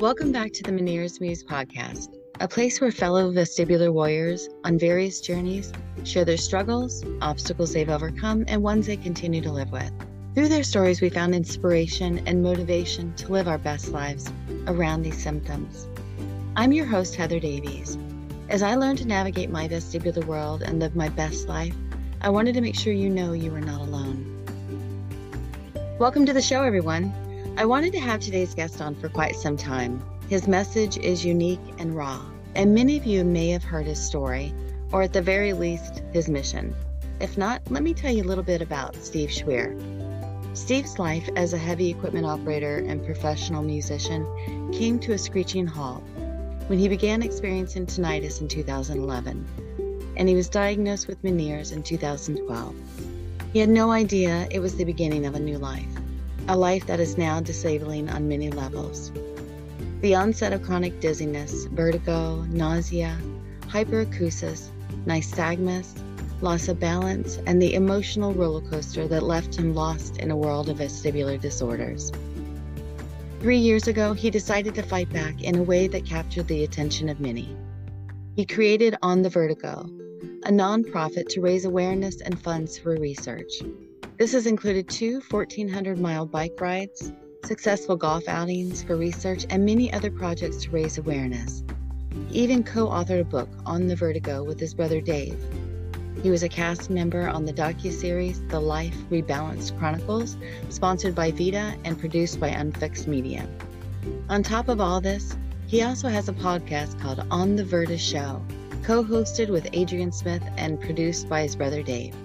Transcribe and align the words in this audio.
Welcome 0.00 0.30
back 0.30 0.52
to 0.52 0.62
the 0.62 0.70
Meniere's 0.70 1.20
Muse 1.20 1.42
podcast, 1.42 2.14
a 2.38 2.46
place 2.46 2.80
where 2.80 2.92
fellow 2.92 3.32
vestibular 3.32 3.92
warriors 3.92 4.48
on 4.62 4.78
various 4.78 5.20
journeys 5.20 5.72
share 6.04 6.24
their 6.24 6.36
struggles, 6.36 7.04
obstacles 7.20 7.72
they've 7.72 7.88
overcome, 7.88 8.44
and 8.46 8.62
ones 8.62 8.86
they 8.86 8.96
continue 8.96 9.40
to 9.40 9.50
live 9.50 9.72
with. 9.72 9.90
Through 10.36 10.50
their 10.50 10.62
stories, 10.62 11.00
we 11.00 11.08
found 11.08 11.34
inspiration 11.34 12.22
and 12.28 12.44
motivation 12.44 13.12
to 13.16 13.32
live 13.32 13.48
our 13.48 13.58
best 13.58 13.88
lives 13.88 14.32
around 14.68 15.02
these 15.02 15.20
symptoms. 15.20 15.88
I'm 16.54 16.70
your 16.70 16.86
host, 16.86 17.16
Heather 17.16 17.40
Davies. 17.40 17.98
As 18.50 18.62
I 18.62 18.76
learned 18.76 18.98
to 18.98 19.08
navigate 19.08 19.50
my 19.50 19.66
vestibular 19.66 20.24
world 20.26 20.62
and 20.62 20.78
live 20.78 20.94
my 20.94 21.08
best 21.08 21.48
life, 21.48 21.74
I 22.20 22.28
wanted 22.30 22.54
to 22.54 22.60
make 22.60 22.76
sure 22.76 22.92
you 22.92 23.10
know 23.10 23.32
you 23.32 23.52
are 23.52 23.60
not 23.60 23.80
alone. 23.80 24.44
Welcome 25.98 26.24
to 26.26 26.32
the 26.32 26.40
show, 26.40 26.62
everyone. 26.62 27.12
I 27.58 27.64
wanted 27.64 27.92
to 27.94 27.98
have 27.98 28.20
today's 28.20 28.54
guest 28.54 28.80
on 28.80 28.94
for 28.94 29.08
quite 29.08 29.34
some 29.34 29.56
time. 29.56 30.00
His 30.28 30.46
message 30.46 30.96
is 30.96 31.24
unique 31.24 31.74
and 31.78 31.96
raw, 31.96 32.24
and 32.54 32.72
many 32.72 32.96
of 32.96 33.04
you 33.04 33.24
may 33.24 33.48
have 33.48 33.64
heard 33.64 33.86
his 33.86 33.98
story, 33.98 34.54
or 34.92 35.02
at 35.02 35.12
the 35.12 35.20
very 35.20 35.52
least, 35.52 36.04
his 36.12 36.28
mission. 36.28 36.72
If 37.18 37.36
not, 37.36 37.60
let 37.68 37.82
me 37.82 37.94
tell 37.94 38.12
you 38.12 38.22
a 38.22 38.30
little 38.30 38.44
bit 38.44 38.62
about 38.62 38.94
Steve 38.94 39.30
Schwier. 39.30 39.76
Steve's 40.56 41.00
life 41.00 41.28
as 41.34 41.52
a 41.52 41.58
heavy 41.58 41.90
equipment 41.90 42.26
operator 42.26 42.76
and 42.86 43.04
professional 43.04 43.64
musician 43.64 44.24
came 44.72 45.00
to 45.00 45.14
a 45.14 45.18
screeching 45.18 45.66
halt 45.66 46.04
when 46.68 46.78
he 46.78 46.88
began 46.88 47.22
experiencing 47.22 47.86
tinnitus 47.86 48.40
in 48.40 48.46
2011, 48.46 50.14
and 50.16 50.28
he 50.28 50.36
was 50.36 50.48
diagnosed 50.48 51.08
with 51.08 51.20
Meniere's 51.24 51.72
in 51.72 51.82
2012. 51.82 52.76
He 53.52 53.58
had 53.58 53.68
no 53.68 53.90
idea 53.90 54.46
it 54.52 54.60
was 54.60 54.76
the 54.76 54.84
beginning 54.84 55.26
of 55.26 55.34
a 55.34 55.40
new 55.40 55.58
life 55.58 55.88
a 56.48 56.56
life 56.56 56.86
that 56.86 56.98
is 56.98 57.18
now 57.18 57.40
disabling 57.40 58.08
on 58.08 58.26
many 58.26 58.50
levels. 58.50 59.12
The 60.00 60.14
onset 60.14 60.54
of 60.54 60.62
chronic 60.62 60.98
dizziness, 60.98 61.66
vertigo, 61.66 62.42
nausea, 62.48 63.18
hyperacusis, 63.66 64.70
nystagmus, 65.04 65.92
loss 66.40 66.68
of 66.68 66.80
balance, 66.80 67.38
and 67.46 67.60
the 67.60 67.74
emotional 67.74 68.32
roller 68.32 68.62
coaster 68.70 69.06
that 69.08 69.24
left 69.24 69.56
him 69.56 69.74
lost 69.74 70.16
in 70.16 70.30
a 70.30 70.36
world 70.36 70.70
of 70.70 70.78
vestibular 70.78 71.38
disorders. 71.38 72.10
Three 73.40 73.58
years 73.58 73.86
ago, 73.86 74.14
he 74.14 74.30
decided 74.30 74.74
to 74.76 74.82
fight 74.82 75.12
back 75.12 75.42
in 75.42 75.56
a 75.56 75.62
way 75.62 75.86
that 75.88 76.06
captured 76.06 76.48
the 76.48 76.64
attention 76.64 77.10
of 77.10 77.20
many. 77.20 77.54
He 78.36 78.46
created 78.46 78.96
On 79.02 79.20
the 79.20 79.28
Vertigo, 79.28 79.82
a 80.44 80.50
nonprofit 80.50 81.28
to 81.28 81.42
raise 81.42 81.66
awareness 81.66 82.22
and 82.22 82.40
funds 82.40 82.78
for 82.78 82.96
research. 82.96 83.60
This 84.18 84.32
has 84.32 84.46
included 84.46 84.88
two 84.88 85.22
1,400 85.30 86.00
mile 86.00 86.26
bike 86.26 86.60
rides, 86.60 87.12
successful 87.44 87.94
golf 87.94 88.26
outings 88.26 88.82
for 88.82 88.96
research, 88.96 89.46
and 89.48 89.64
many 89.64 89.92
other 89.92 90.10
projects 90.10 90.56
to 90.64 90.70
raise 90.72 90.98
awareness. 90.98 91.62
He 92.28 92.40
even 92.40 92.64
co 92.64 92.88
authored 92.88 93.20
a 93.20 93.24
book 93.24 93.48
on 93.64 93.86
the 93.86 93.94
vertigo 93.94 94.42
with 94.42 94.58
his 94.58 94.74
brother 94.74 95.00
Dave. 95.00 95.38
He 96.20 96.30
was 96.30 96.42
a 96.42 96.48
cast 96.48 96.90
member 96.90 97.28
on 97.28 97.44
the 97.44 97.52
docu-series 97.52 98.42
The 98.48 98.58
Life 98.58 98.96
Rebalanced 99.08 99.78
Chronicles, 99.78 100.36
sponsored 100.68 101.14
by 101.14 101.30
VeDA 101.30 101.78
and 101.84 101.96
produced 101.96 102.40
by 102.40 102.48
Unfixed 102.48 103.06
Media. 103.06 103.48
On 104.28 104.42
top 104.42 104.68
of 104.68 104.80
all 104.80 105.00
this, 105.00 105.36
he 105.68 105.82
also 105.82 106.08
has 106.08 106.28
a 106.28 106.32
podcast 106.32 107.00
called 107.00 107.24
On 107.30 107.54
the 107.54 107.62
Vertishow, 107.62 108.42
co 108.82 109.04
hosted 109.04 109.48
with 109.48 109.72
Adrienne 109.76 110.10
Smith 110.10 110.42
and 110.56 110.80
produced 110.80 111.28
by 111.28 111.42
his 111.42 111.54
brother 111.54 111.84
Dave. 111.84 112.16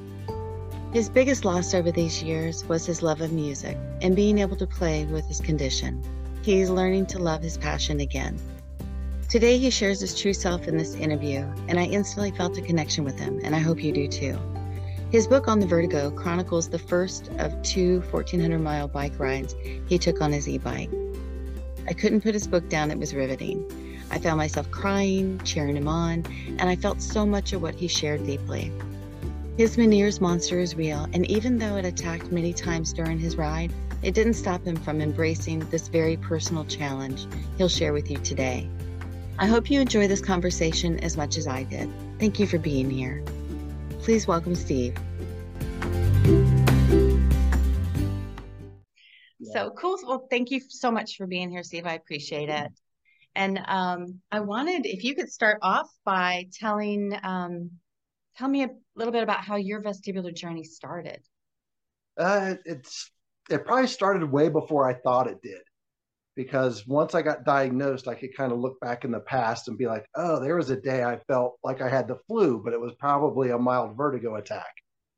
His 0.93 1.09
biggest 1.09 1.43
loss 1.43 1.73
over 1.73 1.91
these 1.91 2.21
years 2.21 2.63
was 2.65 2.85
his 2.85 3.01
love 3.01 3.19
of 3.21 3.31
music 3.31 3.75
and 4.03 4.15
being 4.15 4.37
able 4.37 4.55
to 4.57 4.67
play 4.67 5.05
with 5.05 5.25
his 5.25 5.41
condition. 5.41 6.03
He 6.43 6.61
is 6.61 6.69
learning 6.69 7.07
to 7.07 7.17
love 7.17 7.41
his 7.41 7.57
passion 7.57 7.99
again. 7.99 8.37
Today, 9.27 9.57
he 9.57 9.71
shares 9.71 10.01
his 10.01 10.13
true 10.13 10.33
self 10.33 10.67
in 10.67 10.77
this 10.77 10.93
interview, 10.93 11.47
and 11.67 11.79
I 11.79 11.85
instantly 11.85 12.29
felt 12.29 12.59
a 12.59 12.61
connection 12.61 13.03
with 13.03 13.17
him, 13.17 13.39
and 13.43 13.55
I 13.55 13.59
hope 13.59 13.83
you 13.83 13.91
do 13.91 14.07
too. 14.07 14.37
His 15.11 15.25
book 15.25 15.47
on 15.47 15.59
the 15.59 15.65
vertigo 15.65 16.11
chronicles 16.11 16.69
the 16.69 16.77
first 16.77 17.31
of 17.39 17.59
two 17.63 18.01
1,400 18.11 18.59
mile 18.59 18.87
bike 18.87 19.17
rides 19.17 19.55
he 19.87 19.97
took 19.97 20.21
on 20.21 20.31
his 20.31 20.47
e 20.47 20.59
bike. 20.59 20.91
I 21.87 21.93
couldn't 21.93 22.21
put 22.21 22.35
his 22.35 22.45
book 22.45 22.69
down, 22.69 22.91
it 22.91 22.99
was 22.99 23.15
riveting. 23.15 23.65
I 24.11 24.19
found 24.19 24.37
myself 24.37 24.69
crying, 24.69 25.41
cheering 25.43 25.75
him 25.75 25.87
on, 25.87 26.23
and 26.59 26.69
I 26.69 26.75
felt 26.75 27.01
so 27.01 27.25
much 27.25 27.51
of 27.51 27.63
what 27.63 27.73
he 27.73 27.87
shared 27.87 28.27
deeply. 28.27 28.71
His 29.55 29.77
Meniere's 29.77 30.19
monster 30.19 30.57
is 30.59 30.73
real, 30.73 31.07
and 31.13 31.29
even 31.29 31.59
though 31.59 31.75
it 31.75 31.85
attacked 31.85 32.31
many 32.31 32.53
times 32.53 32.91
during 32.91 33.19
his 33.19 33.35
ride, 33.35 33.71
it 34.01 34.15
didn't 34.15 34.33
stop 34.33 34.65
him 34.65 34.75
from 34.75 34.99
embracing 34.99 35.59
this 35.69 35.89
very 35.89 36.17
personal 36.17 36.65
challenge 36.65 37.27
he'll 37.59 37.69
share 37.69 37.93
with 37.93 38.09
you 38.09 38.17
today. 38.17 38.67
I 39.37 39.45
hope 39.45 39.69
you 39.69 39.79
enjoy 39.79 40.07
this 40.07 40.21
conversation 40.21 40.99
as 41.01 41.17
much 41.17 41.37
as 41.37 41.45
I 41.45 41.65
did. 41.65 41.87
Thank 42.17 42.39
you 42.39 42.47
for 42.47 42.57
being 42.57 42.89
here. 42.89 43.23
Please 44.01 44.25
welcome 44.25 44.55
Steve. 44.55 44.97
So 49.53 49.69
cool. 49.77 49.99
Well, 50.03 50.25
thank 50.31 50.49
you 50.49 50.61
so 50.67 50.89
much 50.89 51.15
for 51.15 51.27
being 51.27 51.51
here, 51.51 51.61
Steve. 51.61 51.85
I 51.85 51.93
appreciate 51.93 52.49
it. 52.49 52.71
And 53.35 53.59
um, 53.67 54.19
I 54.31 54.39
wanted, 54.39 54.87
if 54.87 55.03
you 55.03 55.13
could 55.13 55.31
start 55.31 55.59
off 55.61 55.91
by 56.03 56.47
telling 56.59 57.15
um, 57.21 57.69
tell 58.37 58.47
me 58.47 58.63
a 58.63 58.69
little 58.95 59.11
bit 59.11 59.23
about 59.23 59.41
how 59.41 59.55
your 59.55 59.81
vestibular 59.81 60.33
journey 60.33 60.63
started. 60.63 61.21
Uh, 62.17 62.55
it's 62.65 63.11
it 63.49 63.65
probably 63.65 63.87
started 63.87 64.23
way 64.31 64.49
before 64.49 64.87
I 64.87 64.93
thought 64.93 65.27
it 65.27 65.41
did, 65.41 65.61
because 66.35 66.87
once 66.87 67.15
I 67.15 67.21
got 67.21 67.45
diagnosed, 67.45 68.07
I 68.07 68.15
could 68.15 68.35
kind 68.35 68.51
of 68.51 68.59
look 68.59 68.79
back 68.79 69.03
in 69.03 69.11
the 69.11 69.19
past 69.19 69.67
and 69.67 69.77
be 69.77 69.87
like, 69.87 70.05
oh, 70.15 70.39
there 70.39 70.55
was 70.55 70.69
a 70.69 70.79
day 70.79 71.03
I 71.03 71.17
felt 71.27 71.57
like 71.63 71.81
I 71.81 71.89
had 71.89 72.07
the 72.07 72.19
flu, 72.27 72.61
but 72.63 72.73
it 72.73 72.79
was 72.79 72.93
probably 72.99 73.49
a 73.49 73.57
mild 73.57 73.97
vertigo 73.97 74.35
attack, 74.35 74.73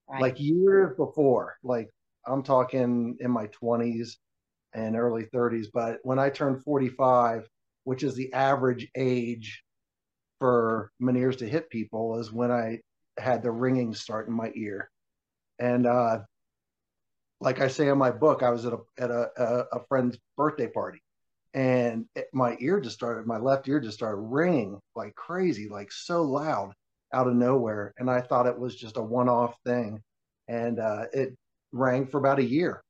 right. 0.10 0.22
like 0.22 0.40
years 0.40 0.96
before. 0.98 1.58
Like 1.64 1.90
I'm 2.26 2.44
talking 2.44 3.18
in 3.20 3.32
my 3.32 3.48
20s 3.48 4.14
and 4.74 4.96
early 4.96 5.26
30s, 5.26 5.68
but 5.74 6.00
when 6.04 6.20
I 6.20 6.30
turned 6.30 6.64
45, 6.64 7.48
which 7.84 8.04
is 8.04 8.16
the 8.16 8.34
average 8.34 8.88
age 8.96 9.64
for 10.40 10.92
Meniere's 11.02 11.38
to 11.38 11.48
hit 11.48 11.70
people, 11.70 12.20
is 12.20 12.32
when 12.32 12.52
I 12.52 12.80
had 13.18 13.44
the 13.44 13.52
ringing 13.52 13.94
start 13.94 14.28
in 14.28 14.34
my 14.34 14.52
ear. 14.56 14.90
And 15.60 15.86
uh, 15.86 16.20
like 17.42 17.62
I 17.62 17.68
say 17.68 17.88
in 17.90 17.98
my 17.98 18.12
book, 18.12 18.44
I 18.44 18.50
was 18.50 18.66
at 18.66 18.74
a 18.74 18.80
at 18.98 19.12
a, 19.12 19.30
a, 19.38 19.78
a 19.78 19.86
friend's 19.88 20.18
birthday 20.38 20.68
party, 20.68 21.02
and 21.54 22.06
it, 22.16 22.28
my 22.34 22.58
ear 22.60 22.80
just 22.80 22.96
started, 22.96 23.26
my 23.28 23.38
left 23.38 23.68
ear 23.68 23.80
just 23.80 23.98
started 23.98 24.22
ringing 24.22 24.80
like 24.96 25.16
crazy, 25.16 25.70
like 25.70 25.92
so 25.92 26.24
loud 26.24 26.74
out 27.14 27.28
of 27.28 27.36
nowhere. 27.36 27.94
And 27.98 28.10
I 28.10 28.22
thought 28.22 28.48
it 28.48 28.60
was 28.60 28.76
just 28.76 28.98
a 28.98 29.02
one-off 29.02 29.56
thing, 29.66 30.02
and 30.48 30.80
uh, 30.80 31.06
it 31.14 31.36
rang 31.72 32.08
for 32.08 32.18
about 32.20 32.40
a 32.40 32.44
year, 32.44 32.82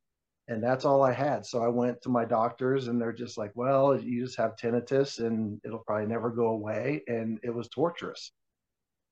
and 0.48 0.64
that's 0.64 0.86
all 0.86 1.04
I 1.04 1.12
had. 1.12 1.46
So 1.46 1.64
I 1.64 1.68
went 1.68 2.02
to 2.04 2.10
my 2.10 2.26
doctors, 2.26 2.88
and 2.88 3.02
they're 3.02 3.14
just 3.14 3.38
like, 3.38 3.52
"Well, 3.56 4.00
you 4.00 4.26
just 4.26 4.38
have 4.38 4.56
tinnitus, 4.56 5.20
and 5.20 5.60
it'll 5.66 5.84
probably 5.86 6.08
never 6.08 6.30
go 6.30 6.48
away." 6.48 7.04
And 7.08 7.40
it 7.44 7.54
was 7.54 7.68
torturous. 7.70 8.32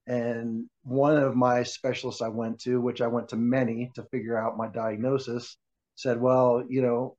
And 0.07 0.65
one 0.83 1.17
of 1.17 1.35
my 1.35 1.63
specialists 1.63 2.21
I 2.21 2.27
went 2.27 2.59
to, 2.61 2.81
which 2.81 3.01
I 3.01 3.07
went 3.07 3.29
to 3.29 3.37
many 3.37 3.91
to 3.95 4.03
figure 4.03 4.37
out 4.37 4.57
my 4.57 4.67
diagnosis, 4.67 5.57
said, 5.95 6.19
well, 6.19 6.63
you 6.67 6.81
know, 6.81 7.17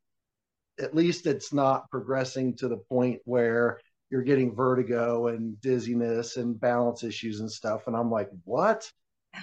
at 0.79 0.95
least 0.95 1.27
it's 1.27 1.53
not 1.53 1.91
progressing 1.91 2.57
to 2.57 2.69
the 2.69 2.77
point 2.77 3.21
where 3.25 3.81
you're 4.11 4.23
getting 4.23 4.55
vertigo 4.55 5.29
and 5.29 5.61
dizziness 5.61 6.37
and 6.37 6.61
balance 6.61 7.05
issues 7.05 7.41
and 7.41 7.51
stuff. 7.51 7.87
And 7.87 7.97
I'm 7.97 8.11
like, 8.11 8.29
what? 8.45 8.91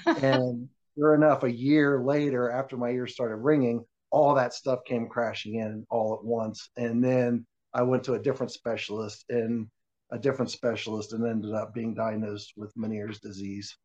and 0.06 0.70
sure 0.98 1.16
enough, 1.16 1.44
a 1.44 1.52
year 1.52 2.02
later, 2.02 2.52
after 2.52 2.78
my 2.78 2.90
ears 2.90 3.14
started 3.14 3.38
ringing, 3.38 3.84
all 4.12 4.36
that 4.36 4.54
stuff 4.54 4.80
came 4.86 5.08
crashing 5.08 5.56
in 5.56 5.86
all 5.90 6.14
at 6.14 6.24
once. 6.24 6.70
And 6.78 7.04
then 7.04 7.46
I 7.74 7.82
went 7.84 8.04
to 8.04 8.14
a 8.14 8.20
different 8.20 8.52
specialist 8.52 9.26
and 9.30 9.68
a 10.12 10.20
different 10.20 10.52
specialist 10.52 11.14
and 11.14 11.26
ended 11.26 11.54
up 11.54 11.74
being 11.74 11.94
diagnosed 11.94 12.54
with 12.58 12.76
Meniere's 12.76 13.20
disease. 13.20 13.76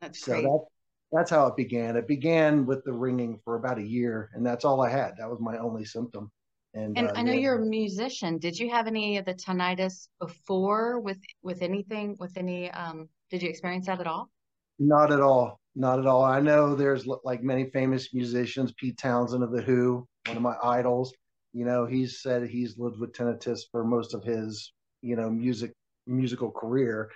That's 0.00 0.24
so 0.24 0.32
great. 0.32 0.44
That, 0.44 0.64
that's 1.12 1.30
how 1.30 1.46
it 1.46 1.56
began. 1.56 1.96
It 1.96 2.08
began 2.08 2.66
with 2.66 2.84
the 2.84 2.92
ringing 2.92 3.38
for 3.44 3.56
about 3.56 3.78
a 3.78 3.86
year, 3.86 4.30
and 4.34 4.44
that's 4.44 4.64
all 4.64 4.80
I 4.80 4.88
had. 4.88 5.12
That 5.18 5.30
was 5.30 5.40
my 5.40 5.58
only 5.58 5.84
symptom. 5.84 6.30
And, 6.74 6.96
and 6.96 7.08
uh, 7.08 7.12
I 7.14 7.22
know 7.22 7.32
yeah. 7.32 7.40
you're 7.40 7.62
a 7.62 7.66
musician. 7.66 8.38
Did 8.38 8.58
you 8.58 8.70
have 8.70 8.86
any 8.86 9.18
of 9.18 9.26
the 9.26 9.34
tinnitus 9.34 10.08
before 10.18 11.00
with 11.00 11.18
with 11.42 11.60
anything 11.60 12.16
with 12.18 12.36
any? 12.36 12.70
Um, 12.70 13.08
did 13.30 13.42
you 13.42 13.50
experience 13.50 13.86
that 13.86 14.00
at 14.00 14.06
all? 14.06 14.30
Not 14.78 15.12
at 15.12 15.20
all. 15.20 15.60
Not 15.74 15.98
at 15.98 16.06
all. 16.06 16.24
I 16.24 16.40
know 16.40 16.74
there's 16.74 17.06
like 17.24 17.42
many 17.42 17.70
famous 17.70 18.12
musicians, 18.14 18.72
Pete 18.72 18.98
Townshend 18.98 19.42
of 19.42 19.52
the 19.52 19.62
Who, 19.62 20.06
one 20.26 20.36
of 20.36 20.42
my 20.42 20.56
idols. 20.62 21.14
You 21.52 21.66
know, 21.66 21.84
he's 21.84 22.22
said 22.22 22.48
he's 22.48 22.78
lived 22.78 22.98
with 22.98 23.12
tinnitus 23.12 23.60
for 23.70 23.84
most 23.84 24.14
of 24.14 24.24
his 24.24 24.72
you 25.02 25.16
know 25.16 25.30
music 25.30 25.72
musical 26.06 26.50
career 26.50 27.10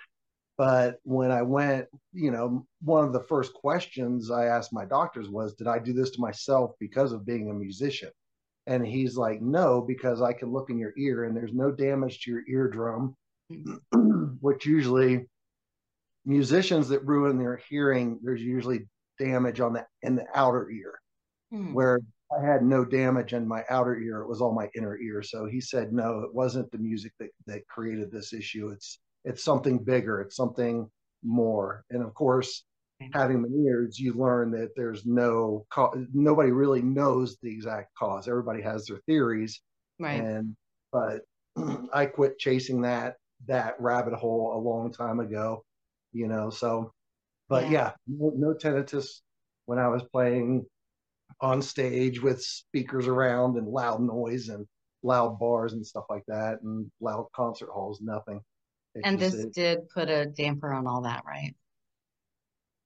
but 0.59 0.99
when 1.05 1.31
i 1.31 1.43
went 1.43 1.87
you 2.13 2.31
know 2.31 2.67
one 2.83 3.05
of 3.05 3.13
the 3.13 3.23
first 3.23 3.53
questions 3.55 4.31
i 4.31 4.47
asked 4.47 4.73
my 4.73 4.85
doctors 4.85 5.29
was 5.29 5.55
did 5.55 5.67
i 5.67 5.79
do 5.79 5.93
this 5.93 6.11
to 6.11 6.21
myself 6.21 6.73
because 6.79 7.13
of 7.13 7.27
being 7.27 7.51
a 7.51 7.55
musician 7.55 8.11
And 8.69 8.85
he's 8.85 9.17
like, 9.17 9.41
no, 9.41 9.81
because 9.81 10.21
I 10.21 10.33
can 10.33 10.51
look 10.53 10.71
in 10.71 10.79
your 10.79 10.93
ear 10.99 11.25
and 11.25 11.37
there's 11.37 11.53
no 11.53 11.71
damage 11.71 12.21
to 12.23 12.31
your 12.33 12.43
eardrum, 12.49 13.15
which 14.41 14.67
usually 14.67 15.27
musicians 16.25 16.89
that 16.89 17.07
ruin 17.07 17.39
their 17.39 17.61
hearing, 17.69 18.19
there's 18.25 18.43
usually 18.43 18.89
damage 19.21 19.61
on 19.61 19.73
the 19.75 19.87
in 20.03 20.17
the 20.17 20.27
outer 20.35 20.69
ear. 20.69 20.99
Mm. 21.53 21.75
Where 21.75 22.01
I 22.33 22.45
had 22.45 22.63
no 22.63 22.85
damage 22.85 23.33
in 23.33 23.47
my 23.47 23.63
outer 23.71 23.97
ear, 23.97 24.21
it 24.21 24.29
was 24.29 24.41
all 24.41 24.53
my 24.53 24.69
inner 24.77 24.99
ear. 24.99 25.23
So 25.23 25.47
he 25.47 25.61
said, 25.61 25.93
no, 25.93 26.21
it 26.21 26.35
wasn't 26.35 26.71
the 26.73 26.79
music 26.79 27.13
that, 27.21 27.31
that 27.47 27.67
created 27.69 28.11
this 28.11 28.33
issue. 28.33 28.71
It's 28.71 28.99
it's 29.25 29.43
something 29.43 29.79
bigger, 29.79 30.21
it's 30.21 30.37
something 30.37 30.89
more. 31.23 31.85
And 31.91 32.03
of 32.03 32.15
course, 32.15 32.65
mm-hmm. 33.03 33.19
having 33.19 33.43
Meniere's, 33.43 33.99
you 33.99 34.15
learn 34.15 34.51
that 34.53 34.71
there's 34.77 35.05
no 35.07 35.67
nobody 36.13 36.51
really 36.51 36.83
knows 36.83 37.37
the 37.43 37.51
exact 37.51 37.95
cause. 37.97 38.29
Everybody 38.29 38.63
has 38.63 38.87
their 38.87 39.01
theories, 39.07 39.61
right? 40.01 40.23
And 40.23 40.57
but 40.93 41.23
I 41.93 42.07
quit 42.07 42.39
chasing 42.39 42.83
that 42.83 43.17
that 43.47 43.77
rabbit 43.81 44.15
hole 44.15 44.55
a 44.57 44.61
long 44.61 44.93
time 44.93 45.21
ago, 45.21 45.65
you 46.13 46.27
know. 46.27 46.51
So, 46.51 46.93
but 47.49 47.65
yeah, 47.65 47.71
yeah 47.71 47.93
no, 48.09 48.33
no 48.37 48.55
tinnitus 48.55 49.21
when 49.67 49.79
I 49.79 49.89
was 49.89 50.03
playing 50.13 50.67
on 51.41 51.61
stage 51.61 52.23
with 52.23 52.43
speakers 52.43 53.07
around 53.07 53.57
and 53.57 53.69
loud 53.69 54.01
noise 54.01 54.49
and 54.49 54.67
loud 55.03 55.39
bars 55.39 55.73
and 55.73 55.87
stuff 55.87 56.05
like 56.09 56.25
that 56.27 56.61
and 56.63 56.91
loud 57.01 57.27
concert 57.35 57.69
halls. 57.73 58.01
Nothing. 58.01 58.41
and 59.05 59.19
just, 59.19 59.37
this 59.37 59.45
it, 59.47 59.55
did 59.55 59.89
put 59.91 60.09
a 60.09 60.27
damper 60.27 60.73
on 60.73 60.87
all 60.87 61.03
that, 61.03 61.25
right? 61.27 61.55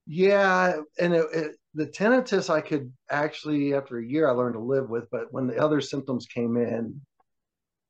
Yeah, 0.06 0.80
and 0.98 1.14
it, 1.14 1.26
it, 1.32 1.56
the 1.74 1.86
tinnitus 1.86 2.50
I 2.50 2.60
could 2.60 2.92
actually 3.10 3.74
after 3.74 3.98
a 3.98 4.04
year 4.04 4.28
I 4.28 4.32
learned 4.32 4.54
to 4.54 4.60
live 4.60 4.90
with, 4.90 5.08
but 5.10 5.32
when 5.32 5.46
the 5.46 5.58
other 5.58 5.80
symptoms 5.80 6.26
came 6.26 6.56
in, 6.56 7.00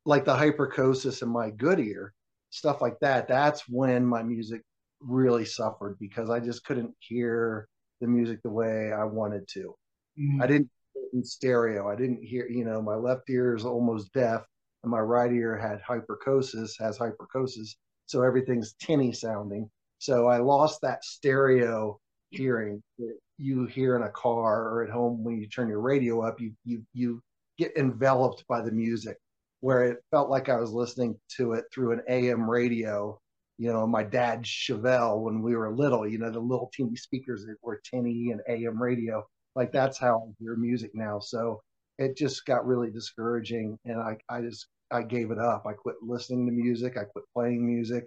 like 0.05 0.25
the 0.25 0.37
hyperacusis 0.37 1.23
in 1.23 1.29
my 1.29 1.50
good 1.50 1.81
ear, 1.81 2.12
stuff 2.50 2.82
like 2.82 2.99
that, 3.00 3.29
that's 3.29 3.69
when 3.69 4.05
my 4.05 4.23
music 4.23 4.62
really 5.00 5.44
suffered 5.44 5.97
because 5.99 6.29
I 6.29 6.41
just 6.41 6.64
couldn't 6.64 6.94
hear 6.99 7.69
the 8.00 8.06
music 8.06 8.41
the 8.43 8.50
way 8.50 8.93
I 8.93 9.05
wanted 9.05 9.49
to. 9.55 9.75
Mm-hmm. 10.21 10.43
I 10.43 10.47
didn't 10.47 10.71
in 11.13 11.25
stereo. 11.25 11.89
I 11.89 11.97
didn't 11.97 12.23
hear, 12.23 12.47
you 12.49 12.65
know, 12.65 12.81
my 12.81 12.95
left 12.95 13.29
ear 13.31 13.57
is 13.57 13.65
almost 13.65 14.13
deaf 14.13 14.45
and 14.83 14.91
my 14.91 15.01
right 15.01 15.33
ear 15.33 15.57
had 15.57 15.81
hyperacusis, 15.83 16.73
has 16.79 16.99
hyperacusis. 16.99 17.75
So 18.07 18.23
everything's 18.23 18.75
tinny 18.75 19.13
sounding. 19.13 19.71
So 19.99 20.29
I 20.29 20.39
lost 20.39 20.81
that 20.83 21.05
stereo 21.05 22.01
hearing 22.31 22.83
that 22.99 23.17
you 23.39 23.67
hear 23.67 23.97
in 23.97 24.03
a 24.03 24.11
car 24.11 24.69
or 24.69 24.85
at 24.85 24.91
home 24.91 25.25
when 25.25 25.41
you 25.41 25.49
turn 25.49 25.69
your 25.69 25.81
radio 25.81 26.21
up 26.21 26.41
you 26.41 26.53
you 26.65 26.85
you 26.93 27.21
get 27.59 27.77
enveloped 27.77 28.45
by 28.49 28.61
the 28.61 28.71
music 28.71 29.17
where 29.61 29.85
it 29.85 29.99
felt 30.13 30.31
like 30.31 30.49
I 30.49 30.57
was 30.57 30.71
listening 30.71 31.19
to 31.37 31.55
it 31.55 31.65
through 31.73 31.93
an 31.93 32.03
AM 32.09 32.49
radio 32.49 33.19
you 33.59 33.73
know 33.73 33.85
my 33.85 34.05
dad's 34.05 34.49
Chevelle 34.49 35.23
when 35.23 35.43
we 35.43 35.57
were 35.57 35.75
little 35.75 36.07
you 36.07 36.19
know 36.19 36.31
the 36.31 36.39
little 36.39 36.71
teeny 36.73 36.95
speakers 36.95 37.45
that 37.47 37.57
were 37.63 37.81
tinny 37.85 38.31
and 38.31 38.41
AM 38.49 38.81
radio 38.81 39.27
like 39.56 39.73
that's 39.73 39.99
how 39.99 40.29
I 40.29 40.32
hear 40.38 40.56
music 40.56 40.91
now. 40.94 41.19
So 41.19 41.61
it 41.99 42.17
just 42.17 42.44
got 42.47 42.67
really 42.67 42.91
discouraging 42.91 43.79
and 43.85 44.00
I 44.00 44.17
I 44.29 44.41
just 44.41 44.67
I 44.91 45.02
gave 45.02 45.31
it 45.31 45.38
up. 45.38 45.64
I 45.67 45.73
quit 45.73 45.97
listening 46.02 46.47
to 46.47 46.52
music. 46.52 46.97
I 46.97 47.05
quit 47.05 47.25
playing 47.35 47.67
music. 47.67 48.06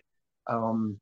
Um, 0.50 1.00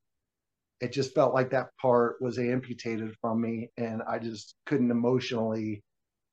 it 0.82 0.92
just 0.92 1.14
felt 1.14 1.34
like 1.34 1.52
that 1.52 1.70
part 1.80 2.16
was 2.22 2.40
amputated 2.40 3.14
from 3.22 3.40
me 3.40 3.70
and 3.78 4.02
i 4.10 4.18
just 4.18 4.56
couldn't 4.66 4.90
emotionally 4.90 5.84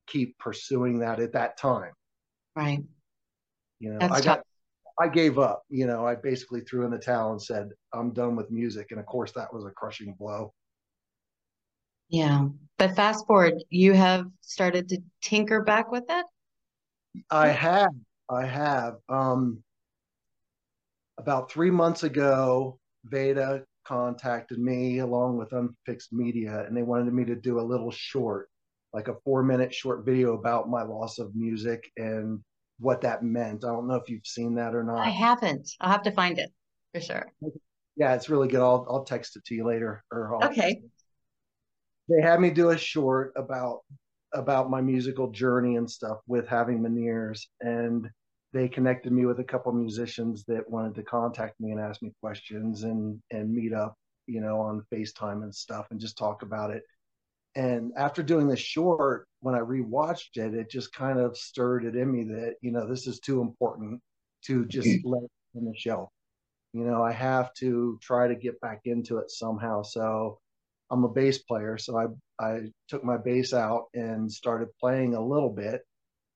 keep 0.06 0.37
pursuing 0.38 0.99
that 1.00 1.20
at 1.20 1.34
that 1.34 1.58
time. 1.58 1.93
Right. 2.56 2.82
You 3.78 3.93
know 3.93 3.99
That's 4.00 4.14
i 4.14 4.20
got 4.25 4.40
i 4.99 5.06
gave 5.06 5.38
up. 5.38 5.62
You 5.69 5.87
know 5.87 6.06
i 6.06 6.14
basically 6.14 6.62
threw 6.62 6.84
in 6.84 6.90
the 6.90 6.99
towel 6.99 7.32
and 7.32 7.43
said 7.43 7.69
i'm 7.93 8.12
done 8.12 8.34
with 8.34 8.50
music. 8.50 8.88
And 8.90 8.99
of 8.99 9.06
course 9.06 9.32
that 9.32 9.52
was 9.52 9.64
a 9.64 9.70
crushing 9.70 10.16
blow 10.19 10.52
yeah 12.08 12.46
but 12.78 12.94
fast 12.94 13.26
forward 13.26 13.55
you 13.70 13.93
have 13.93 14.26
started 14.40 14.88
to 14.88 14.99
tinker 15.20 15.62
back 15.62 15.90
with 15.90 16.05
it 16.08 16.26
i 17.31 17.49
have 17.49 17.93
i 18.31 18.44
have 18.44 18.96
um 19.08 19.62
about 21.19 21.50
three 21.50 21.70
months 21.70 22.05
ago 22.05 22.78
VeDA 23.10 23.64
contacted 23.88 24.58
me 24.58 24.99
along 24.99 25.38
with 25.38 25.52
Unfixed 25.52 26.12
Media, 26.12 26.64
and 26.66 26.76
they 26.76 26.82
wanted 26.82 27.12
me 27.12 27.25
to 27.25 27.34
do 27.34 27.58
a 27.58 27.62
little 27.62 27.90
short, 27.90 28.49
like 28.93 29.08
a 29.08 29.16
four 29.25 29.43
minute 29.43 29.72
short 29.72 30.05
video 30.05 30.34
about 30.34 30.69
my 30.69 30.82
loss 30.82 31.19
of 31.19 31.34
music 31.34 31.90
and 31.96 32.40
what 32.78 33.00
that 33.00 33.22
meant. 33.22 33.64
I 33.64 33.69
don't 33.69 33.88
know 33.88 33.94
if 33.94 34.08
you've 34.08 34.26
seen 34.26 34.55
that 34.56 34.75
or 34.75 34.84
not. 34.84 34.99
I 34.99 35.10
haven't. 35.10 35.70
I'll 35.81 35.90
have 35.90 36.02
to 36.02 36.12
find 36.12 36.38
it 36.38 36.50
for 36.93 37.00
sure. 37.00 37.32
Yeah, 37.96 38.14
it's 38.14 38.28
really 38.28 38.49
good. 38.49 38.60
I'll 38.60 38.87
I'll 38.88 39.05
text 39.05 39.37
it 39.37 39.44
to 39.46 39.55
you 39.55 39.66
later. 39.66 40.05
Or 40.12 40.34
I'll 40.34 40.50
okay. 40.50 40.82
They 42.08 42.22
had 42.22 42.40
me 42.40 42.50
do 42.50 42.70
a 42.70 42.78
short 42.78 43.32
about 43.37 43.81
about 44.34 44.70
my 44.70 44.81
musical 44.81 45.31
journey 45.31 45.76
and 45.76 45.90
stuff 45.90 46.19
with 46.26 46.46
having 46.46 46.81
Meniere's, 46.81 47.49
and 47.60 48.08
they 48.52 48.69
connected 48.69 49.12
me 49.12 49.26
with 49.26 49.40
a 49.40 49.44
couple 49.44 49.72
musicians 49.72 50.44
that 50.49 50.69
wanted 50.69 50.94
to 50.94 51.02
contact 51.02 51.60
me 51.60 51.70
and 51.70 51.81
ask 51.81 52.02
me 52.02 52.12
questions 52.20 52.84
and 52.84 53.20
and 53.31 53.52
meet 53.52 53.72
up 53.72 53.94
you 54.26 54.40
know 54.40 54.60
on 54.60 54.84
facetime 54.93 55.43
and 55.43 55.55
stuff 55.55 55.87
and 55.90 56.00
just 56.00 56.16
talk 56.19 56.43
about 56.43 56.70
it. 56.70 56.82
And 57.55 57.93
after 57.96 58.22
doing 58.22 58.49
this 58.49 58.60
short 58.60 59.26
when 59.40 59.55
i 59.55 59.58
rewatched 59.60 60.37
it 60.37 60.55
it 60.55 60.70
just 60.70 60.93
kind 60.93 61.19
of 61.19 61.37
stirred 61.37 61.84
it 61.84 61.96
in 61.96 62.10
me 62.10 62.25
that 62.25 62.55
you 62.60 62.72
know 62.72 62.88
this 62.88 63.06
is 63.06 63.20
too 63.20 63.40
important 63.40 64.00
to 64.44 64.64
just 64.66 64.88
let 65.05 65.22
in 65.55 65.64
the 65.64 65.75
shelf. 65.76 66.10
You 66.72 66.84
know 66.84 67.02
i 67.02 67.12
have 67.12 67.52
to 67.55 67.99
try 68.02 68.28
to 68.28 68.34
get 68.34 68.60
back 68.60 68.82
into 68.84 69.19
it 69.19 69.31
somehow. 69.31 69.82
So 69.82 70.38
i'm 70.90 71.05
a 71.05 71.08
bass 71.08 71.38
player 71.38 71.79
so 71.79 71.96
i 71.96 72.06
i 72.44 72.61
took 72.88 73.05
my 73.05 73.17
bass 73.17 73.52
out 73.52 73.87
and 73.94 74.31
started 74.31 74.69
playing 74.81 75.14
a 75.14 75.25
little 75.25 75.50
bit 75.50 75.82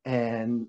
and 0.05 0.67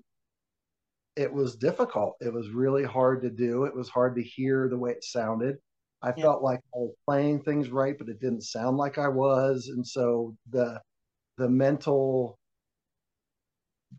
it 1.16 1.32
was 1.32 1.56
difficult. 1.56 2.16
It 2.20 2.32
was 2.32 2.50
really 2.50 2.84
hard 2.84 3.22
to 3.22 3.30
do. 3.30 3.64
It 3.64 3.74
was 3.74 3.88
hard 3.88 4.16
to 4.16 4.22
hear 4.22 4.68
the 4.68 4.78
way 4.78 4.92
it 4.92 5.04
sounded. 5.04 5.58
I 6.02 6.12
yeah. 6.16 6.24
felt 6.24 6.42
like 6.42 6.60
I 6.74 6.78
was 6.78 6.94
playing 7.06 7.42
things 7.42 7.70
right, 7.70 7.96
but 7.96 8.08
it 8.08 8.20
didn't 8.20 8.42
sound 8.42 8.76
like 8.76 8.98
I 8.98 9.08
was. 9.08 9.68
And 9.68 9.86
so 9.86 10.36
the 10.50 10.80
the 11.38 11.48
mental 11.48 12.38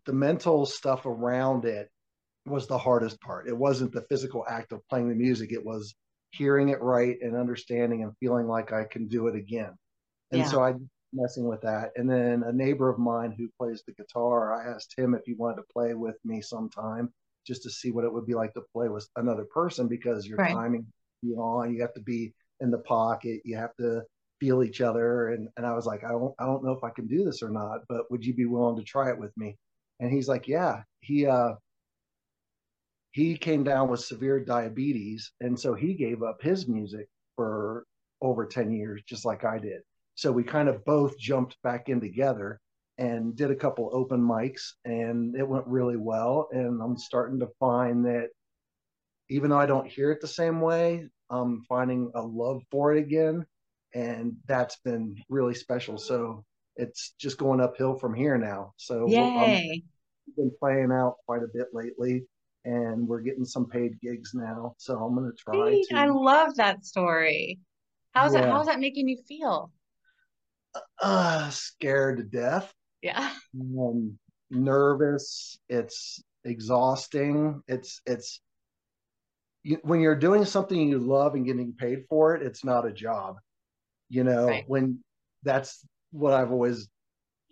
the 0.04 0.12
mental 0.12 0.66
stuff 0.66 1.06
around 1.06 1.64
it 1.64 1.88
was 2.44 2.66
the 2.66 2.78
hardest 2.78 3.20
part. 3.20 3.48
It 3.48 3.56
wasn't 3.56 3.92
the 3.92 4.06
physical 4.08 4.44
act 4.48 4.72
of 4.72 4.86
playing 4.88 5.08
the 5.08 5.14
music. 5.14 5.52
It 5.52 5.64
was 5.64 5.94
hearing 6.30 6.68
it 6.68 6.80
right 6.82 7.16
and 7.20 7.36
understanding 7.36 8.02
and 8.02 8.12
feeling 8.18 8.46
like 8.46 8.72
I 8.72 8.84
can 8.84 9.08
do 9.08 9.26
it 9.28 9.36
again. 9.36 9.72
And 10.32 10.42
yeah. 10.42 10.48
so 10.48 10.62
I 10.62 10.74
messing 11.12 11.46
with 11.46 11.62
that. 11.62 11.92
And 11.96 12.08
then 12.08 12.42
a 12.44 12.52
neighbor 12.52 12.88
of 12.88 12.98
mine 12.98 13.34
who 13.36 13.48
plays 13.58 13.82
the 13.86 13.92
guitar, 13.94 14.54
I 14.54 14.74
asked 14.74 14.94
him 14.96 15.14
if 15.14 15.22
he 15.24 15.34
wanted 15.34 15.56
to 15.56 15.72
play 15.72 15.94
with 15.94 16.16
me 16.24 16.40
sometime 16.40 17.12
just 17.46 17.62
to 17.62 17.70
see 17.70 17.90
what 17.90 18.04
it 18.04 18.12
would 18.12 18.26
be 18.26 18.34
like 18.34 18.52
to 18.54 18.62
play 18.72 18.88
with 18.88 19.08
another 19.16 19.44
person 19.44 19.88
because 19.88 20.26
your 20.26 20.36
right. 20.36 20.52
timing 20.52 20.86
you 21.22 21.36
on, 21.36 21.72
you 21.72 21.80
have 21.80 21.94
to 21.94 22.00
be 22.00 22.34
in 22.60 22.70
the 22.70 22.78
pocket, 22.78 23.40
you 23.44 23.56
have 23.56 23.74
to 23.76 24.02
feel 24.40 24.62
each 24.62 24.80
other. 24.80 25.28
And 25.28 25.48
and 25.56 25.64
I 25.64 25.72
was 25.72 25.86
like, 25.86 26.04
I 26.04 26.08
don't 26.08 26.34
I 26.38 26.44
don't 26.44 26.64
know 26.64 26.72
if 26.72 26.84
I 26.84 26.90
can 26.90 27.06
do 27.06 27.24
this 27.24 27.42
or 27.42 27.50
not, 27.50 27.80
but 27.88 28.10
would 28.10 28.24
you 28.24 28.34
be 28.34 28.46
willing 28.46 28.76
to 28.76 28.82
try 28.82 29.10
it 29.10 29.18
with 29.18 29.36
me? 29.36 29.56
And 30.00 30.12
he's 30.12 30.28
like, 30.28 30.48
Yeah. 30.48 30.82
He 31.00 31.26
uh 31.26 31.54
he 33.16 33.34
came 33.34 33.64
down 33.64 33.88
with 33.88 34.00
severe 34.00 34.38
diabetes 34.38 35.32
and 35.40 35.58
so 35.58 35.72
he 35.72 35.94
gave 35.94 36.22
up 36.22 36.36
his 36.42 36.68
music 36.68 37.08
for 37.34 37.86
over 38.20 38.44
10 38.44 38.70
years 38.70 39.02
just 39.08 39.24
like 39.24 39.42
I 39.42 39.56
did. 39.56 39.80
So 40.16 40.30
we 40.30 40.44
kind 40.44 40.68
of 40.68 40.84
both 40.84 41.18
jumped 41.18 41.56
back 41.62 41.88
in 41.88 41.98
together 41.98 42.60
and 42.98 43.34
did 43.34 43.50
a 43.50 43.56
couple 43.56 43.88
open 43.90 44.20
mics 44.20 44.72
and 44.84 45.34
it 45.34 45.48
went 45.48 45.66
really 45.66 45.96
well. 45.96 46.48
And 46.52 46.82
I'm 46.82 46.98
starting 46.98 47.40
to 47.40 47.48
find 47.58 48.04
that 48.04 48.28
even 49.30 49.48
though 49.48 49.60
I 49.60 49.64
don't 49.64 49.88
hear 49.88 50.12
it 50.12 50.20
the 50.20 50.28
same 50.28 50.60
way, 50.60 51.08
I'm 51.30 51.62
finding 51.66 52.12
a 52.14 52.20
love 52.20 52.60
for 52.70 52.94
it 52.94 52.98
again. 52.98 53.46
And 53.94 54.34
that's 54.44 54.76
been 54.84 55.16
really 55.30 55.54
special. 55.54 55.96
So 55.96 56.44
it's 56.76 57.14
just 57.18 57.38
going 57.38 57.62
uphill 57.62 57.98
from 57.98 58.12
here 58.12 58.36
now. 58.36 58.74
So 58.76 59.06
Yay. 59.08 59.82
I've 60.28 60.36
been 60.36 60.52
playing 60.60 60.92
out 60.92 61.14
quite 61.26 61.42
a 61.42 61.48
bit 61.54 61.68
lately 61.72 62.26
and 62.66 63.08
we're 63.08 63.20
getting 63.20 63.46
some 63.46 63.66
paid 63.66 63.98
gigs 64.02 64.32
now. 64.34 64.74
So 64.76 64.98
I'm 64.98 65.14
going 65.14 65.30
to 65.30 65.36
try 65.36 65.56
to. 65.56 65.96
I 65.96 66.06
love 66.06 66.56
that 66.56 66.84
story. 66.84 67.58
How's 68.12 68.34
yeah. 68.34 68.42
that? 68.42 68.50
How's 68.50 68.66
that 68.66 68.80
making 68.80 69.08
you 69.08 69.16
feel? 69.26 69.70
uh, 71.00 71.50
scared 71.50 72.18
to 72.18 72.24
death. 72.24 72.72
Yeah. 73.02 73.30
Um, 73.58 74.18
nervous. 74.50 75.58
It's 75.68 76.22
exhausting. 76.44 77.62
It's 77.68 78.00
it's 78.06 78.40
you, 79.62 79.78
when 79.82 80.00
you're 80.00 80.16
doing 80.16 80.44
something 80.44 80.78
you 80.78 80.98
love 80.98 81.34
and 81.34 81.46
getting 81.46 81.72
paid 81.72 82.04
for 82.08 82.34
it. 82.34 82.42
It's 82.42 82.64
not 82.64 82.86
a 82.86 82.92
job. 82.92 83.36
You 84.08 84.24
know 84.24 84.46
right. 84.46 84.64
when 84.66 85.00
that's 85.42 85.84
what 86.12 86.32
I've 86.32 86.52
always 86.52 86.88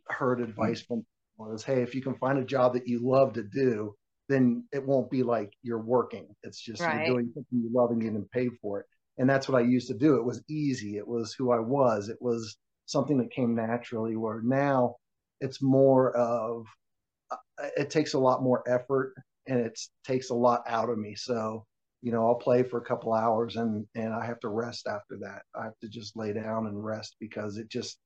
heard 0.08 0.40
advice 0.40 0.82
from 0.82 1.04
was 1.36 1.64
hey, 1.64 1.82
if 1.82 1.94
you 1.94 2.02
can 2.02 2.14
find 2.14 2.38
a 2.38 2.44
job 2.44 2.74
that 2.74 2.86
you 2.86 3.00
love 3.02 3.34
to 3.34 3.42
do, 3.42 3.94
then 4.28 4.64
it 4.72 4.84
won't 4.84 5.10
be 5.10 5.22
like 5.22 5.52
you're 5.62 5.82
working. 5.82 6.26
It's 6.42 6.60
just 6.60 6.82
right. 6.82 7.06
you're 7.06 7.16
doing 7.16 7.30
something 7.34 7.60
you 7.60 7.70
love 7.72 7.90
and 7.90 8.00
getting 8.00 8.26
paid 8.32 8.50
for 8.60 8.80
it. 8.80 8.86
And 9.18 9.28
that's 9.28 9.48
what 9.48 9.60
I 9.60 9.64
used 9.64 9.88
to 9.88 9.94
do. 9.94 10.16
It 10.16 10.24
was 10.24 10.42
easy. 10.48 10.96
It 10.96 11.06
was 11.06 11.34
who 11.34 11.52
I 11.52 11.60
was. 11.60 12.08
It 12.08 12.18
was 12.20 12.56
something 12.86 13.18
that 13.18 13.30
came 13.30 13.54
naturally. 13.54 14.16
Where 14.16 14.40
now 14.42 14.96
it's 15.40 15.62
more 15.62 16.16
of 16.16 16.66
uh, 17.30 17.36
it 17.76 17.90
takes 17.90 18.14
a 18.14 18.18
lot 18.18 18.42
more 18.42 18.68
effort 18.68 19.14
and 19.46 19.60
it 19.60 19.78
takes 20.04 20.30
a 20.30 20.34
lot 20.34 20.62
out 20.66 20.90
of 20.90 20.98
me. 20.98 21.14
So 21.14 21.64
you 22.02 22.12
know, 22.12 22.26
I'll 22.26 22.34
play 22.34 22.62
for 22.62 22.78
a 22.78 22.84
couple 22.84 23.14
hours 23.14 23.56
and 23.56 23.86
and 23.94 24.12
I 24.12 24.26
have 24.26 24.40
to 24.40 24.48
rest 24.48 24.86
after 24.86 25.16
that. 25.20 25.42
I 25.54 25.64
have 25.64 25.78
to 25.80 25.88
just 25.88 26.16
lay 26.16 26.32
down 26.32 26.66
and 26.66 26.84
rest 26.84 27.16
because 27.20 27.56
it 27.56 27.70
just 27.70 27.98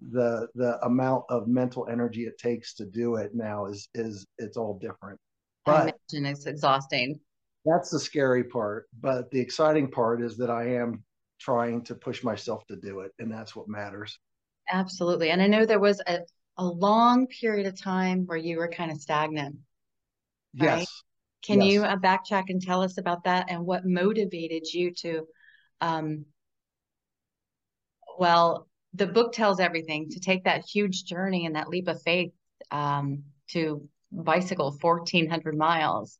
the 0.00 0.48
the 0.54 0.78
amount 0.84 1.24
of 1.30 1.48
mental 1.48 1.88
energy 1.90 2.24
it 2.24 2.38
takes 2.38 2.74
to 2.74 2.86
do 2.86 3.16
it 3.16 3.32
now 3.34 3.66
is 3.66 3.88
is 3.94 4.26
it's 4.38 4.56
all 4.56 4.78
different. 4.78 5.18
But 5.68 5.94
imagine 6.12 6.32
it's 6.32 6.46
exhausting. 6.46 7.20
That's 7.64 7.90
the 7.90 8.00
scary 8.00 8.44
part. 8.44 8.88
But 9.00 9.30
the 9.30 9.40
exciting 9.40 9.90
part 9.90 10.22
is 10.22 10.36
that 10.38 10.50
I 10.50 10.76
am 10.76 11.04
trying 11.40 11.82
to 11.84 11.94
push 11.94 12.24
myself 12.24 12.66
to 12.66 12.76
do 12.76 13.00
it, 13.00 13.12
and 13.18 13.30
that's 13.30 13.54
what 13.54 13.68
matters. 13.68 14.18
Absolutely. 14.70 15.30
And 15.30 15.40
I 15.40 15.46
know 15.46 15.64
there 15.64 15.80
was 15.80 16.00
a, 16.06 16.20
a 16.56 16.64
long 16.64 17.26
period 17.26 17.66
of 17.66 17.80
time 17.80 18.24
where 18.26 18.38
you 18.38 18.58
were 18.58 18.68
kind 18.68 18.90
of 18.90 19.00
stagnant. 19.00 19.56
Right? 20.58 20.78
Yes. 20.80 21.02
Can 21.44 21.60
yes. 21.60 21.72
you 21.72 21.84
uh, 21.84 21.96
backtrack 21.96 22.44
and 22.48 22.60
tell 22.60 22.82
us 22.82 22.98
about 22.98 23.24
that 23.24 23.46
and 23.48 23.64
what 23.64 23.86
motivated 23.86 24.66
you 24.72 24.92
to, 25.02 25.26
um, 25.80 26.24
well, 28.18 28.68
the 28.94 29.06
book 29.06 29.32
tells 29.32 29.60
everything 29.60 30.08
to 30.10 30.20
take 30.20 30.44
that 30.44 30.64
huge 30.64 31.04
journey 31.04 31.46
and 31.46 31.54
that 31.54 31.68
leap 31.68 31.88
of 31.88 32.02
faith 32.02 32.32
um, 32.70 33.22
to 33.50 33.88
bicycle 34.10 34.76
1400 34.80 35.56
miles. 35.56 36.18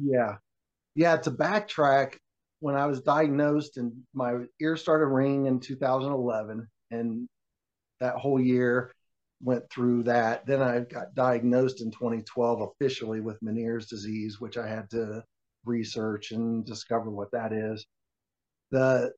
Yeah. 0.00 0.36
Yeah 0.94 1.16
to 1.18 1.30
backtrack 1.30 2.16
when 2.60 2.76
i 2.76 2.86
was 2.86 3.02
diagnosed 3.02 3.76
and 3.76 3.92
my 4.14 4.36
ear 4.60 4.76
started 4.76 5.06
ringing 5.06 5.46
in 5.46 5.60
2011 5.60 6.66
and 6.90 7.28
that 8.00 8.14
whole 8.14 8.40
year 8.40 8.92
went 9.42 9.68
through 9.70 10.04
that 10.04 10.46
then 10.46 10.62
i 10.62 10.78
got 10.80 11.14
diagnosed 11.14 11.82
in 11.82 11.90
2012 11.90 12.70
officially 12.70 13.20
with 13.20 13.42
meniere's 13.42 13.86
disease 13.86 14.40
which 14.40 14.56
i 14.56 14.66
had 14.66 14.88
to 14.88 15.22
research 15.64 16.32
and 16.32 16.64
discover 16.64 17.10
what 17.10 17.30
that 17.32 17.52
is. 17.52 17.86
The 18.70 19.12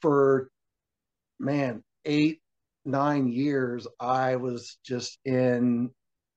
for 0.00 0.48
man 1.40 1.82
eight 2.04 2.40
nine 2.88 3.28
years 3.28 3.86
i 4.00 4.34
was 4.34 4.78
just 4.84 5.18
in 5.24 5.90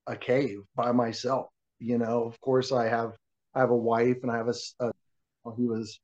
a 0.08 0.16
cave 0.16 0.60
by 0.76 0.92
myself 0.92 1.48
you 1.82 1.98
know? 1.98 2.24
Of 2.24 2.40
course 2.42 2.72
i 2.72 2.88
have 2.88 3.14
i 3.56 3.60
have 3.60 3.72
a 3.72 3.76
wife 3.76 4.18
and 4.22 4.32
i 4.32 4.38
have 4.38 4.48
a, 4.48 4.54
a 4.80 4.92
well, 5.44 5.56
he 5.58 5.66
was 5.66 6.00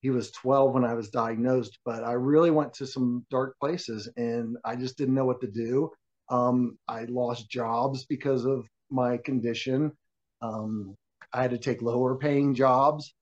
he 0.00 0.10
was 0.10 0.32
12 0.32 0.72
when 0.74 0.84
i 0.84 0.94
was 0.94 1.10
diagnosed 1.10 1.78
but 1.84 2.02
i 2.02 2.12
really 2.12 2.50
went 2.50 2.72
to 2.74 2.86
some 2.86 3.24
dark 3.30 3.54
places 3.60 4.08
and 4.16 4.56
i 4.64 4.74
just 4.74 4.96
didn't 4.96 5.14
know 5.14 5.26
what 5.26 5.40
to 5.40 5.50
do. 5.50 5.90
Um, 6.30 6.78
i 6.88 7.04
lost 7.04 7.50
jobs 7.50 8.06
because 8.06 8.44
of 8.46 8.66
my 8.90 9.18
condition. 9.18 9.92
Um, 10.40 10.96
i 11.32 11.42
had 11.42 11.50
to 11.50 11.58
take 11.58 11.82
lower 11.82 12.16
paying 12.16 12.54
jobs 12.54 13.14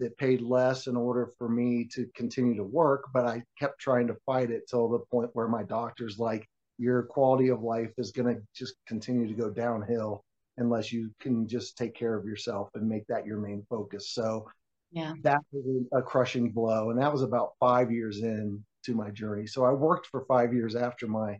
that 0.00 0.16
paid 0.16 0.40
less 0.40 0.86
in 0.86 0.96
order 0.96 1.30
for 1.38 1.48
me 1.48 1.88
to 1.92 2.06
continue 2.14 2.54
to 2.56 2.64
work. 2.64 3.04
But 3.12 3.26
I 3.26 3.42
kept 3.58 3.80
trying 3.80 4.06
to 4.08 4.16
fight 4.26 4.50
it 4.50 4.68
till 4.68 4.88
the 4.88 5.00
point 5.10 5.30
where 5.32 5.48
my 5.48 5.62
doctor's 5.62 6.18
like, 6.18 6.48
your 6.78 7.02
quality 7.02 7.48
of 7.48 7.62
life 7.62 7.90
is 7.98 8.12
going 8.12 8.34
to 8.34 8.40
just 8.54 8.74
continue 8.86 9.26
to 9.26 9.34
go 9.34 9.50
downhill 9.50 10.24
unless 10.58 10.92
you 10.92 11.10
can 11.20 11.46
just 11.46 11.76
take 11.76 11.94
care 11.94 12.14
of 12.14 12.24
yourself 12.24 12.68
and 12.74 12.88
make 12.88 13.06
that 13.08 13.26
your 13.26 13.38
main 13.38 13.64
focus. 13.68 14.12
So 14.12 14.48
yeah, 14.92 15.14
that 15.22 15.40
was 15.52 15.84
a 15.92 16.02
crushing 16.02 16.50
blow. 16.50 16.90
And 16.90 17.00
that 17.00 17.12
was 17.12 17.22
about 17.22 17.52
five 17.60 17.90
years 17.90 18.22
in 18.22 18.64
to 18.84 18.94
my 18.94 19.10
journey. 19.10 19.46
So 19.46 19.64
I 19.64 19.72
worked 19.72 20.06
for 20.06 20.24
five 20.26 20.54
years 20.54 20.76
after 20.76 21.06
my 21.06 21.38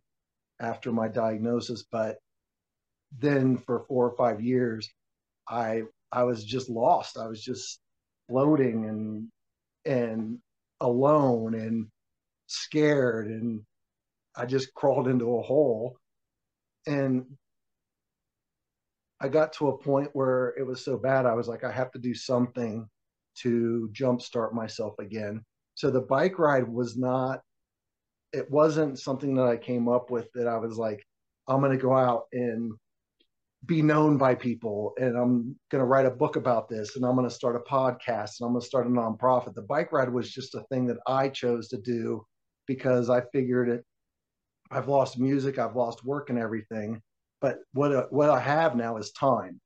after 0.61 0.93
my 0.93 1.09
diagnosis, 1.09 1.85
but 1.91 2.17
then 3.17 3.57
for 3.57 3.85
four 3.89 4.11
or 4.11 4.17
five 4.17 4.41
years, 4.41 4.89
I 5.49 5.83
I 6.13 6.25
was 6.25 6.45
just 6.45 6.69
lost. 6.69 7.17
I 7.17 7.27
was 7.27 7.43
just 7.43 7.81
floating 8.29 8.85
and 8.87 9.29
and 9.85 10.39
alone 10.81 11.55
and 11.55 11.87
scared 12.47 13.29
and 13.29 13.63
I 14.37 14.47
just 14.47 14.73
crawled 14.75 15.09
into 15.09 15.37
a 15.37 15.43
hole 15.43 15.99
and 16.87 17.27
I 19.21 19.29
got 19.29 19.53
to 19.55 19.69
a 19.69 19.79
point 19.79 20.11
where 20.13 20.55
it 20.59 20.67
was 20.67 20.85
so 20.85 20.97
bad 20.97 21.27
I 21.27 21.35
was 21.35 21.49
like 21.49 21.65
I 21.65 21.73
have 21.73 21.91
to 21.93 21.99
do 21.99 22.15
something 22.15 22.89
to 23.43 23.89
jumpstart 23.93 24.53
myself 24.53 24.95
again. 24.99 25.45
So 25.75 25.91
the 25.91 26.01
bike 26.01 26.39
ride 26.39 26.69
was 26.69 26.97
not 26.97 27.41
it 28.33 28.51
wasn't 28.51 28.99
something 28.99 29.35
that 29.35 29.47
I 29.47 29.57
came 29.57 29.89
up 29.89 30.11
with 30.11 30.31
that 30.35 30.47
I 30.47 30.59
was 30.59 30.77
like 30.77 31.03
I'm 31.49 31.61
going 31.61 31.73
to 31.73 31.83
go 31.83 31.97
out 31.97 32.25
and 32.33 32.73
be 33.67 33.83
known 33.83 34.17
by 34.17 34.35
people 34.35 34.95
and 34.99 35.17
I'm 35.17 35.57
going 35.71 35.81
to 35.81 35.85
write 35.85 36.07
a 36.07 36.11
book 36.11 36.37
about 36.37 36.69
this 36.69 36.95
and 36.95 37.05
I'm 37.05 37.17
going 37.17 37.29
to 37.29 37.35
start 37.35 37.57
a 37.57 37.71
podcast 37.71 38.41
and 38.41 38.47
I'm 38.47 38.53
going 38.53 38.61
to 38.61 38.67
start 38.67 38.87
a 38.87 38.91
nonprofit. 38.91 39.55
The 39.55 39.63
bike 39.63 39.93
ride 39.93 40.13
was 40.13 40.31
just 40.31 40.55
a 40.55 40.63
thing 40.71 40.87
that 40.87 40.99
I 41.07 41.29
chose 41.29 41.69
to 41.69 41.79
do 41.79 42.25
because 42.67 43.11
I 43.11 43.23
figured 43.33 43.69
it 43.69 43.85
I've 44.71 44.89
lost 44.89 45.19
music, 45.19 45.59
I've 45.59 45.77
lost 45.77 46.05
work 46.05 46.31
and 46.31 46.39
everything, 46.39 47.01
but 47.41 47.61
what 47.73 48.13
what 48.13 48.31
I 48.31 48.41
have 48.41 48.77
now 48.77 48.97
is 48.97 49.13
time. 49.13 49.61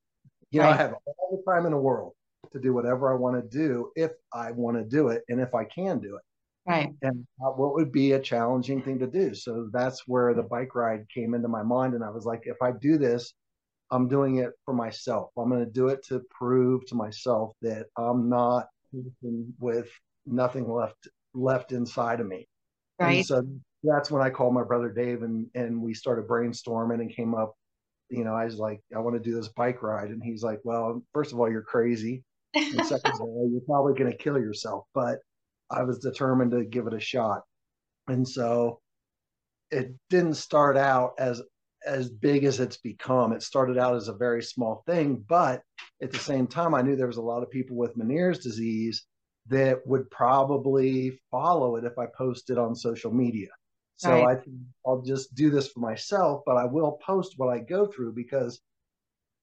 You 0.51 0.61
know, 0.61 0.67
right. 0.67 0.79
I 0.79 0.83
have 0.83 0.93
all 1.05 1.43
the 1.45 1.51
time 1.51 1.65
in 1.65 1.71
the 1.71 1.77
world 1.77 2.13
to 2.51 2.59
do 2.59 2.73
whatever 2.73 3.11
I 3.11 3.17
want 3.17 3.35
to 3.35 3.57
do 3.57 3.91
if 3.95 4.11
I 4.31 4.51
want 4.51 4.77
to 4.77 4.83
do 4.83 5.09
it 5.09 5.23
and 5.29 5.41
if 5.41 5.53
I 5.53 5.65
can 5.65 5.99
do 5.99 6.15
it. 6.15 6.21
Right. 6.65 6.93
And 7.01 7.25
what 7.37 7.73
would 7.73 7.91
be 7.91 8.13
a 8.13 8.19
challenging 8.19 8.81
thing 8.81 8.99
to 8.99 9.07
do. 9.07 9.33
So 9.33 9.69
that's 9.73 10.07
where 10.07 10.33
the 10.33 10.43
bike 10.43 10.75
ride 10.75 11.05
came 11.13 11.33
into 11.33 11.47
my 11.49 11.63
mind 11.63 11.93
and 11.93 12.03
I 12.03 12.09
was 12.09 12.25
like 12.25 12.43
if 12.45 12.61
I 12.61 12.71
do 12.71 12.97
this 12.97 13.33
I'm 13.93 14.07
doing 14.07 14.37
it 14.37 14.53
for 14.65 14.73
myself. 14.73 15.29
I'm 15.37 15.49
going 15.49 15.63
to 15.63 15.71
do 15.71 15.89
it 15.89 16.03
to 16.07 16.21
prove 16.31 16.83
to 16.87 16.95
myself 16.95 17.53
that 17.61 17.85
I'm 17.95 18.27
not 18.27 18.65
with 19.59 19.87
nothing 20.25 20.71
left 20.71 21.07
left 21.35 21.71
inside 21.71 22.19
of 22.19 22.27
me. 22.27 22.47
Right. 22.99 23.17
And 23.17 23.25
so 23.25 23.45
that's 23.83 24.09
when 24.09 24.23
I 24.23 24.31
called 24.31 24.55
my 24.55 24.63
brother 24.63 24.89
Dave 24.89 25.21
and 25.21 25.47
and 25.53 25.79
we 25.79 25.93
started 25.93 26.27
brainstorming 26.27 27.01
and 27.01 27.15
came 27.15 27.35
up. 27.35 27.53
You 28.09 28.23
know, 28.23 28.33
I 28.33 28.45
was 28.45 28.57
like, 28.57 28.81
I 28.95 28.99
want 28.99 29.15
to 29.15 29.29
do 29.29 29.35
this 29.35 29.49
bike 29.49 29.83
ride, 29.83 30.09
and 30.09 30.23
he's 30.23 30.43
like, 30.43 30.59
Well, 30.63 31.03
first 31.13 31.31
of 31.31 31.39
all, 31.39 31.49
you're 31.49 31.61
crazy, 31.61 32.23
and 32.55 32.85
second 32.85 33.13
of 33.13 33.21
all, 33.21 33.47
you're 33.51 33.61
probably 33.61 33.93
going 33.93 34.11
to 34.11 34.17
kill 34.17 34.39
yourself. 34.39 34.85
But 34.95 35.19
I 35.69 35.83
was 35.83 35.99
determined 35.99 36.51
to 36.51 36.65
give 36.65 36.87
it 36.87 36.93
a 36.93 36.99
shot, 36.99 37.41
and 38.07 38.27
so 38.27 38.79
it 39.69 39.93
didn't 40.09 40.35
start 40.35 40.77
out 40.77 41.13
as 41.19 41.41
as 41.85 42.09
big 42.09 42.43
as 42.43 42.59
it's 42.59 42.77
become. 42.77 43.33
It 43.33 43.43
started 43.43 43.77
out 43.77 43.95
as 43.95 44.07
a 44.07 44.13
very 44.13 44.43
small 44.43 44.83
thing, 44.85 45.23
but 45.27 45.61
at 46.01 46.11
the 46.11 46.19
same 46.19 46.47
time, 46.47 46.73
I 46.73 46.81
knew 46.81 46.95
there 46.95 47.07
was 47.07 47.17
a 47.17 47.21
lot 47.21 47.43
of 47.43 47.51
people 47.51 47.75
with 47.75 47.97
Meniere's 47.97 48.39
disease 48.39 49.05
that 49.47 49.85
would 49.85 50.09
probably 50.09 51.19
follow 51.29 51.75
it 51.75 51.83
if 51.83 51.97
I 51.97 52.05
posted 52.17 52.57
on 52.57 52.75
social 52.75 53.13
media. 53.13 53.49
So 53.97 54.11
right. 54.23 54.39
I 54.39 54.41
I'll 54.85 55.01
just 55.01 55.35
do 55.35 55.49
this 55.49 55.67
for 55.69 55.79
myself, 55.79 56.41
but 56.45 56.57
I 56.57 56.65
will 56.65 56.93
post 57.05 57.35
what 57.37 57.49
I 57.49 57.59
go 57.59 57.85
through 57.85 58.13
because 58.13 58.59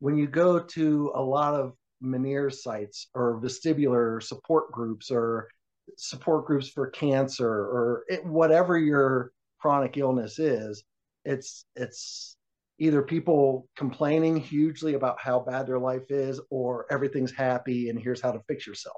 when 0.01 0.17
you 0.17 0.27
go 0.27 0.59
to 0.59 1.13
a 1.15 1.23
lot 1.23 1.55
of 1.55 1.75
Meniere 2.03 2.51
sites 2.51 3.09
or 3.15 3.41
vestibular 3.41 4.23
support 4.23 4.73
groups 4.73 5.11
or 5.11 5.49
support 5.97 6.47
groups 6.47 6.69
for 6.69 6.89
cancer 6.89 7.49
or 7.49 8.05
it, 8.09 8.25
whatever 8.25 8.79
your 8.79 9.33
chronic 9.59 9.97
illness 9.99 10.39
is, 10.39 10.83
it's 11.25 11.65
it's 11.77 12.37
either 12.79 13.03
people 13.03 13.69
complaining 13.77 14.37
hugely 14.37 14.95
about 14.95 15.21
how 15.21 15.39
bad 15.41 15.67
their 15.67 15.79
life 15.79 16.11
is 16.11 16.41
or 16.51 16.87
everything's 16.91 17.33
happy 17.33 17.91
and 17.91 18.01
here's 18.01 18.23
how 18.23 18.33
to 18.33 18.41
fix 18.49 18.67
yourself. 18.67 18.97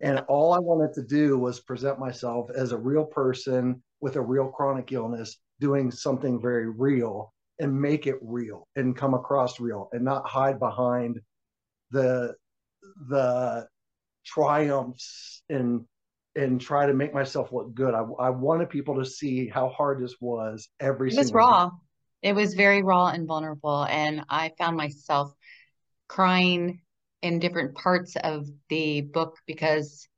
And 0.00 0.20
all 0.28 0.52
i 0.52 0.58
wanted 0.58 0.92
to 0.94 1.02
do 1.02 1.38
was 1.38 1.60
present 1.60 1.98
myself 1.98 2.50
as 2.54 2.72
a 2.72 2.78
real 2.78 3.04
person 3.04 3.82
with 4.00 4.16
a 4.16 4.20
real 4.20 4.48
chronic 4.48 4.92
illness 4.92 5.38
doing 5.60 5.90
something 5.90 6.40
very 6.40 6.68
real 6.70 7.32
and 7.58 7.80
make 7.80 8.06
it 8.06 8.18
real 8.20 8.68
and 8.76 8.96
come 8.96 9.14
across 9.14 9.58
real 9.58 9.88
and 9.92 10.04
not 10.04 10.28
hide 10.28 10.58
behind 10.58 11.18
the 11.90 12.34
the 13.08 13.66
triumphs 14.24 15.42
and 15.48 15.84
and 16.36 16.60
try 16.60 16.86
to 16.86 16.94
make 16.94 17.14
myself 17.14 17.52
look 17.52 17.74
good. 17.74 17.94
I, 17.94 18.02
I 18.18 18.30
wanted 18.30 18.70
people 18.70 18.96
to 18.96 19.04
see 19.04 19.48
how 19.48 19.68
hard 19.68 20.02
this 20.02 20.14
was 20.20 20.68
every. 20.80 21.10
Single 21.10 21.20
It 21.20 21.24
was 21.24 21.32
raw. 21.32 21.66
Day. 21.66 22.30
It 22.30 22.34
was 22.34 22.54
very 22.54 22.82
raw 22.82 23.08
and 23.08 23.26
vulnerable, 23.26 23.84
and 23.84 24.24
I 24.28 24.52
found 24.58 24.76
myself 24.76 25.32
crying 26.08 26.80
in 27.22 27.38
different 27.38 27.74
parts 27.74 28.16
of 28.16 28.46
the 28.68 29.02
book 29.02 29.36
because 29.46 30.08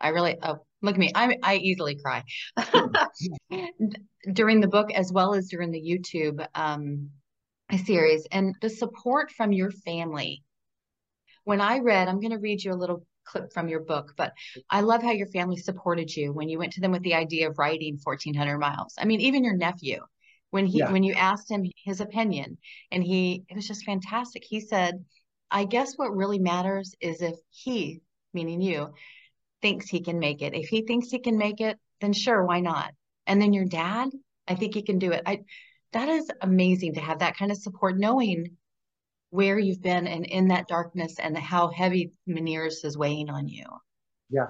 I 0.00 0.08
really, 0.08 0.38
uh, 0.38 0.54
Look 0.80 0.94
at 0.94 1.00
me. 1.00 1.10
I 1.14 1.36
I 1.42 1.56
easily 1.56 1.96
cry 1.96 2.22
during 4.32 4.60
the 4.60 4.68
book 4.68 4.92
as 4.92 5.12
well 5.12 5.34
as 5.34 5.48
during 5.48 5.72
the 5.72 5.82
YouTube 5.82 6.46
um, 6.54 7.10
series 7.84 8.26
and 8.30 8.54
the 8.60 8.70
support 8.70 9.32
from 9.32 9.52
your 9.52 9.70
family. 9.70 10.44
When 11.42 11.60
I 11.60 11.78
read, 11.78 12.06
I'm 12.06 12.20
going 12.20 12.32
to 12.32 12.38
read 12.38 12.62
you 12.62 12.72
a 12.72 12.74
little 12.74 13.04
clip 13.28 13.52
from 13.52 13.68
your 13.68 13.80
book, 13.80 14.14
but 14.16 14.32
I 14.70 14.80
love 14.80 15.02
how 15.02 15.12
your 15.12 15.28
family 15.28 15.56
supported 15.56 16.14
you 16.14 16.32
when 16.32 16.48
you 16.48 16.58
went 16.58 16.72
to 16.74 16.80
them 16.80 16.92
with 16.92 17.02
the 17.02 17.14
idea 17.14 17.48
of 17.48 17.58
riding 17.58 17.98
1400 18.02 18.58
miles. 18.58 18.94
I 18.98 19.04
mean, 19.04 19.20
even 19.20 19.44
your 19.44 19.56
nephew, 19.56 20.00
when 20.50 20.66
he 20.66 20.78
yeah. 20.78 20.90
when 20.90 21.02
you 21.02 21.12
asked 21.14 21.50
him 21.50 21.64
his 21.84 22.00
opinion 22.00 22.58
and 22.90 23.04
he 23.04 23.44
it 23.48 23.54
was 23.54 23.68
just 23.68 23.84
fantastic. 23.84 24.44
He 24.44 24.60
said, 24.60 25.04
"I 25.50 25.64
guess 25.64 25.94
what 25.96 26.16
really 26.16 26.38
matters 26.38 26.94
is 27.00 27.20
if 27.20 27.36
he, 27.50 28.00
meaning 28.32 28.60
you, 28.60 28.94
thinks 29.62 29.88
he 29.88 30.00
can 30.00 30.18
make 30.18 30.42
it. 30.42 30.54
If 30.54 30.68
he 30.68 30.82
thinks 30.82 31.10
he 31.10 31.18
can 31.18 31.36
make 31.36 31.60
it, 31.60 31.78
then 32.00 32.12
sure, 32.12 32.44
why 32.44 32.60
not? 32.60 32.92
And 33.26 33.40
then 33.40 33.52
your 33.52 33.66
dad, 33.66 34.08
I 34.46 34.54
think 34.54 34.74
he 34.74 34.82
can 34.82 34.98
do 34.98 35.12
it. 35.12 35.22
I 35.26 35.40
that 35.92 36.08
is 36.08 36.30
amazing 36.40 36.94
to 36.94 37.00
have 37.00 37.20
that 37.20 37.36
kind 37.36 37.50
of 37.50 37.58
support, 37.58 37.98
knowing 37.98 38.56
where 39.30 39.58
you've 39.58 39.82
been 39.82 40.06
and 40.06 40.24
in 40.26 40.48
that 40.48 40.68
darkness 40.68 41.16
and 41.18 41.36
how 41.36 41.68
heavy 41.68 42.12
Meniere's 42.28 42.84
is 42.84 42.96
weighing 42.96 43.30
on 43.30 43.48
you. 43.48 43.64
Yeah. 44.30 44.46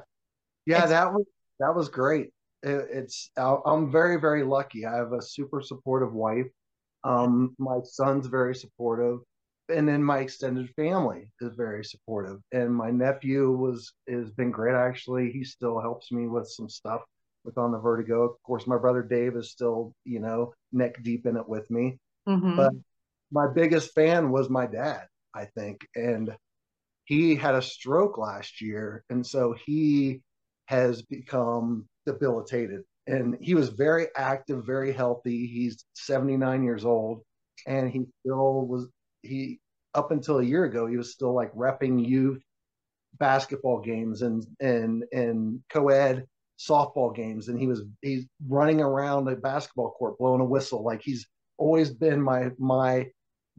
Yeah, 0.66 0.82
it's, 0.82 0.90
that 0.90 1.12
was 1.12 1.24
that 1.60 1.74
was 1.74 1.88
great. 1.88 2.30
It, 2.62 2.86
it's 2.90 3.30
I'm 3.36 3.90
very 3.90 4.20
very 4.20 4.44
lucky. 4.44 4.84
I 4.84 4.96
have 4.96 5.12
a 5.12 5.22
super 5.22 5.62
supportive 5.62 6.12
wife. 6.12 6.46
Um, 7.04 7.54
my 7.58 7.78
son's 7.84 8.26
very 8.26 8.54
supportive 8.54 9.20
and 9.68 9.88
then 9.88 10.02
my 10.02 10.18
extended 10.18 10.70
family 10.74 11.30
is 11.40 11.54
very 11.54 11.84
supportive 11.84 12.40
and 12.52 12.74
my 12.74 12.90
nephew 12.90 13.50
was 13.50 13.92
has 14.08 14.30
been 14.30 14.50
great 14.50 14.74
actually 14.74 15.30
he 15.30 15.44
still 15.44 15.80
helps 15.80 16.10
me 16.10 16.26
with 16.26 16.48
some 16.48 16.68
stuff 16.68 17.02
with 17.44 17.58
on 17.58 17.72
the 17.72 17.78
vertigo 17.78 18.22
of 18.22 18.42
course 18.42 18.66
my 18.66 18.76
brother 18.76 19.02
dave 19.02 19.36
is 19.36 19.50
still 19.50 19.92
you 20.04 20.20
know 20.20 20.52
neck 20.72 21.02
deep 21.02 21.26
in 21.26 21.36
it 21.36 21.48
with 21.48 21.70
me 21.70 21.98
mm-hmm. 22.28 22.56
but 22.56 22.72
my 23.30 23.46
biggest 23.46 23.94
fan 23.94 24.30
was 24.30 24.48
my 24.50 24.66
dad 24.66 25.06
i 25.34 25.44
think 25.44 25.86
and 25.94 26.34
he 27.04 27.34
had 27.34 27.54
a 27.54 27.62
stroke 27.62 28.18
last 28.18 28.60
year 28.60 29.04
and 29.10 29.26
so 29.26 29.54
he 29.66 30.20
has 30.68 31.00
become 31.00 31.88
debilitated. 32.04 32.82
And 33.06 33.38
he 33.40 33.54
was 33.54 33.70
very 33.70 34.08
active 34.14 34.66
very 34.66 34.92
healthy. 34.92 35.46
He's 35.46 35.84
79 35.94 36.62
years 36.62 36.84
old 36.84 37.22
and 37.66 37.90
he 37.90 38.02
still 38.20 38.66
was 38.66 38.88
he 39.22 39.58
up 39.94 40.10
until 40.10 40.38
a 40.38 40.44
year 40.44 40.64
ago 40.64 40.86
he 40.86 40.98
was 40.98 41.12
still 41.12 41.34
like 41.34 41.52
repping 41.54 42.06
youth 42.06 42.42
basketball 43.18 43.80
games 43.80 44.20
and 44.20 44.46
and 44.60 45.04
and 45.12 45.60
co-ed 45.70 46.26
softball 46.58 47.14
games. 47.16 47.48
And 47.48 47.58
he 47.58 47.66
was 47.66 47.82
he's 48.02 48.26
running 48.46 48.82
around 48.82 49.26
a 49.28 49.36
basketball 49.36 49.92
court 49.92 50.18
blowing 50.18 50.42
a 50.42 50.44
whistle. 50.44 50.84
Like 50.84 51.00
he's 51.02 51.26
always 51.56 51.88
been 51.88 52.20
my 52.20 52.50
my 52.58 53.06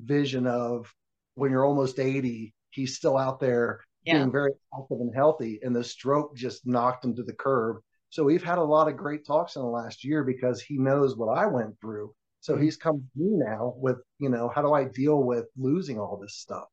vision 0.03 0.47
of 0.47 0.93
when 1.35 1.51
you're 1.51 1.65
almost 1.65 1.99
80 1.99 2.53
he's 2.71 2.95
still 2.95 3.17
out 3.17 3.39
there 3.39 3.81
yeah. 4.03 4.15
being 4.17 4.31
very 4.31 4.51
active 4.77 4.99
and 4.99 5.13
healthy 5.13 5.59
and 5.63 5.75
the 5.75 5.83
stroke 5.83 6.35
just 6.35 6.65
knocked 6.65 7.05
him 7.05 7.15
to 7.15 7.23
the 7.23 7.33
curb 7.33 7.77
so 8.09 8.23
we've 8.23 8.43
had 8.43 8.57
a 8.57 8.63
lot 8.63 8.87
of 8.87 8.97
great 8.97 9.25
talks 9.25 9.55
in 9.55 9.61
the 9.61 9.67
last 9.67 10.03
year 10.03 10.23
because 10.23 10.61
he 10.61 10.77
knows 10.77 11.15
what 11.15 11.37
I 11.37 11.45
went 11.45 11.79
through 11.79 12.13
so 12.41 12.53
mm-hmm. 12.53 12.63
he's 12.63 12.77
come 12.77 12.97
to 12.97 13.19
me 13.21 13.31
now 13.37 13.73
with, 13.77 13.97
you 14.19 14.29
know, 14.29 14.49
how 14.53 14.61
do 14.61 14.73
I 14.73 14.85
deal 14.85 15.23
with 15.23 15.45
losing 15.57 15.99
all 15.99 16.17
this 16.17 16.35
stuff? 16.35 16.67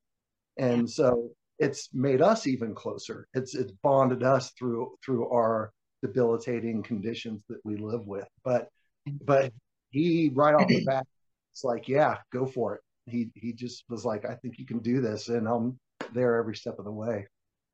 And 0.57 0.89
so 0.89 1.31
it's 1.59 1.89
made 1.93 2.23
us 2.23 2.47
even 2.47 2.75
closer. 2.75 3.29
It's 3.35 3.55
it's 3.55 3.73
bonded 3.83 4.23
us 4.23 4.53
through 4.53 4.97
through 5.05 5.29
our 5.31 5.73
debilitating 6.03 6.83
conditions 6.83 7.43
that 7.49 7.59
we 7.65 7.77
live 7.77 8.07
with. 8.07 8.29
But 8.45 8.69
mm-hmm. 9.09 9.25
but 9.25 9.53
he 9.91 10.31
right 10.35 10.55
off 10.55 10.69
the 10.69 10.85
bat, 10.85 11.07
it's 11.53 11.65
like, 11.65 11.89
yeah, 11.89 12.19
go 12.33 12.47
for 12.47 12.77
it. 12.77 12.81
He 13.07 13.31
he 13.35 13.53
just 13.53 13.85
was 13.89 14.05
like, 14.05 14.25
I 14.25 14.35
think 14.35 14.59
you 14.59 14.67
can 14.67 14.81
do 14.81 15.01
this, 15.01 15.29
and 15.29 15.47
I'm 15.47 15.79
there 16.13 16.37
every 16.37 16.57
step 16.57 16.79
of 16.79 16.85
the 16.85 16.93
way. 16.93 17.27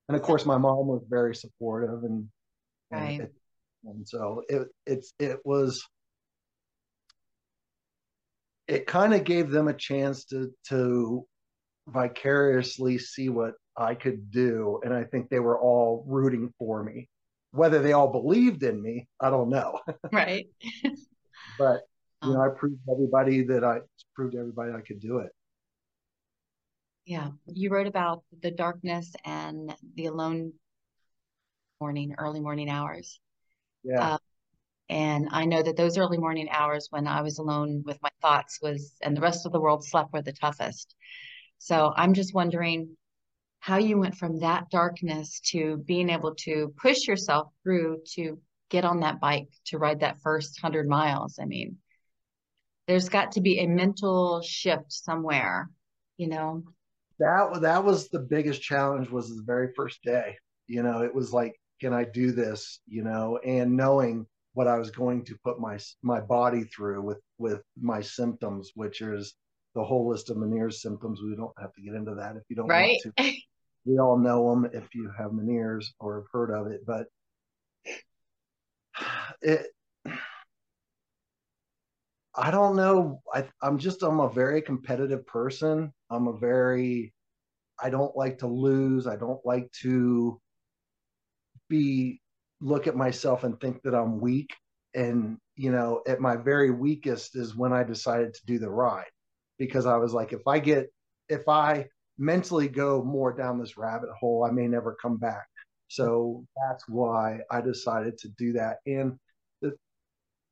And 0.09 0.16
of 0.16 0.23
course, 0.23 0.45
my 0.45 0.59
mom 0.59 0.87
was 0.87 1.03
very 1.09 1.35
supportive, 1.35 2.03
and 2.05 2.29
right. 2.90 3.21
and, 3.21 3.29
and 3.85 4.09
so 4.09 4.42
it 4.49 4.68
it's 4.87 5.14
it 5.18 5.38
was 5.45 5.83
it 8.68 8.87
kind 8.87 9.14
of 9.14 9.25
gave 9.25 9.51
them 9.51 9.68
a 9.68 9.75
chance 9.75 10.25
to 10.27 10.51
to 10.68 11.27
vicariously 11.88 12.99
see 12.99 13.29
what 13.29 13.55
I 13.77 13.95
could 13.95 14.31
do, 14.31 14.81
and 14.85 14.92
I 14.92 15.05
think 15.05 15.29
they 15.29 15.40
were 15.40 15.59
all 15.59 16.05
rooting 16.07 16.53
for 16.59 16.83
me. 16.83 17.09
Whether 17.53 17.83
they 17.83 17.92
all 17.92 18.11
believed 18.11 18.62
in 18.62 18.81
me, 18.83 19.09
I 19.21 19.31
don't 19.31 19.51
know. 19.51 19.81
Right. 20.11 20.47
but 21.59 21.83
you 22.24 22.35
know, 22.35 22.40
I 22.40 22.48
proved 22.48 22.78
everybody 22.90 23.42
that 23.44 23.64
I 23.64 23.80
proved 24.14 24.35
everybody 24.35 24.72
I 24.72 24.80
could 24.80 25.00
do 25.00 25.18
it. 25.18 25.30
Yeah, 27.04 27.30
you 27.46 27.70
wrote 27.70 27.88
about 27.88 28.22
the 28.42 28.50
darkness 28.50 29.12
and 29.24 29.74
the 29.96 30.06
alone 30.06 30.52
morning, 31.80 32.14
early 32.16 32.40
morning 32.40 32.70
hours. 32.70 33.18
Yeah. 33.82 34.14
Uh, 34.14 34.18
and 34.88 35.28
I 35.32 35.46
know 35.46 35.62
that 35.62 35.76
those 35.76 35.98
early 35.98 36.18
morning 36.18 36.48
hours 36.50 36.88
when 36.90 37.06
I 37.08 37.22
was 37.22 37.38
alone 37.38 37.82
with 37.85 37.98
my 38.02 38.11
thoughts 38.20 38.61
was, 38.62 38.94
and 39.02 39.16
the 39.16 39.20
rest 39.20 39.46
of 39.46 39.52
the 39.52 39.61
world 39.61 39.85
slept 39.85 40.12
were 40.12 40.22
the 40.22 40.32
toughest. 40.32 40.94
So 41.58 41.92
I'm 41.96 42.14
just 42.14 42.35
wondering 42.35 42.96
how 43.61 43.78
you 43.78 43.98
went 43.98 44.16
from 44.16 44.40
that 44.40 44.70
darkness 44.70 45.40
to 45.46 45.78
being 45.87 46.11
able 46.11 46.35
to 46.35 46.74
push 46.80 47.06
yourself 47.06 47.48
through 47.62 47.98
to 48.14 48.38
get 48.70 48.85
on 48.85 49.00
that 49.00 49.20
bike 49.20 49.48
to 49.66 49.78
ride 49.78 50.00
that 50.00 50.20
first 50.20 50.61
hundred 50.61 50.88
miles. 50.88 51.38
I 51.40 51.46
mean, 51.46 51.78
there's 52.87 53.09
got 53.09 53.33
to 53.33 53.40
be 53.40 53.61
a 53.61 53.66
mental 53.66 54.42
shift 54.42 54.92
somewhere, 54.92 55.71
you 56.16 56.29
know. 56.29 56.62
That 57.18 57.61
that 57.62 57.85
was 57.85 58.09
the 58.09 58.18
biggest 58.21 58.62
challenge 58.62 59.11
was 59.11 59.29
the 59.29 59.42
very 59.45 59.73
first 59.77 60.03
day. 60.03 60.37
You 60.66 60.83
know, 60.83 61.03
it 61.03 61.14
was 61.14 61.33
like, 61.33 61.55
can 61.81 61.92
I 61.92 62.05
do 62.05 62.33
this? 62.33 62.81
You 62.87 63.05
know, 63.05 63.38
and 63.45 63.77
knowing 63.77 64.27
what 64.55 64.66
I 64.66 64.79
was 64.79 64.90
going 64.90 65.25
to 65.27 65.37
put 65.45 65.61
my 65.61 65.79
my 66.03 66.21
body 66.21 66.64
through 66.64 67.03
with 67.03 67.21
with 67.38 67.62
my 67.81 68.01
symptoms, 68.01 68.73
which 68.75 69.01
is 69.01 69.35
the 69.75 69.85
whole 69.85 70.09
list 70.09 70.31
of 70.31 70.37
Meniere's 70.37 70.83
symptoms. 70.83 71.21
We 71.23 71.37
don't 71.37 71.53
have 71.59 71.73
to 71.75 71.83
get 71.83 71.95
into 71.95 72.14
that 72.16 72.37
if 72.37 72.42
you 72.49 72.57
don't 72.57 72.68
right. 72.68 72.99
want 73.05 73.16
to. 73.16 73.35
We 73.85 73.99
all 73.99 74.16
know 74.16 74.49
them 74.49 74.71
if 74.73 74.95
you 74.95 75.11
have 75.18 75.33
Meniere's 75.33 75.92
or 75.99 76.21
have 76.21 76.27
heard 76.33 76.53
of 76.53 76.68
it, 76.68 76.87
but 76.87 77.07
it. 79.42 79.66
I 82.35 82.51
don't 82.51 82.77
know. 82.77 83.21
I, 83.33 83.47
I'm 83.61 83.79
just 83.79 84.03
I'm 84.03 84.21
a 84.21 84.29
very 84.29 84.62
competitive 84.62 85.27
person. 85.27 85.92
I'm 86.11 86.29
a 86.29 86.37
very 86.37 87.12
I 87.83 87.90
don't 87.90 88.16
like 88.16 88.38
to 88.38 88.47
lose. 88.47 89.07
I 89.07 89.16
don't 89.16 89.45
like 89.45 89.71
to 89.83 90.40
be 91.68 92.21
look 92.61 92.87
at 92.87 92.97
myself 92.97 93.45
and 93.45 93.61
think 93.61 93.83
that 93.83 93.95
I'm 93.95 94.21
weak. 94.21 94.55
And, 94.95 95.38
you 95.57 95.73
know, 95.73 96.03
at 96.07 96.21
my 96.21 96.37
very 96.37 96.71
weakest 96.71 97.35
is 97.35 97.57
when 97.57 97.73
I 97.73 97.83
decided 97.83 98.35
to 98.35 98.47
do 98.47 98.59
the 98.59 98.71
ride 98.71 99.11
because 99.59 99.87
I 99.87 99.97
was 99.97 100.12
like, 100.12 100.33
if 100.33 100.47
I 100.47 100.59
get, 100.59 100.92
if 101.29 101.49
I 101.49 101.87
mentally 102.18 102.68
go 102.68 103.03
more 103.03 103.33
down 103.33 103.59
this 103.59 103.77
rabbit 103.77 104.11
hole, 104.18 104.45
I 104.45 104.53
may 104.53 104.68
never 104.68 104.97
come 105.01 105.16
back. 105.16 105.47
So 105.88 106.45
that's 106.57 106.88
why 106.88 107.40
I 107.51 107.61
decided 107.61 108.16
to 108.18 108.29
do 108.38 108.53
that. 108.53 108.79
And 108.87 109.18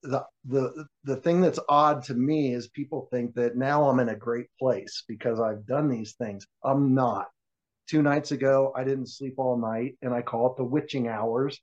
the, 0.03 0.25
the 0.47 0.87
the 1.05 1.17
thing 1.17 1.41
that's 1.41 1.59
odd 1.69 2.03
to 2.05 2.15
me 2.15 2.55
is 2.55 2.69
people 2.69 3.09
think 3.11 3.35
that 3.35 3.57
now 3.57 3.89
I'm 3.89 4.01
in 4.01 4.09
a 4.09 4.17
great 4.17 4.47
place 4.59 5.05
because 5.09 5.41
I've 5.41 5.67
done 5.67 5.89
these 5.89 6.15
things. 6.15 6.47
I'm 6.65 6.95
not. 6.95 7.27
Two 7.89 8.03
nights 8.03 8.31
ago, 8.31 8.73
I 8.77 8.85
didn't 8.85 9.09
sleep 9.09 9.35
all 9.39 9.59
night, 9.59 9.97
and 10.03 10.15
I 10.15 10.23
call 10.23 10.53
it 10.53 10.57
the 10.57 10.65
witching 10.65 11.09
hours 11.09 11.61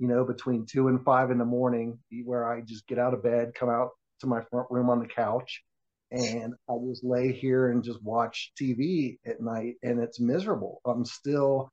you 0.00 0.08
know, 0.08 0.24
between 0.24 0.64
two 0.64 0.88
and 0.88 1.04
five 1.04 1.30
in 1.30 1.36
the 1.36 1.44
morning, 1.44 1.98
where 2.24 2.50
I 2.50 2.62
just 2.62 2.86
get 2.88 2.98
out 2.98 3.12
of 3.12 3.22
bed, 3.22 3.52
come 3.54 3.68
out 3.68 3.90
to 4.20 4.26
my 4.26 4.40
front 4.50 4.66
room 4.70 4.88
on 4.88 4.98
the 4.98 5.06
couch, 5.06 5.62
and 6.10 6.54
I 6.70 6.74
just 6.88 7.04
lay 7.04 7.32
here 7.32 7.70
and 7.70 7.84
just 7.84 8.02
watch 8.02 8.52
TV 8.60 9.18
at 9.26 9.42
night, 9.42 9.74
and 9.82 10.00
it's 10.00 10.18
miserable. 10.18 10.80
I'm 10.86 11.04
still. 11.04 11.70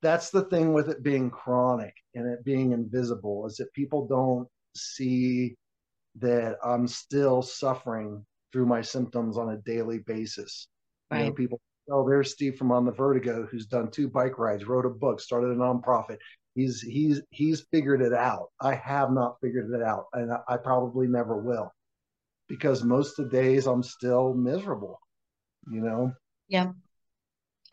That's 0.00 0.30
the 0.30 0.44
thing 0.44 0.72
with 0.72 0.88
it 0.88 1.02
being 1.02 1.30
chronic 1.30 1.94
and 2.14 2.28
it 2.28 2.44
being 2.44 2.72
invisible 2.72 3.46
is 3.46 3.56
that 3.56 3.72
people 3.72 4.06
don't 4.06 4.46
see 4.76 5.56
that 6.16 6.56
I'm 6.64 6.86
still 6.86 7.42
suffering 7.42 8.24
through 8.52 8.66
my 8.66 8.82
symptoms 8.82 9.36
on 9.36 9.50
a 9.50 9.58
daily 9.58 9.98
basis. 9.98 10.68
Right. 11.10 11.20
You 11.20 11.24
know, 11.26 11.32
people, 11.32 11.60
oh, 11.90 12.08
there's 12.08 12.32
Steve 12.32 12.56
from 12.56 12.72
On 12.72 12.84
the 12.84 12.92
Vertigo 12.92 13.46
who's 13.50 13.66
done 13.66 13.90
two 13.90 14.08
bike 14.08 14.38
rides, 14.38 14.66
wrote 14.66 14.86
a 14.86 14.90
book, 14.90 15.20
started 15.20 15.50
a 15.50 15.54
nonprofit 15.54 16.18
he's 16.56 16.80
he's 16.80 17.20
he's 17.30 17.60
figured 17.70 18.00
it 18.00 18.12
out. 18.12 18.48
I 18.60 18.74
have 18.74 19.12
not 19.12 19.36
figured 19.40 19.70
it 19.72 19.82
out, 19.82 20.06
and 20.12 20.32
I, 20.32 20.38
I 20.48 20.56
probably 20.56 21.06
never 21.06 21.36
will, 21.36 21.72
because 22.48 22.82
most 22.82 23.18
of 23.18 23.30
the 23.30 23.36
days 23.36 23.66
I'm 23.66 23.84
still 23.84 24.34
miserable. 24.34 24.98
You 25.70 25.82
know. 25.82 26.12
Yeah, 26.48 26.72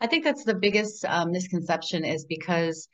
I 0.00 0.06
think 0.06 0.22
that's 0.22 0.44
the 0.44 0.54
biggest 0.54 1.04
um, 1.04 1.32
misconception 1.32 2.04
is 2.04 2.26
because 2.26 2.88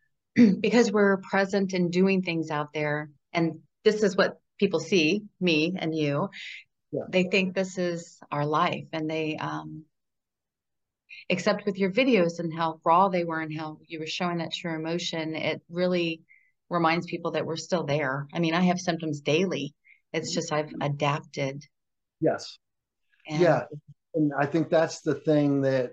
because 0.60 0.90
we're 0.90 1.18
present 1.18 1.74
and 1.74 1.92
doing 1.92 2.22
things 2.22 2.50
out 2.50 2.72
there, 2.72 3.10
and 3.32 3.60
this 3.84 4.02
is 4.02 4.16
what 4.16 4.40
people 4.58 4.80
see 4.80 5.24
me 5.40 5.74
and 5.78 5.94
you. 5.94 6.28
Yeah. 6.92 7.02
They 7.08 7.24
think 7.24 7.54
this 7.54 7.78
is 7.78 8.18
our 8.30 8.44
life, 8.44 8.86
and 8.92 9.08
they 9.08 9.36
um, 9.36 9.84
except 11.28 11.64
with 11.66 11.78
your 11.78 11.90
videos 11.90 12.38
and 12.38 12.52
how 12.52 12.80
raw 12.84 13.08
they 13.08 13.24
were 13.24 13.40
and 13.40 13.56
how 13.56 13.78
you 13.86 13.98
were 13.98 14.06
showing 14.06 14.38
that 14.38 14.52
true 14.52 14.74
emotion, 14.74 15.34
it 15.34 15.62
really 15.70 16.22
reminds 16.68 17.06
people 17.06 17.32
that 17.32 17.46
we're 17.46 17.56
still 17.56 17.84
there. 17.84 18.26
I 18.32 18.38
mean, 18.38 18.54
I 18.54 18.62
have 18.62 18.78
symptoms 18.78 19.20
daily. 19.20 19.74
It's 20.12 20.34
just 20.34 20.52
I've 20.52 20.72
adapted. 20.80 21.62
Yes. 22.20 22.58
And 23.28 23.40
yeah. 23.40 23.64
And 24.14 24.32
I 24.38 24.46
think 24.46 24.68
that's 24.68 25.00
the 25.00 25.14
thing 25.14 25.62
that 25.62 25.92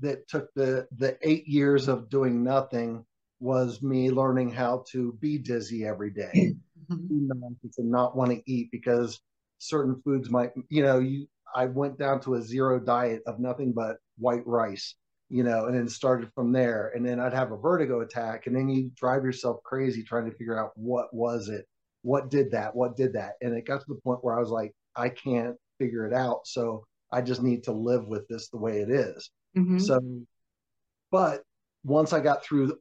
that 0.00 0.28
took 0.28 0.48
the 0.54 0.86
the 0.96 1.18
eight 1.22 1.46
years 1.46 1.88
of 1.88 2.08
doing 2.08 2.42
nothing 2.42 3.04
was 3.40 3.82
me 3.82 4.10
learning 4.10 4.50
how 4.50 4.84
to 4.90 5.12
be 5.20 5.38
dizzy 5.38 5.84
every 5.84 6.10
day 6.10 6.54
mm-hmm. 6.90 7.30
and 7.78 7.90
not 7.90 8.16
want 8.16 8.30
to 8.30 8.42
eat 8.50 8.70
because 8.70 9.20
certain 9.58 10.00
foods 10.04 10.30
might 10.30 10.52
you 10.68 10.82
know 10.82 10.98
you 10.98 11.26
i 11.54 11.66
went 11.66 11.98
down 11.98 12.20
to 12.20 12.34
a 12.34 12.42
zero 12.42 12.78
diet 12.78 13.22
of 13.26 13.40
nothing 13.40 13.72
but 13.72 13.96
white 14.18 14.46
rice 14.46 14.94
you 15.28 15.42
know 15.42 15.66
and 15.66 15.74
then 15.74 15.88
started 15.88 16.30
from 16.34 16.52
there 16.52 16.92
and 16.94 17.04
then 17.04 17.20
i'd 17.20 17.34
have 17.34 17.52
a 17.52 17.56
vertigo 17.56 18.00
attack 18.00 18.46
and 18.46 18.54
then 18.54 18.68
you 18.68 18.90
drive 18.94 19.24
yourself 19.24 19.62
crazy 19.64 20.02
trying 20.02 20.24
to 20.24 20.36
figure 20.36 20.58
out 20.58 20.70
what 20.76 21.12
was 21.12 21.48
it 21.48 21.66
what 22.02 22.30
did 22.30 22.50
that 22.50 22.74
what 22.74 22.96
did 22.96 23.12
that 23.12 23.32
and 23.42 23.54
it 23.54 23.66
got 23.66 23.80
to 23.80 23.86
the 23.88 24.00
point 24.02 24.22
where 24.22 24.36
i 24.36 24.40
was 24.40 24.50
like 24.50 24.72
i 24.96 25.08
can't 25.08 25.56
figure 25.78 26.06
it 26.06 26.14
out 26.14 26.46
so 26.46 26.84
i 27.12 27.20
just 27.20 27.42
need 27.42 27.64
to 27.64 27.72
live 27.72 28.06
with 28.06 28.26
this 28.28 28.48
the 28.48 28.56
way 28.56 28.80
it 28.80 28.90
is 28.90 29.30
mm-hmm. 29.56 29.78
so 29.78 30.00
but 31.10 31.42
once 31.84 32.12
i 32.12 32.20
got 32.20 32.44
through 32.44 32.76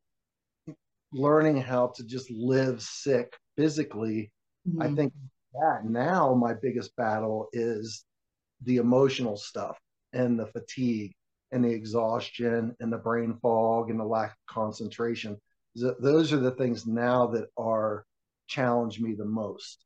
learning 1.11 1.59
how 1.59 1.87
to 1.95 2.03
just 2.03 2.29
live 2.29 2.81
sick 2.81 3.33
physically 3.57 4.31
mm-hmm. 4.67 4.81
i 4.81 4.93
think 4.93 5.11
that 5.53 5.85
now 5.85 6.33
my 6.33 6.53
biggest 6.53 6.95
battle 6.95 7.49
is 7.51 8.05
the 8.63 8.77
emotional 8.77 9.37
stuff 9.37 9.77
and 10.13 10.39
the 10.39 10.45
fatigue 10.47 11.13
and 11.51 11.63
the 11.63 11.69
exhaustion 11.69 12.75
and 12.79 12.91
the 12.91 12.97
brain 12.97 13.37
fog 13.41 13.89
and 13.89 13.99
the 13.99 14.05
lack 14.05 14.31
of 14.31 14.53
concentration. 14.53 15.37
Those 15.75 16.33
are 16.33 16.39
the 16.39 16.51
things 16.51 16.85
now 16.85 17.27
that 17.27 17.49
are 17.57 18.05
challenge 18.47 18.99
me 18.99 19.13
the 19.13 19.25
most. 19.25 19.83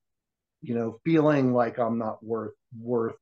You 0.61 0.75
know, 0.75 0.99
feeling 1.03 1.53
like 1.53 1.79
I'm 1.79 1.97
not 1.97 2.23
worth 2.23 2.53
worth 2.79 3.15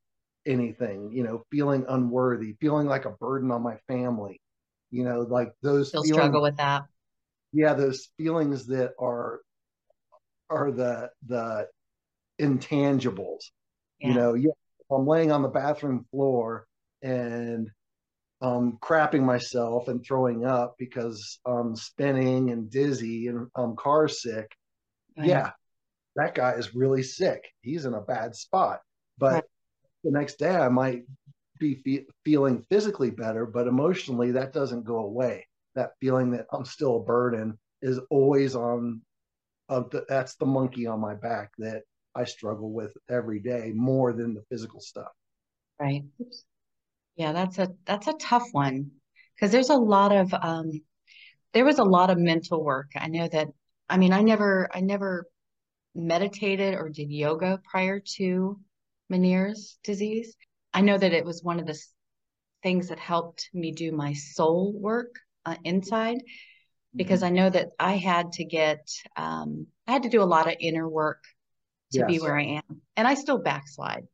anything. 0.46 1.12
You 1.14 1.24
know, 1.24 1.44
feeling 1.52 1.86
unworthy, 1.88 2.56
feeling 2.62 2.86
like 2.86 3.06
a 3.06 3.12
burden 3.12 3.50
on 3.52 3.64
my 3.64 3.78
family. 3.88 4.42
You 4.92 5.04
know, 5.04 5.22
like 5.22 5.54
those. 5.62 5.90
Still 5.90 6.04
struggle 6.04 6.42
with 6.42 6.58
that. 6.58 6.84
Yeah, 7.52 7.74
those 7.74 8.10
feelings 8.18 8.68
that 8.68 8.94
are 9.00 9.40
are 10.50 10.72
the 10.72 11.10
the 11.28 11.68
intangibles. 12.40 13.52
Yeah. 14.00 14.08
You 14.08 14.14
know, 14.14 14.34
yeah, 14.34 14.52
if 14.80 14.86
I'm 14.92 15.06
laying 15.06 15.32
on 15.32 15.42
the 15.42 15.50
bathroom 15.50 16.06
floor 16.12 16.66
and 17.02 17.70
um, 18.42 18.78
crapping 18.82 19.24
myself 19.24 19.88
and 19.88 20.04
throwing 20.04 20.46
up 20.46 20.76
because 20.78 21.40
I'm 21.46 21.76
spinning 21.76 22.52
and 22.52 22.70
dizzy 22.70 23.28
and 23.28 23.48
I'm 23.56 23.76
car 23.76 24.08
sick. 24.08 24.50
Right. 25.18 25.28
Yeah, 25.28 25.52
that 26.16 26.36
guy 26.36 26.54
is 26.54 26.76
really 26.76 27.04
sick. 27.04 27.44
He's 27.62 27.86
in 27.86 27.94
a 27.94 28.02
bad 28.02 28.36
spot. 28.36 28.82
But 29.18 29.34
right. 29.34 29.44
the 30.04 30.12
next 30.12 30.40
day, 30.40 30.56
I 30.56 30.70
might 30.70 31.04
be 31.60 31.76
fe- 31.76 32.06
feeling 32.24 32.66
physically 32.70 33.10
better, 33.10 33.46
but 33.46 33.68
emotionally, 33.68 34.32
that 34.32 34.54
doesn't 34.54 34.86
go 34.86 35.00
away. 35.00 35.46
That 35.76 35.92
feeling 36.00 36.32
that 36.32 36.46
I'm 36.52 36.66
still 36.66 36.98
a 36.98 37.04
burden 37.04 37.58
is 37.82 38.00
always 38.10 38.56
on. 38.56 39.02
Of 39.70 39.92
the, 39.92 40.04
that's 40.10 40.36
the 40.36 40.46
monkey 40.46 40.88
on 40.88 41.00
my 41.00 41.14
back 41.14 41.52
that 41.60 41.84
I 42.16 42.24
struggle 42.24 42.72
with 42.74 42.92
every 43.10 43.40
day 43.40 43.72
more 43.76 44.14
than 44.14 44.34
the 44.34 44.44
physical 44.50 44.82
stuff. 44.82 45.12
Right. 45.80 46.04
Yeah, 47.16 47.34
that's 47.34 47.60
a 47.60 47.70
that's 47.86 48.08
a 48.08 48.14
tough 48.14 48.48
one 48.52 48.92
because 49.36 49.52
there's 49.52 49.70
a 49.70 49.76
lot 49.76 50.12
of 50.12 50.34
um 50.34 50.72
there 51.54 51.66
was 51.66 51.80
a 51.80 51.84
lot 51.84 52.10
of 52.10 52.18
mental 52.18 52.64
work. 52.64 52.92
I 52.96 53.08
know 53.08 53.28
that 53.28 53.50
I 53.90 53.98
mean 53.98 54.12
I 54.12 54.22
never 54.22 54.70
I 54.74 54.82
never 54.82 55.28
meditated 55.96 56.76
or 56.76 56.90
did 56.90 57.12
yoga 57.12 57.62
prior 57.70 58.00
to 58.18 58.60
Meniere's 59.12 59.78
disease. 59.84 60.36
I 60.74 60.82
know 60.82 60.98
that 60.98 61.14
it 61.14 61.26
was 61.26 61.44
one 61.44 61.60
of 61.60 61.66
the 61.66 61.80
things 62.64 62.90
that 62.90 63.00
helped 63.00 63.50
me 63.54 63.72
do 63.72 63.92
my 63.92 64.14
soul 64.14 64.74
work 64.74 65.16
uh, 65.46 65.56
inside 65.64 66.18
because 66.96 67.22
mm-hmm. 67.22 67.34
I 67.34 67.38
know 67.38 67.50
that 67.50 67.70
I 67.80 67.98
had 67.98 68.32
to 68.34 68.46
get 68.46 68.88
um, 69.16 69.68
I 69.88 69.94
had 69.94 70.04
to 70.04 70.10
do 70.10 70.22
a 70.22 70.24
lot 70.24 70.48
of 70.48 70.56
inner 70.60 70.88
work 70.88 71.24
to 71.94 72.00
yes. 72.00 72.08
be 72.08 72.20
where 72.20 72.38
I 72.38 72.44
am, 72.44 72.82
and 72.96 73.08
I 73.08 73.16
still 73.16 73.40
backslide 73.40 74.06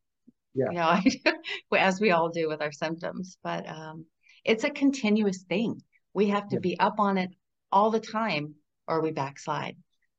yeah. 0.55 0.65
you 0.71 0.77
know, 0.77 1.31
I, 1.75 1.77
as 1.77 1.99
we 1.99 2.11
all 2.11 2.29
do 2.29 2.47
with 2.47 2.61
our 2.61 2.71
symptoms. 2.71 3.37
But 3.43 3.69
um, 3.69 4.05
it's 4.43 4.63
a 4.63 4.69
continuous 4.69 5.43
thing. 5.43 5.81
We 6.13 6.27
have 6.27 6.47
to 6.49 6.55
yeah. 6.55 6.61
be 6.61 6.79
up 6.79 6.99
on 6.99 7.17
it 7.17 7.31
all 7.71 7.91
the 7.91 7.99
time, 7.99 8.55
or 8.87 9.01
we 9.01 9.11
backslide. 9.11 9.75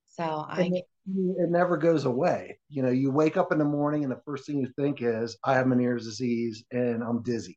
So 0.09 0.23
I. 0.23 0.71
It, 0.73 0.85
it 1.09 1.51
never 1.51 1.77
goes 1.77 2.05
away. 2.05 2.59
You 2.69 2.83
know, 2.83 2.90
you 2.90 3.12
wake 3.12 3.37
up 3.37 3.53
in 3.53 3.59
the 3.59 3.64
morning 3.64 4.03
and 4.03 4.11
the 4.11 4.21
first 4.25 4.45
thing 4.45 4.59
you 4.59 4.69
think 4.77 5.03
is, 5.03 5.38
I 5.45 5.55
have 5.55 5.66
Meniere's 5.66 6.05
disease 6.05 6.64
and 6.73 7.01
I'm 7.01 7.23
dizzy, 7.23 7.57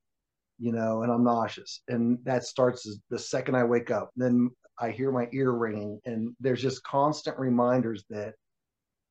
you 0.60 0.72
know, 0.72 1.02
and 1.02 1.12
I'm 1.12 1.24
nauseous. 1.24 1.82
And 1.88 2.20
that 2.26 2.44
starts 2.44 2.88
the 3.10 3.18
second 3.18 3.56
I 3.56 3.64
wake 3.64 3.90
up. 3.90 4.12
Then 4.16 4.52
I 4.80 4.92
hear 4.92 5.12
my 5.12 5.28
ear 5.34 5.52
ringing, 5.52 6.00
and 6.06 6.36
there's 6.40 6.62
just 6.62 6.84
constant 6.84 7.38
reminders 7.38 8.06
that 8.10 8.36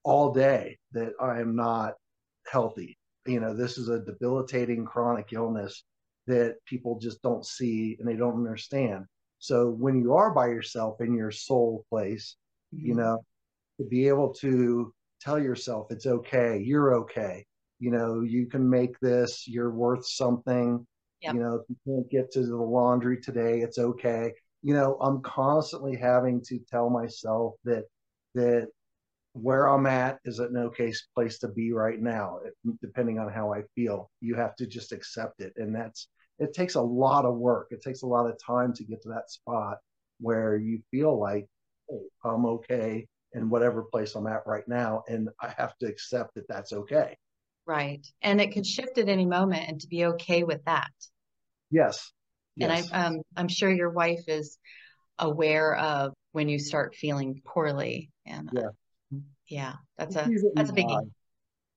all 0.05 0.33
day 0.33 0.79
that 0.93 1.13
I 1.21 1.41
am 1.41 1.55
not 1.57 1.95
healthy 2.51 2.97
you 3.29 3.41
know 3.41 3.55
this 3.55 3.79
is 3.79 3.89
a 3.89 4.01
debilitating 4.01 4.85
chronic 4.85 5.33
illness 5.33 5.85
that 6.27 6.57
people 6.67 6.99
just 6.99 7.23
don't 7.23 7.47
see 7.47 7.97
and 7.99 8.09
they 8.09 8.17
don't 8.17 8.35
understand 8.37 9.05
so 9.39 9.71
when 9.71 10.01
you 10.01 10.15
are 10.15 10.33
by 10.33 10.47
yourself 10.47 11.01
in 11.01 11.15
your 11.15 11.31
soul 11.31 11.85
place 11.91 12.37
mm-hmm. 12.75 12.87
you 12.87 12.95
know 12.95 13.19
to 13.79 13.87
be 13.87 14.09
able 14.09 14.33
to 14.33 14.93
tell 15.21 15.39
yourself 15.39 15.87
it's 15.91 16.07
okay 16.07 16.59
you're 16.65 16.95
okay 16.95 17.45
you 17.79 17.91
know 17.91 18.23
you 18.23 18.47
can 18.47 18.69
make 18.69 18.99
this 19.01 19.47
you're 19.47 19.71
worth 19.71 20.07
something 20.07 20.85
yep. 21.21 21.35
you 21.35 21.41
know 21.41 21.55
if 21.55 21.63
you 21.69 21.77
can't 21.87 22.11
get 22.11 22.33
to 22.33 22.45
the 22.45 22.57
laundry 22.57 23.21
today 23.21 23.61
it's 23.61 23.79
okay 23.79 24.33
you 24.63 24.75
know 24.75 24.97
i'm 25.01 25.21
constantly 25.23 25.97
having 25.97 26.43
to 26.43 26.59
tell 26.71 26.91
myself 26.91 27.55
that 27.65 27.85
that 28.35 28.69
where 29.33 29.69
I'm 29.69 29.87
at 29.87 30.19
is 30.25 30.39
an 30.39 30.57
okay 30.57 30.93
place 31.15 31.39
to 31.41 31.49
be 31.49 31.73
right 31.73 32.01
now, 32.01 32.41
depending 32.81 33.19
on 33.19 33.31
how 33.31 33.53
I 33.53 33.63
feel. 33.75 34.11
You 34.21 34.35
have 34.35 34.57
to 34.57 34.67
just 34.67 34.93
accept 34.93 35.41
it. 35.41 35.53
And 35.57 35.75
that's, 35.75 36.09
it 36.39 36.53
takes 36.53 36.75
a 36.75 36.83
lot 36.83 37.25
of 37.25 37.37
work. 37.37 37.69
It 37.71 37.83
takes 37.83 38.03
a 38.03 38.07
lot 38.07 38.27
of 38.27 38.37
time 38.45 38.73
to 38.75 38.85
get 38.85 39.03
to 39.03 39.09
that 39.11 39.31
spot 39.31 39.79
where 40.21 40.57
you 40.57 40.81
feel 40.91 41.19
like, 41.19 41.47
hey, 41.89 41.99
I'm 42.25 42.47
okay 42.47 43.07
in 43.35 43.51
whatever 43.51 43.85
place 43.85 44.15
I'm 44.15 44.27
at 44.27 44.47
right 44.47 44.67
now. 44.67 45.03
And 45.09 45.29
I 45.41 45.55
have 45.57 45.77
to 45.79 45.87
accept 45.87 46.35
that 46.35 46.49
that's 46.49 46.73
okay. 46.73 47.17
Right. 47.67 48.05
And 48.23 48.41
it 48.41 48.53
could 48.53 48.67
shift 48.67 48.99
at 48.99 49.09
any 49.09 49.27
moment 49.27 49.69
and 49.69 49.81
to 49.81 49.87
be 49.89 50.07
okay 50.07 50.43
with 50.43 50.65
that. 50.65 50.91
Yes. 51.71 52.13
Yes. 52.59 52.89
And 52.93 53.03
I, 53.03 53.07
um, 53.07 53.23
I'm 53.37 53.49
sure 53.49 53.71
your 53.71 53.91
wife 53.91 54.25
is 54.29 54.59
aware 55.19 55.75
of 55.77 56.13
when 56.33 56.49
you 56.49 56.59
start 56.59 56.95
feeling 56.95 57.43
poorly. 57.45 58.11
And 58.27 58.51
yeah 58.53 58.69
yeah, 59.49 59.75
that's 59.97 60.15
a 60.17 60.29
that's 60.55 60.71
a 60.71 60.73
biggie. 60.73 61.11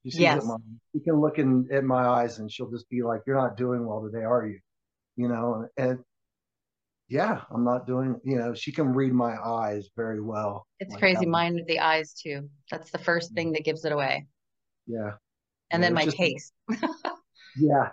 See 0.09 0.21
yes. 0.21 0.43
You 0.93 1.01
can 1.01 1.19
look 1.21 1.37
in 1.37 1.67
at 1.71 1.83
my 1.83 2.05
eyes 2.05 2.39
and 2.39 2.51
she'll 2.51 2.69
just 2.69 2.89
be 2.89 3.03
like, 3.03 3.21
"You're 3.25 3.37
not 3.37 3.55
doing 3.55 3.85
well 3.85 4.03
today, 4.03 4.23
are 4.23 4.45
you?" 4.45 4.59
You 5.15 5.27
know, 5.27 5.67
and 5.77 5.99
yeah, 7.07 7.41
I'm 7.51 7.63
not 7.63 7.87
doing. 7.87 8.19
You 8.23 8.37
know, 8.37 8.53
she 8.53 8.71
can 8.71 8.93
read 8.93 9.13
my 9.13 9.35
eyes 9.37 9.89
very 9.95 10.21
well. 10.21 10.65
It's 10.79 10.91
like 10.91 10.99
crazy. 10.99 11.25
Mine, 11.25 11.63
the 11.67 11.79
eyes 11.79 12.13
too. 12.13 12.49
That's 12.69 12.91
the 12.91 12.97
first 12.97 13.33
thing 13.33 13.53
that 13.53 13.63
gives 13.63 13.85
it 13.85 13.91
away. 13.91 14.25
Yeah. 14.87 15.11
And 15.69 15.81
yeah, 15.81 15.87
then 15.87 15.93
my 15.93 16.05
just, 16.05 16.17
taste. 16.17 16.53
yeah. 17.55 17.89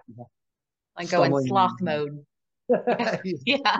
I 0.96 1.04
go 1.04 1.22
in 1.24 1.46
sloth 1.46 1.80
mode. 1.80 2.24
yeah. 2.86 3.18
yeah. 3.44 3.76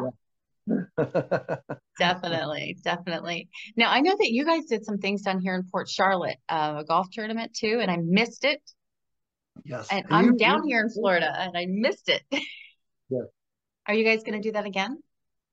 definitely, 1.99 2.79
definitely. 2.85 3.49
Now 3.77 3.91
I 3.91 4.01
know 4.01 4.17
that 4.19 4.31
you 4.31 4.45
guys 4.45 4.67
did 4.67 4.85
some 4.85 4.99
things 4.99 5.23
down 5.23 5.41
here 5.41 5.55
in 5.55 5.65
Port 5.71 5.89
Charlotte, 5.89 6.39
uh, 6.49 6.77
a 6.79 6.85
golf 6.85 7.09
tournament 7.11 7.55
too, 7.55 7.79
and 7.81 7.91
I 7.91 7.99
missed 8.03 8.45
it. 8.45 8.61
Yes, 9.65 9.89
and, 9.91 10.05
and 10.05 10.15
I'm 10.15 10.25
you, 10.27 10.37
down 10.37 10.63
you, 10.65 10.75
here 10.75 10.81
in 10.83 10.91
Florida, 10.91 11.35
and 11.39 11.57
I 11.57 11.67
missed 11.69 12.09
it. 12.09 12.23
yes. 13.09 13.25
Are 13.87 13.95
you 13.95 14.05
guys 14.05 14.23
going 14.23 14.41
to 14.41 14.47
do 14.47 14.53
that 14.53 14.67
again? 14.67 14.99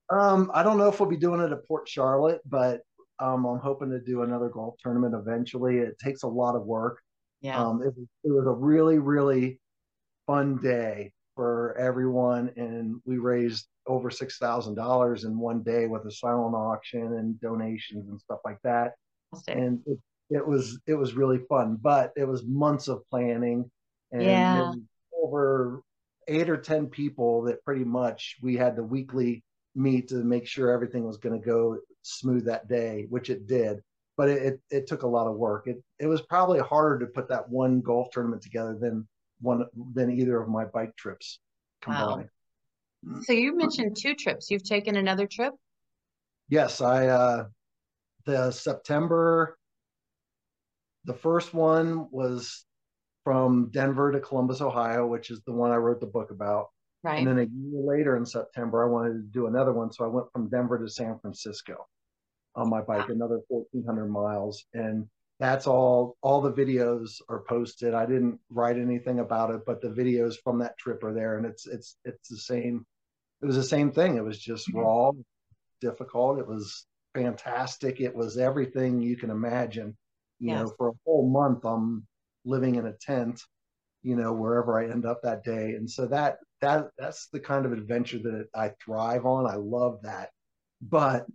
Um, 0.10 0.52
I 0.54 0.62
don't 0.62 0.78
know 0.78 0.90
if 0.90 1.00
we'll 1.00 1.10
be 1.10 1.18
doing 1.18 1.40
it 1.40 1.52
at 1.52 1.66
Port 1.68 1.88
Charlotte, 1.88 2.42
but 2.46 2.82
um, 3.20 3.46
I'm 3.46 3.60
hoping 3.60 3.90
to 3.92 4.00
do 4.00 4.22
another 4.24 4.50
golf 4.50 4.76
tournament 4.84 5.16
eventually. 5.16 5.78
It 5.78 5.98
takes 5.98 6.24
a 6.24 6.28
lot 6.28 6.56
of 6.56 6.66
work. 6.66 7.02
Yeah. 7.42 7.58
Um, 7.58 7.82
it, 7.82 7.94
it 8.24 8.32
was 8.32 8.46
a 8.46 8.52
really, 8.52 9.00
really 9.00 9.60
fun 10.28 10.58
day 10.62 11.14
for 11.36 11.78
everyone, 11.78 12.52
and 12.56 13.02
we 13.06 13.18
raised 13.18 13.68
over 13.88 14.10
six 14.10 14.38
thousand 14.38 14.76
dollars 14.76 15.24
in 15.26 15.38
one 15.38 15.62
day 15.62 15.88
with 15.88 16.06
a 16.06 16.12
silent 16.12 16.56
auction 16.56 17.14
and 17.18 17.40
donations 17.40 18.10
and 18.10 18.20
stuff 18.20 18.40
like 18.46 18.58
that. 18.64 18.94
And 19.48 19.82
it, 19.86 20.00
it 20.30 20.48
was 20.48 20.80
it 20.88 20.96
was 20.96 21.14
really 21.14 21.40
fun, 21.50 21.78
but 21.82 22.12
it 22.16 22.28
was 22.28 22.44
months 22.46 22.88
of 22.88 23.08
planning 23.10 23.70
and 24.12 24.24
yeah. 24.24 24.72
over 25.22 25.82
eight 26.28 26.50
or 26.50 26.58
ten 26.58 26.88
people 26.88 27.44
that 27.44 27.64
pretty 27.64 27.84
much 27.84 28.38
we 28.42 28.56
had 28.56 28.76
to 28.78 28.84
weekly 28.84 29.44
meet 29.76 30.08
to 30.08 30.16
make 30.16 30.48
sure 30.48 30.72
everything 30.72 31.06
was 31.06 31.18
going 31.18 31.40
to 31.40 31.46
go 31.46 31.78
smooth 32.02 32.46
that 32.46 32.68
day, 32.68 33.06
which 33.10 33.30
it 33.30 33.46
did. 33.46 33.82
But 34.18 34.30
it, 34.30 34.44
it, 34.44 34.62
it 34.72 34.88
took 34.88 35.04
a 35.04 35.08
lot 35.08 35.28
of 35.28 35.36
work. 35.36 35.68
It 35.68 35.84
it 36.00 36.08
was 36.08 36.22
probably 36.22 36.60
harder 36.60 37.06
to 37.06 37.12
put 37.12 37.28
that 37.30 37.50
one 37.50 37.82
golf 37.82 38.10
tournament 38.12 38.42
together 38.42 38.78
than 38.80 39.08
one 39.46 39.66
than 39.94 40.12
either 40.12 40.42
of 40.42 40.50
my 40.50 40.66
bike 40.66 40.96
trips 40.98 41.40
combined. 41.82 42.30
Wow. 43.04 43.22
So 43.24 43.34
you 43.34 43.56
mentioned 43.56 43.96
two 44.00 44.16
trips. 44.16 44.50
You've 44.50 44.64
taken 44.64 44.96
another 44.96 45.28
trip? 45.28 45.54
Yes, 46.50 46.82
I 46.82 47.08
uh 47.08 47.46
the 48.26 48.52
September 48.52 49.58
the 51.06 51.14
first 51.14 51.54
one 51.54 52.08
was 52.12 52.66
from 53.24 53.70
Denver 53.72 54.12
to 54.12 54.20
Columbus, 54.20 54.62
Ohio, 54.62 55.06
which 55.08 55.30
is 55.32 55.42
the 55.46 55.54
one 55.54 55.72
I 55.72 55.78
wrote 55.78 56.00
the 56.00 56.06
book 56.06 56.32
about. 56.32 56.68
Right. 57.04 57.20
And 57.20 57.28
then 57.28 57.40
a 57.40 57.44
year 57.44 57.82
later 57.82 58.18
in 58.18 58.26
September, 58.26 58.84
I 58.84 58.90
wanted 58.90 59.14
to 59.14 59.22
do 59.32 59.48
another 59.48 59.74
one. 59.74 59.92
So 59.92 60.06
I 60.06 60.08
went 60.08 60.32
from 60.32 60.50
Denver 60.50 60.80
to 60.80 60.90
San 60.90 61.20
Francisco 61.20 61.86
on 62.56 62.70
my 62.70 62.82
bike, 62.82 63.08
wow. 63.08 63.14
another 63.14 63.42
1,400 63.50 64.08
miles. 64.08 64.66
And 64.74 65.08
that's 65.40 65.68
all, 65.68 66.16
all 66.22 66.42
the 66.42 66.52
videos 66.52 67.22
are 67.28 67.42
posted. 67.42 67.94
I 67.94 68.06
didn't 68.06 68.40
write 68.50 68.78
anything 68.78 69.20
about 69.20 69.52
it, 69.52 69.62
but 69.66 69.82
the 69.82 69.90
videos 69.90 70.36
from 70.44 70.60
that 70.60 70.78
trip 70.78 71.04
are 71.04 71.14
there. 71.14 71.38
And 71.38 71.46
it's, 71.46 71.68
it's, 71.68 71.98
it's 72.06 72.30
the 72.30 72.38
same. 72.38 72.86
It 73.42 73.46
was 73.46 73.58
the 73.58 73.64
same 73.64 73.92
thing. 73.92 74.16
It 74.16 74.24
was 74.24 74.40
just 74.40 74.70
mm-hmm. 74.70 74.80
raw, 74.80 75.12
difficult. 75.82 76.40
It 76.40 76.48
was 76.48 76.86
fantastic. 77.14 78.00
It 78.00 78.16
was 78.16 78.38
everything 78.38 79.02
you 79.02 79.18
can 79.18 79.30
imagine. 79.30 79.98
You 80.40 80.52
yes. 80.52 80.62
know, 80.62 80.74
for 80.78 80.90
a 80.90 80.94
whole 81.06 81.30
month, 81.30 81.66
I'm 81.66 82.08
living 82.46 82.76
in 82.76 82.86
a 82.86 82.94
tent, 82.94 83.42
you 84.04 84.16
know, 84.16 84.34
wherever 84.34 84.80
I 84.80 84.90
end 84.90 85.06
up 85.06 85.22
that 85.24 85.44
day. 85.44 85.74
And 85.76 85.90
so 85.90 86.08
that 86.08 86.38
that 86.62 86.88
that's 86.98 87.28
the 87.28 87.40
kind 87.40 87.66
of 87.66 87.74
adventure 87.74 88.20
that 88.20 88.48
I 88.56 88.72
thrive 88.84 89.26
on. 89.26 89.48
I 89.48 89.56
love 89.56 90.00
that. 90.04 90.30
But 90.82 91.26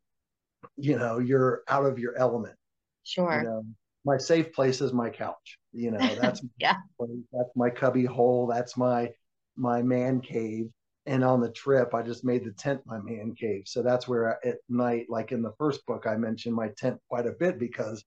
you 0.76 0.98
know, 0.98 1.18
you're 1.18 1.62
out 1.68 1.86
of 1.86 1.98
your 1.98 2.16
element. 2.16 2.56
Sure. 3.04 3.40
You 3.40 3.48
know, 3.48 3.64
my 4.04 4.16
safe 4.16 4.52
place 4.52 4.80
is 4.80 4.92
my 4.92 5.10
couch. 5.10 5.58
You 5.72 5.92
know, 5.92 5.98
that's 6.20 6.42
yeah. 6.58 6.76
That's 6.98 7.50
my 7.56 7.70
cubby 7.70 8.04
hole. 8.04 8.46
That's 8.46 8.76
my 8.76 9.10
my 9.56 9.82
man 9.82 10.20
cave. 10.20 10.70
And 11.06 11.24
on 11.24 11.40
the 11.40 11.50
trip, 11.50 11.94
I 11.94 12.02
just 12.02 12.24
made 12.24 12.44
the 12.44 12.52
tent 12.52 12.82
my 12.84 12.98
man 12.98 13.34
cave. 13.34 13.62
So 13.66 13.82
that's 13.82 14.06
where 14.06 14.38
I, 14.44 14.48
at 14.48 14.58
night, 14.68 15.06
like 15.08 15.32
in 15.32 15.42
the 15.42 15.54
first 15.58 15.84
book, 15.86 16.06
I 16.06 16.16
mentioned 16.16 16.54
my 16.54 16.68
tent 16.76 16.98
quite 17.08 17.26
a 17.26 17.32
bit 17.32 17.58
because 17.58 18.04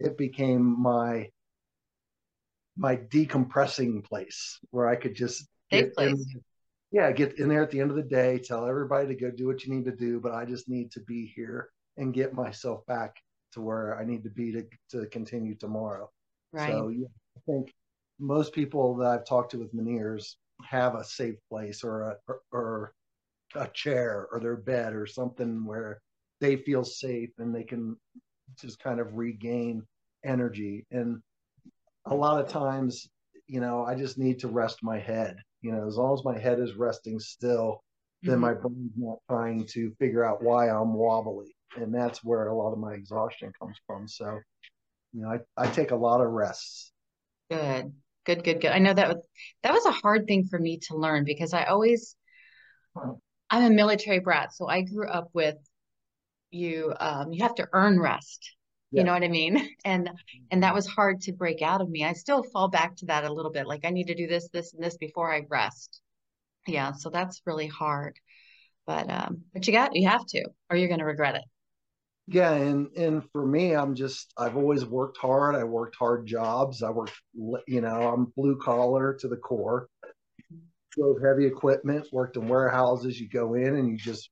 it 0.00 0.18
became 0.18 0.80
my 0.80 1.28
my 2.76 2.96
decompressing 2.96 4.04
place 4.04 4.58
where 4.70 4.88
I 4.88 4.96
could 4.96 5.14
just 5.14 5.46
get 5.70 5.92
in, 5.98 6.24
yeah, 6.90 7.12
get 7.12 7.38
in 7.38 7.48
there 7.48 7.62
at 7.62 7.70
the 7.70 7.80
end 7.80 7.90
of 7.90 7.96
the 7.96 8.02
day, 8.02 8.38
tell 8.38 8.66
everybody 8.66 9.08
to 9.08 9.14
go 9.14 9.30
do 9.30 9.46
what 9.46 9.64
you 9.64 9.74
need 9.74 9.84
to 9.84 9.96
do, 9.96 10.20
but 10.20 10.32
I 10.32 10.44
just 10.44 10.68
need 10.68 10.90
to 10.92 11.00
be 11.00 11.32
here 11.34 11.68
and 11.96 12.14
get 12.14 12.34
myself 12.34 12.84
back 12.86 13.16
to 13.52 13.60
where 13.60 13.98
I 13.98 14.04
need 14.04 14.24
to 14.24 14.30
be 14.30 14.52
to 14.52 14.64
to 14.90 15.06
continue 15.06 15.54
tomorrow. 15.54 16.10
Right. 16.52 16.70
So 16.70 16.88
yeah, 16.88 17.06
I 17.36 17.40
think 17.46 17.72
most 18.18 18.52
people 18.52 18.96
that 18.96 19.06
I've 19.06 19.26
talked 19.26 19.52
to 19.52 19.58
with 19.58 19.74
Meniere's 19.74 20.36
have 20.64 20.94
a 20.94 21.04
safe 21.04 21.36
place 21.50 21.82
or 21.82 22.02
a 22.02 22.16
or, 22.28 22.40
or 22.52 22.92
a 23.54 23.68
chair 23.68 24.28
or 24.32 24.40
their 24.40 24.56
bed 24.56 24.94
or 24.94 25.06
something 25.06 25.64
where 25.64 26.00
they 26.40 26.56
feel 26.56 26.84
safe 26.84 27.30
and 27.38 27.54
they 27.54 27.62
can 27.62 27.96
just 28.60 28.78
kind 28.78 29.00
of 29.00 29.16
regain 29.16 29.82
energy. 30.24 30.86
And 30.90 31.20
a 32.06 32.14
lot 32.14 32.40
of 32.42 32.50
times, 32.50 33.08
you 33.46 33.60
know, 33.60 33.84
I 33.84 33.94
just 33.94 34.18
need 34.18 34.40
to 34.40 34.48
rest 34.48 34.78
my 34.82 34.98
head. 34.98 35.36
You 35.60 35.72
know, 35.72 35.86
as 35.86 35.96
long 35.96 36.14
as 36.14 36.24
my 36.24 36.38
head 36.38 36.58
is 36.58 36.74
resting 36.74 37.20
still, 37.20 37.82
then 38.22 38.34
mm-hmm. 38.34 38.40
my 38.42 38.54
brain's 38.54 38.92
not 38.96 39.18
trying 39.28 39.66
to 39.66 39.92
figure 39.98 40.24
out 40.24 40.42
why 40.42 40.68
I'm 40.68 40.94
wobbly. 40.94 41.51
And 41.76 41.94
that's 41.94 42.22
where 42.22 42.48
a 42.48 42.56
lot 42.56 42.72
of 42.72 42.78
my 42.78 42.92
exhaustion 42.92 43.52
comes 43.58 43.76
from. 43.86 44.06
So, 44.06 44.38
you 45.12 45.22
know, 45.22 45.30
I, 45.30 45.38
I 45.62 45.68
take 45.68 45.90
a 45.90 45.96
lot 45.96 46.20
of 46.20 46.30
rests. 46.30 46.92
Good, 47.50 47.92
good, 48.24 48.44
good, 48.44 48.60
good. 48.60 48.72
I 48.72 48.78
know 48.78 48.94
that 48.94 49.08
was, 49.08 49.26
that 49.62 49.72
was 49.72 49.86
a 49.86 49.92
hard 49.92 50.26
thing 50.26 50.44
for 50.44 50.58
me 50.58 50.78
to 50.88 50.96
learn 50.96 51.24
because 51.24 51.52
I 51.52 51.64
always, 51.64 52.16
I'm 53.50 53.64
a 53.64 53.70
military 53.70 54.20
brat. 54.20 54.52
So 54.54 54.68
I 54.68 54.82
grew 54.82 55.08
up 55.08 55.28
with 55.32 55.56
you, 56.50 56.92
um, 56.98 57.32
you 57.32 57.42
have 57.42 57.54
to 57.56 57.68
earn 57.72 57.98
rest 57.98 58.54
yeah. 58.92 59.00
you 59.00 59.04
know 59.04 59.12
what 59.12 59.24
i 59.24 59.28
mean 59.28 59.68
and 59.84 60.10
and 60.50 60.62
that 60.62 60.74
was 60.74 60.86
hard 60.86 61.20
to 61.22 61.32
break 61.32 61.62
out 61.62 61.80
of 61.80 61.88
me 61.88 62.04
i 62.04 62.12
still 62.12 62.42
fall 62.42 62.68
back 62.68 62.94
to 62.96 63.06
that 63.06 63.24
a 63.24 63.32
little 63.32 63.50
bit 63.50 63.66
like 63.66 63.84
i 63.84 63.90
need 63.90 64.06
to 64.06 64.14
do 64.14 64.26
this 64.26 64.48
this 64.52 64.74
and 64.74 64.82
this 64.82 64.96
before 64.96 65.32
i 65.32 65.42
rest 65.50 66.00
yeah 66.66 66.92
so 66.92 67.10
that's 67.10 67.42
really 67.46 67.66
hard 67.66 68.16
but 68.86 69.10
um 69.10 69.42
but 69.52 69.66
you 69.66 69.72
got 69.72 69.96
you 69.96 70.08
have 70.08 70.24
to 70.26 70.44
or 70.70 70.76
you're 70.76 70.88
going 70.88 71.00
to 71.00 71.06
regret 71.06 71.34
it 71.34 71.44
yeah 72.28 72.52
and 72.52 72.88
and 72.96 73.22
for 73.32 73.44
me 73.44 73.74
i'm 73.74 73.94
just 73.94 74.32
i've 74.38 74.56
always 74.56 74.84
worked 74.84 75.16
hard 75.16 75.54
i 75.54 75.64
worked 75.64 75.96
hard 75.96 76.26
jobs 76.26 76.82
i 76.82 76.90
worked 76.90 77.14
you 77.66 77.80
know 77.80 78.12
i'm 78.12 78.32
blue 78.36 78.56
collar 78.56 79.14
to 79.14 79.28
the 79.28 79.36
core 79.36 79.88
drove 80.92 81.20
heavy 81.20 81.46
equipment 81.46 82.06
worked 82.12 82.36
in 82.36 82.46
warehouses 82.46 83.20
you 83.20 83.28
go 83.28 83.54
in 83.54 83.76
and 83.76 83.90
you 83.90 83.96
just 83.96 84.30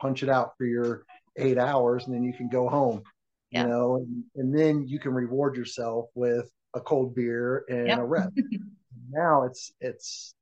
punch 0.00 0.22
it 0.22 0.28
out 0.28 0.52
for 0.56 0.66
your 0.66 1.04
eight 1.36 1.58
hours 1.58 2.06
and 2.06 2.14
then 2.14 2.24
you 2.24 2.32
can 2.32 2.48
go 2.48 2.68
home 2.68 3.02
yeah. 3.50 3.62
you 3.62 3.68
know, 3.68 3.96
and, 3.96 4.24
and, 4.36 4.56
then 4.56 4.86
you 4.86 4.98
can 4.98 5.12
reward 5.12 5.56
yourself 5.56 6.06
with 6.14 6.50
a 6.74 6.80
cold 6.80 7.14
beer 7.14 7.64
and 7.68 7.86
yep. 7.86 7.98
a 7.98 8.04
rep. 8.04 8.30
now 9.10 9.44
it's 9.44 9.72
it's 9.80 10.34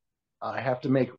I 0.42 0.60
have 0.60 0.80
to 0.82 0.88
make 0.88 1.10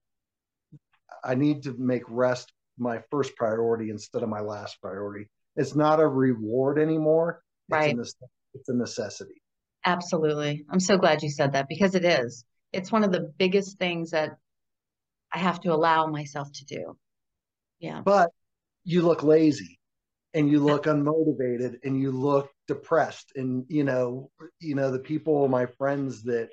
I 1.24 1.36
need 1.36 1.64
to 1.64 1.74
make 1.78 2.04
rest 2.08 2.52
my 2.78 3.02
first 3.10 3.36
priority 3.36 3.90
instead 3.90 4.22
of 4.22 4.30
my 4.30 4.42
last 4.42 4.82
priority. 4.82 5.30
It's 5.58 5.76
not 5.76 6.00
a 6.00 6.08
reward 6.08 6.80
anymore. 6.80 7.42
It's 7.70 7.74
right. 7.74 7.98
A, 7.98 8.02
it's 8.54 8.70
a 8.70 8.74
necessity. 8.74 9.42
Absolutely. 9.86 10.66
I'm 10.70 10.80
so 10.80 10.98
glad 10.98 11.24
you 11.24 11.30
said 11.30 11.54
that 11.54 11.68
because 11.68 11.96
it 11.96 12.06
is. 12.06 12.46
It's 12.72 12.92
one 12.92 13.04
of 13.04 13.12
the 13.12 13.32
biggest 13.38 13.78
things 13.78 14.12
that 14.12 14.38
I 15.32 15.40
have 15.40 15.60
to 15.62 15.74
allow 15.74 16.08
myself 16.08 16.52
to 16.54 16.66
do. 16.66 16.98
Yeah. 17.80 18.02
But 18.02 18.32
you 18.84 19.02
look 19.02 19.24
lazy 19.24 19.80
and 20.34 20.50
you 20.50 20.60
look 20.60 20.84
unmotivated 20.84 21.78
and 21.84 22.00
you 22.00 22.12
look 22.12 22.50
depressed 22.68 23.32
and 23.36 23.66
you 23.70 23.84
know 23.84 24.30
you 24.60 24.76
know 24.76 24.92
the 24.92 25.00
people 25.00 25.48
my 25.48 25.66
friends 25.66 26.24
that 26.24 26.50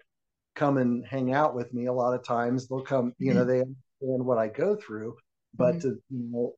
come 0.55 0.79
and 0.79 1.05
hang 1.05 1.33
out 1.33 1.55
with 1.55 1.73
me 1.75 1.87
a 1.87 1.93
lot 1.93 2.15
of 2.15 2.25
times 2.25 2.69
they'll 2.69 2.81
come 2.81 3.13
you 3.19 3.31
mm-hmm. 3.31 3.39
know 3.39 3.45
they 3.45 3.59
understand 3.59 4.25
what 4.25 4.39
i 4.39 4.47
go 4.47 4.77
through 4.77 5.17
but 5.55 5.75
mm-hmm. 5.75 5.81
to 5.81 5.89
you 6.11 6.31
know 6.31 6.53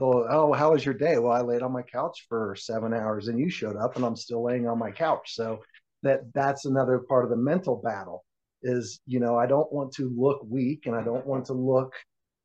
oh 0.00 0.52
how 0.52 0.72
was 0.72 0.84
your 0.84 0.94
day 0.94 1.18
well 1.18 1.32
i 1.32 1.40
laid 1.40 1.62
on 1.62 1.72
my 1.72 1.82
couch 1.82 2.26
for 2.28 2.54
seven 2.56 2.94
hours 2.94 3.28
and 3.28 3.38
you 3.38 3.50
showed 3.50 3.76
up 3.76 3.96
and 3.96 4.04
i'm 4.04 4.16
still 4.16 4.42
laying 4.42 4.68
on 4.68 4.78
my 4.78 4.90
couch 4.90 5.34
so 5.34 5.60
that 6.02 6.20
that's 6.32 6.64
another 6.64 7.00
part 7.08 7.24
of 7.24 7.30
the 7.30 7.36
mental 7.36 7.76
battle 7.82 8.24
is 8.62 9.00
you 9.06 9.18
know 9.18 9.36
i 9.36 9.46
don't 9.46 9.72
want 9.72 9.92
to 9.92 10.12
look 10.16 10.40
weak 10.48 10.86
and 10.86 10.94
i 10.94 11.02
don't 11.02 11.26
want 11.26 11.44
to 11.44 11.54
look 11.54 11.92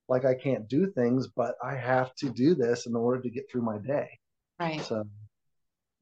like 0.07 0.25
I 0.25 0.35
can't 0.35 0.67
do 0.67 0.87
things, 0.91 1.27
but 1.27 1.55
I 1.63 1.75
have 1.75 2.13
to 2.15 2.29
do 2.29 2.55
this 2.55 2.85
in 2.85 2.95
order 2.95 3.21
to 3.21 3.29
get 3.29 3.49
through 3.49 3.63
my 3.63 3.77
day. 3.77 4.19
Right. 4.59 4.81
So. 4.81 5.05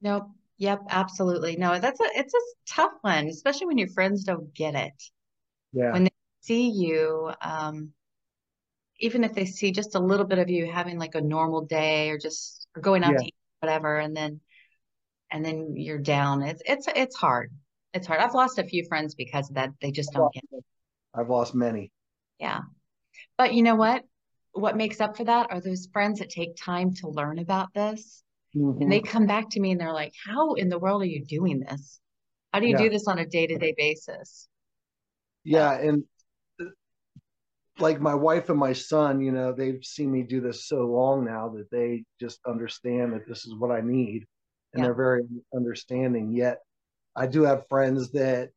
Nope. 0.02 0.28
Yep. 0.58 0.82
Absolutely. 0.90 1.56
No, 1.56 1.78
that's 1.78 2.00
a 2.00 2.06
it's 2.14 2.34
a 2.34 2.72
tough 2.72 2.92
one, 3.00 3.26
especially 3.26 3.66
when 3.66 3.78
your 3.78 3.88
friends 3.88 4.24
don't 4.24 4.52
get 4.54 4.74
it. 4.74 5.02
Yeah. 5.72 5.92
When 5.92 6.04
they 6.04 6.10
see 6.40 6.68
you, 6.70 7.32
um, 7.40 7.92
even 9.00 9.24
if 9.24 9.34
they 9.34 9.44
see 9.44 9.72
just 9.72 9.94
a 9.94 10.00
little 10.00 10.26
bit 10.26 10.38
of 10.38 10.48
you 10.48 10.70
having 10.70 10.98
like 10.98 11.14
a 11.14 11.20
normal 11.20 11.62
day 11.62 12.10
or 12.10 12.18
just 12.18 12.66
or 12.76 12.82
going 12.82 13.04
out 13.04 13.12
yeah. 13.12 13.18
to 13.18 13.24
eat, 13.26 13.34
whatever, 13.60 13.98
and 13.98 14.16
then 14.16 14.40
and 15.30 15.44
then 15.44 15.74
you're 15.76 15.98
down. 15.98 16.42
It's 16.42 16.62
it's 16.64 16.88
it's 16.94 17.16
hard. 17.16 17.52
It's 17.92 18.06
hard. 18.06 18.20
I've 18.20 18.34
lost 18.34 18.58
a 18.58 18.64
few 18.64 18.84
friends 18.88 19.14
because 19.14 19.50
of 19.50 19.56
that. 19.56 19.70
They 19.80 19.90
just 19.90 20.12
don't 20.12 20.32
get 20.32 20.44
it. 20.52 20.64
I've 21.14 21.30
lost 21.30 21.54
many. 21.54 21.92
Yeah. 22.38 22.60
But 23.38 23.54
you 23.54 23.62
know 23.62 23.76
what? 23.76 24.02
What 24.52 24.76
makes 24.76 25.00
up 25.00 25.16
for 25.16 25.24
that 25.24 25.50
are 25.50 25.60
those 25.60 25.88
friends 25.92 26.20
that 26.20 26.30
take 26.30 26.56
time 26.56 26.94
to 26.94 27.08
learn 27.08 27.38
about 27.38 27.72
this. 27.74 28.22
Mm-hmm. 28.56 28.82
And 28.82 28.92
they 28.92 29.00
come 29.00 29.26
back 29.26 29.50
to 29.50 29.60
me 29.60 29.72
and 29.72 29.80
they're 29.80 29.92
like, 29.92 30.12
How 30.24 30.54
in 30.54 30.68
the 30.68 30.78
world 30.78 31.02
are 31.02 31.06
you 31.06 31.24
doing 31.24 31.60
this? 31.60 32.00
How 32.52 32.60
do 32.60 32.66
you 32.66 32.72
yeah. 32.72 32.84
do 32.84 32.90
this 32.90 33.08
on 33.08 33.18
a 33.18 33.26
day 33.26 33.46
to 33.48 33.58
day 33.58 33.74
basis? 33.76 34.48
Yeah. 35.42 35.72
And 35.72 36.04
like 37.78 38.00
my 38.00 38.14
wife 38.14 38.50
and 38.50 38.58
my 38.58 38.72
son, 38.72 39.20
you 39.20 39.32
know, 39.32 39.52
they've 39.52 39.84
seen 39.84 40.10
me 40.10 40.22
do 40.22 40.40
this 40.40 40.66
so 40.66 40.86
long 40.86 41.24
now 41.24 41.48
that 41.50 41.70
they 41.70 42.04
just 42.20 42.40
understand 42.46 43.12
that 43.12 43.26
this 43.26 43.46
is 43.46 43.54
what 43.54 43.70
I 43.70 43.80
need. 43.80 44.26
And 44.72 44.80
yeah. 44.80 44.84
they're 44.84 44.94
very 44.94 45.22
understanding. 45.54 46.32
Yet 46.32 46.58
I 47.16 47.26
do 47.26 47.42
have 47.42 47.68
friends 47.68 48.10
that, 48.12 48.50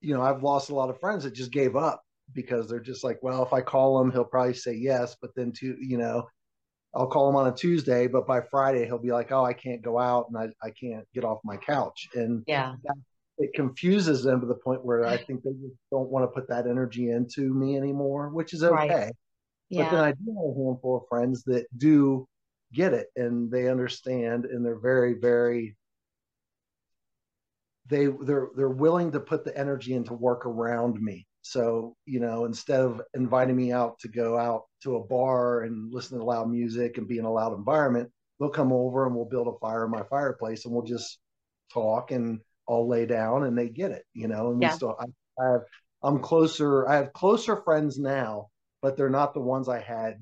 you 0.00 0.14
know, 0.14 0.22
I've 0.22 0.42
lost 0.42 0.70
a 0.70 0.74
lot 0.74 0.90
of 0.90 1.00
friends 1.00 1.24
that 1.24 1.34
just 1.34 1.52
gave 1.52 1.76
up 1.76 2.02
because 2.34 2.68
they're 2.68 2.80
just 2.80 3.04
like, 3.04 3.18
well, 3.22 3.42
if 3.42 3.52
I 3.52 3.60
call 3.60 4.00
him, 4.00 4.10
he'll 4.10 4.24
probably 4.24 4.54
say 4.54 4.74
yes, 4.74 5.16
but 5.20 5.30
then 5.34 5.52
to 5.52 5.76
you 5.80 5.98
know, 5.98 6.28
I'll 6.94 7.06
call 7.06 7.28
him 7.28 7.36
on 7.36 7.48
a 7.48 7.54
Tuesday, 7.54 8.06
but 8.06 8.26
by 8.26 8.40
Friday 8.50 8.84
he'll 8.86 8.98
be 8.98 9.12
like, 9.12 9.32
oh, 9.32 9.44
I 9.44 9.52
can't 9.52 9.82
go 9.82 9.98
out 9.98 10.26
and 10.28 10.38
I, 10.38 10.66
I 10.66 10.70
can't 10.70 11.06
get 11.14 11.24
off 11.24 11.38
my 11.44 11.56
couch. 11.56 12.08
And 12.14 12.44
yeah, 12.46 12.74
it 13.38 13.54
confuses 13.54 14.22
them 14.22 14.40
to 14.40 14.46
the 14.46 14.54
point 14.54 14.84
where 14.84 15.06
I 15.06 15.16
think 15.16 15.42
they 15.42 15.52
just 15.52 15.76
don't 15.90 16.08
want 16.08 16.24
to 16.24 16.28
put 16.28 16.48
that 16.48 16.66
energy 16.66 17.10
into 17.10 17.54
me 17.54 17.76
anymore, 17.76 18.28
which 18.30 18.52
is 18.52 18.64
okay. 18.64 18.74
Right. 18.74 19.12
Yeah. 19.68 19.84
But 19.84 19.90
then 19.90 20.04
I 20.04 20.12
do 20.12 20.34
have 20.34 20.56
a 20.56 20.64
handful 20.64 20.96
of 20.96 21.08
friends 21.08 21.44
that 21.44 21.66
do 21.76 22.26
get 22.72 22.94
it 22.94 23.08
and 23.16 23.50
they 23.50 23.68
understand 23.68 24.44
and 24.44 24.64
they're 24.64 24.78
very, 24.78 25.14
very 25.14 25.76
they 27.88 28.06
they're 28.06 28.48
they're 28.54 28.68
willing 28.68 29.12
to 29.12 29.20
put 29.20 29.44
the 29.44 29.56
energy 29.56 29.94
into 29.94 30.12
work 30.14 30.44
around 30.46 31.00
me. 31.00 31.26
So, 31.42 31.96
you 32.04 32.20
know, 32.20 32.44
instead 32.44 32.80
of 32.80 33.00
inviting 33.14 33.56
me 33.56 33.72
out 33.72 33.98
to 34.00 34.08
go 34.08 34.36
out 34.36 34.64
to 34.82 34.96
a 34.96 35.04
bar 35.04 35.62
and 35.62 35.92
listen 35.92 36.18
to 36.18 36.24
loud 36.24 36.50
music 36.50 36.98
and 36.98 37.08
be 37.08 37.18
in 37.18 37.24
a 37.24 37.32
loud 37.32 37.56
environment, 37.56 38.10
they'll 38.38 38.50
come 38.50 38.72
over 38.72 39.06
and 39.06 39.14
we'll 39.14 39.24
build 39.24 39.48
a 39.48 39.58
fire 39.58 39.84
in 39.84 39.90
my 39.90 40.02
fireplace 40.10 40.64
and 40.64 40.74
we'll 40.74 40.84
just 40.84 41.18
talk 41.72 42.10
and 42.10 42.40
I'll 42.68 42.88
lay 42.88 43.06
down 43.06 43.44
and 43.44 43.56
they 43.56 43.68
get 43.68 43.90
it, 43.90 44.04
you 44.14 44.28
know. 44.28 44.52
And 44.52 44.62
yeah. 44.62 44.70
still, 44.70 44.96
I, 44.98 45.04
I 45.42 45.52
have, 45.52 45.60
I'm 46.02 46.20
closer. 46.20 46.88
I 46.88 46.96
have 46.96 47.12
closer 47.12 47.56
friends 47.56 47.98
now, 47.98 48.48
but 48.82 48.96
they're 48.96 49.10
not 49.10 49.34
the 49.34 49.40
ones 49.40 49.68
I 49.68 49.80
had 49.80 50.18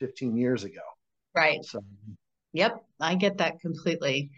15 0.00 0.36
years 0.36 0.64
ago. 0.64 0.82
Right. 1.34 1.64
So, 1.64 1.80
yep, 2.52 2.84
I 3.00 3.14
get 3.14 3.38
that 3.38 3.60
completely. 3.60 4.30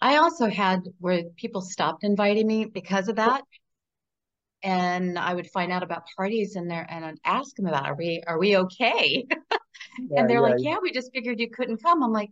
I 0.00 0.16
also 0.16 0.48
had 0.48 0.80
where 0.98 1.22
people 1.36 1.60
stopped 1.60 2.02
inviting 2.02 2.46
me 2.46 2.64
because 2.64 3.08
of 3.08 3.16
that. 3.16 3.42
And 4.64 5.18
I 5.18 5.34
would 5.34 5.50
find 5.50 5.72
out 5.72 5.82
about 5.82 6.04
parties 6.16 6.56
and 6.56 6.70
there 6.70 6.86
and 6.88 7.04
I'd 7.04 7.18
ask 7.24 7.54
them 7.56 7.66
about 7.66 7.86
are 7.86 7.96
we 7.96 8.22
are 8.26 8.38
we 8.38 8.56
okay? 8.56 9.26
Yeah, 9.98 10.20
and 10.20 10.30
they're 10.30 10.38
yeah. 10.38 10.42
like, 10.42 10.56
Yeah, 10.58 10.76
we 10.80 10.90
just 10.90 11.12
figured 11.12 11.38
you 11.38 11.50
couldn't 11.50 11.82
come. 11.82 12.02
I'm 12.02 12.12
like, 12.12 12.30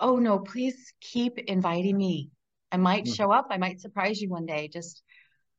Oh 0.00 0.16
no, 0.16 0.38
please 0.38 0.92
keep 1.00 1.36
inviting 1.38 1.96
me. 1.96 2.30
I 2.76 2.78
might 2.78 3.04
mm-hmm. 3.04 3.14
show 3.14 3.32
up. 3.32 3.46
I 3.48 3.56
might 3.56 3.80
surprise 3.80 4.20
you 4.20 4.28
one 4.28 4.44
day. 4.44 4.68
Just 4.70 5.02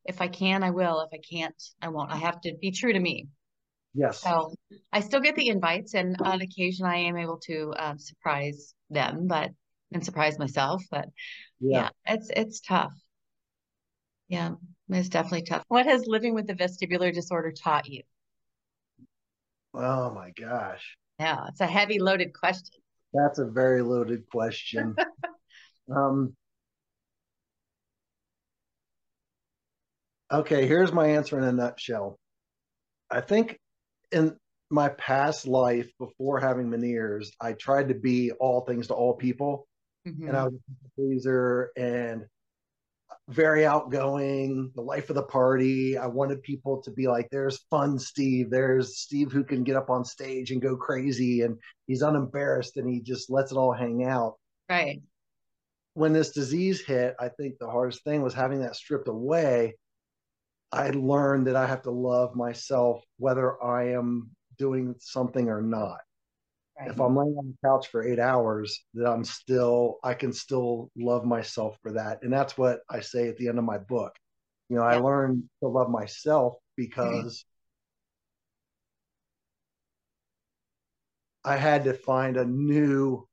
if 0.04 0.20
I 0.20 0.28
can, 0.28 0.62
I 0.62 0.70
will. 0.70 1.00
If 1.00 1.08
I 1.12 1.18
can't, 1.18 1.60
I 1.82 1.88
won't. 1.88 2.12
I 2.12 2.16
have 2.16 2.40
to 2.42 2.54
be 2.60 2.70
true 2.70 2.92
to 2.92 3.00
me. 3.00 3.26
Yes. 3.92 4.22
So 4.22 4.54
I 4.92 5.00
still 5.00 5.18
get 5.18 5.34
the 5.34 5.48
invites, 5.48 5.94
and 5.94 6.16
on 6.22 6.42
occasion 6.42 6.86
I 6.86 6.98
am 6.98 7.16
able 7.16 7.38
to 7.46 7.74
um, 7.76 7.98
surprise 7.98 8.72
them, 8.88 9.26
but 9.26 9.50
and 9.90 10.04
surprise 10.04 10.38
myself. 10.38 10.84
But 10.92 11.08
yeah. 11.58 11.90
yeah, 12.06 12.14
it's 12.14 12.30
it's 12.36 12.60
tough. 12.60 12.94
Yeah, 14.28 14.52
it's 14.88 15.08
definitely 15.08 15.42
tough. 15.42 15.64
What 15.66 15.86
has 15.86 16.06
living 16.06 16.34
with 16.34 16.46
the 16.46 16.54
vestibular 16.54 17.12
disorder 17.12 17.50
taught 17.50 17.88
you? 17.88 18.02
Oh 19.74 20.14
my 20.14 20.30
gosh. 20.40 20.96
Yeah, 21.18 21.46
it's 21.48 21.60
a 21.60 21.66
heavy 21.66 21.98
loaded 21.98 22.32
question. 22.32 22.80
That's 23.12 23.40
a 23.40 23.46
very 23.46 23.82
loaded 23.82 24.28
question. 24.30 24.94
um, 25.92 26.36
Okay, 30.30 30.66
here's 30.66 30.92
my 30.92 31.06
answer 31.08 31.38
in 31.38 31.44
a 31.44 31.52
nutshell. 31.52 32.18
I 33.10 33.20
think 33.22 33.58
in 34.12 34.36
my 34.70 34.90
past 34.90 35.46
life 35.46 35.90
before 35.98 36.38
having 36.38 36.68
Meniere's, 36.68 37.32
I 37.40 37.54
tried 37.54 37.88
to 37.88 37.94
be 37.94 38.32
all 38.32 38.62
things 38.62 38.88
to 38.88 38.94
all 38.94 39.14
people. 39.14 39.66
Mm-hmm. 40.06 40.28
And 40.28 40.36
I 40.36 40.44
was 40.44 40.54
a 40.54 41.00
pleaser 41.00 41.70
and 41.76 42.24
very 43.28 43.66
outgoing, 43.66 44.70
the 44.74 44.82
life 44.82 45.08
of 45.08 45.16
the 45.16 45.22
party. 45.22 45.96
I 45.96 46.06
wanted 46.06 46.42
people 46.42 46.82
to 46.82 46.90
be 46.90 47.06
like, 47.06 47.28
there's 47.30 47.64
fun 47.70 47.98
Steve. 47.98 48.50
There's 48.50 48.98
Steve 48.98 49.32
who 49.32 49.44
can 49.44 49.64
get 49.64 49.76
up 49.76 49.88
on 49.88 50.04
stage 50.04 50.50
and 50.50 50.62
go 50.62 50.76
crazy 50.76 51.42
and 51.42 51.58
he's 51.86 52.02
unembarrassed 52.02 52.76
and 52.76 52.88
he 52.88 53.00
just 53.00 53.30
lets 53.30 53.52
it 53.52 53.56
all 53.56 53.72
hang 53.72 54.04
out. 54.04 54.36
Right. 54.68 55.00
When 55.94 56.12
this 56.12 56.30
disease 56.30 56.82
hit, 56.82 57.16
I 57.18 57.28
think 57.28 57.58
the 57.58 57.70
hardest 57.70 58.04
thing 58.04 58.22
was 58.22 58.34
having 58.34 58.60
that 58.60 58.76
stripped 58.76 59.08
away 59.08 59.74
I 60.70 60.90
learned 60.90 61.46
that 61.46 61.56
I 61.56 61.66
have 61.66 61.82
to 61.82 61.90
love 61.90 62.34
myself 62.34 63.02
whether 63.16 63.62
I 63.62 63.92
am 63.92 64.30
doing 64.58 64.94
something 64.98 65.48
or 65.48 65.62
not. 65.62 65.98
Right. 66.78 66.90
If 66.90 67.00
I'm 67.00 67.16
laying 67.16 67.36
on 67.36 67.48
the 67.48 67.68
couch 67.68 67.88
for 67.88 68.06
eight 68.06 68.18
hours, 68.18 68.84
that 68.94 69.08
I'm 69.08 69.24
still, 69.24 69.98
I 70.04 70.14
can 70.14 70.32
still 70.32 70.90
love 70.96 71.24
myself 71.24 71.76
for 71.82 71.92
that. 71.92 72.22
And 72.22 72.32
that's 72.32 72.56
what 72.56 72.80
I 72.88 73.00
say 73.00 73.28
at 73.28 73.36
the 73.36 73.48
end 73.48 73.58
of 73.58 73.64
my 73.64 73.78
book. 73.78 74.14
You 74.68 74.76
know, 74.76 74.82
yeah. 74.82 74.96
I 74.96 74.98
learned 74.98 75.44
to 75.62 75.68
love 75.68 75.90
myself 75.90 76.54
mm-hmm. 76.54 76.82
because 76.84 77.44
I 81.44 81.56
had 81.56 81.84
to 81.84 81.94
find 81.94 82.36
a 82.36 82.44
new, 82.44 83.26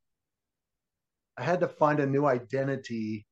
I 1.38 1.44
had 1.44 1.60
to 1.60 1.68
find 1.68 2.00
a 2.00 2.06
new 2.06 2.26
identity 2.26 3.28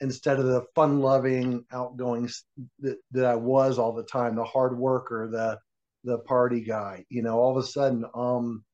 instead 0.00 0.38
of 0.38 0.46
the 0.46 0.62
fun 0.74 1.00
loving 1.00 1.64
outgoing 1.72 2.28
that, 2.80 2.98
that 3.12 3.24
i 3.24 3.34
was 3.34 3.78
all 3.78 3.92
the 3.92 4.02
time 4.04 4.34
the 4.34 4.44
hard 4.44 4.76
worker 4.78 5.28
the 5.30 5.58
the 6.04 6.18
party 6.20 6.60
guy 6.60 7.04
you 7.08 7.22
know 7.22 7.38
all 7.38 7.56
of 7.56 7.62
a 7.62 7.66
sudden 7.66 8.04
um 8.14 8.64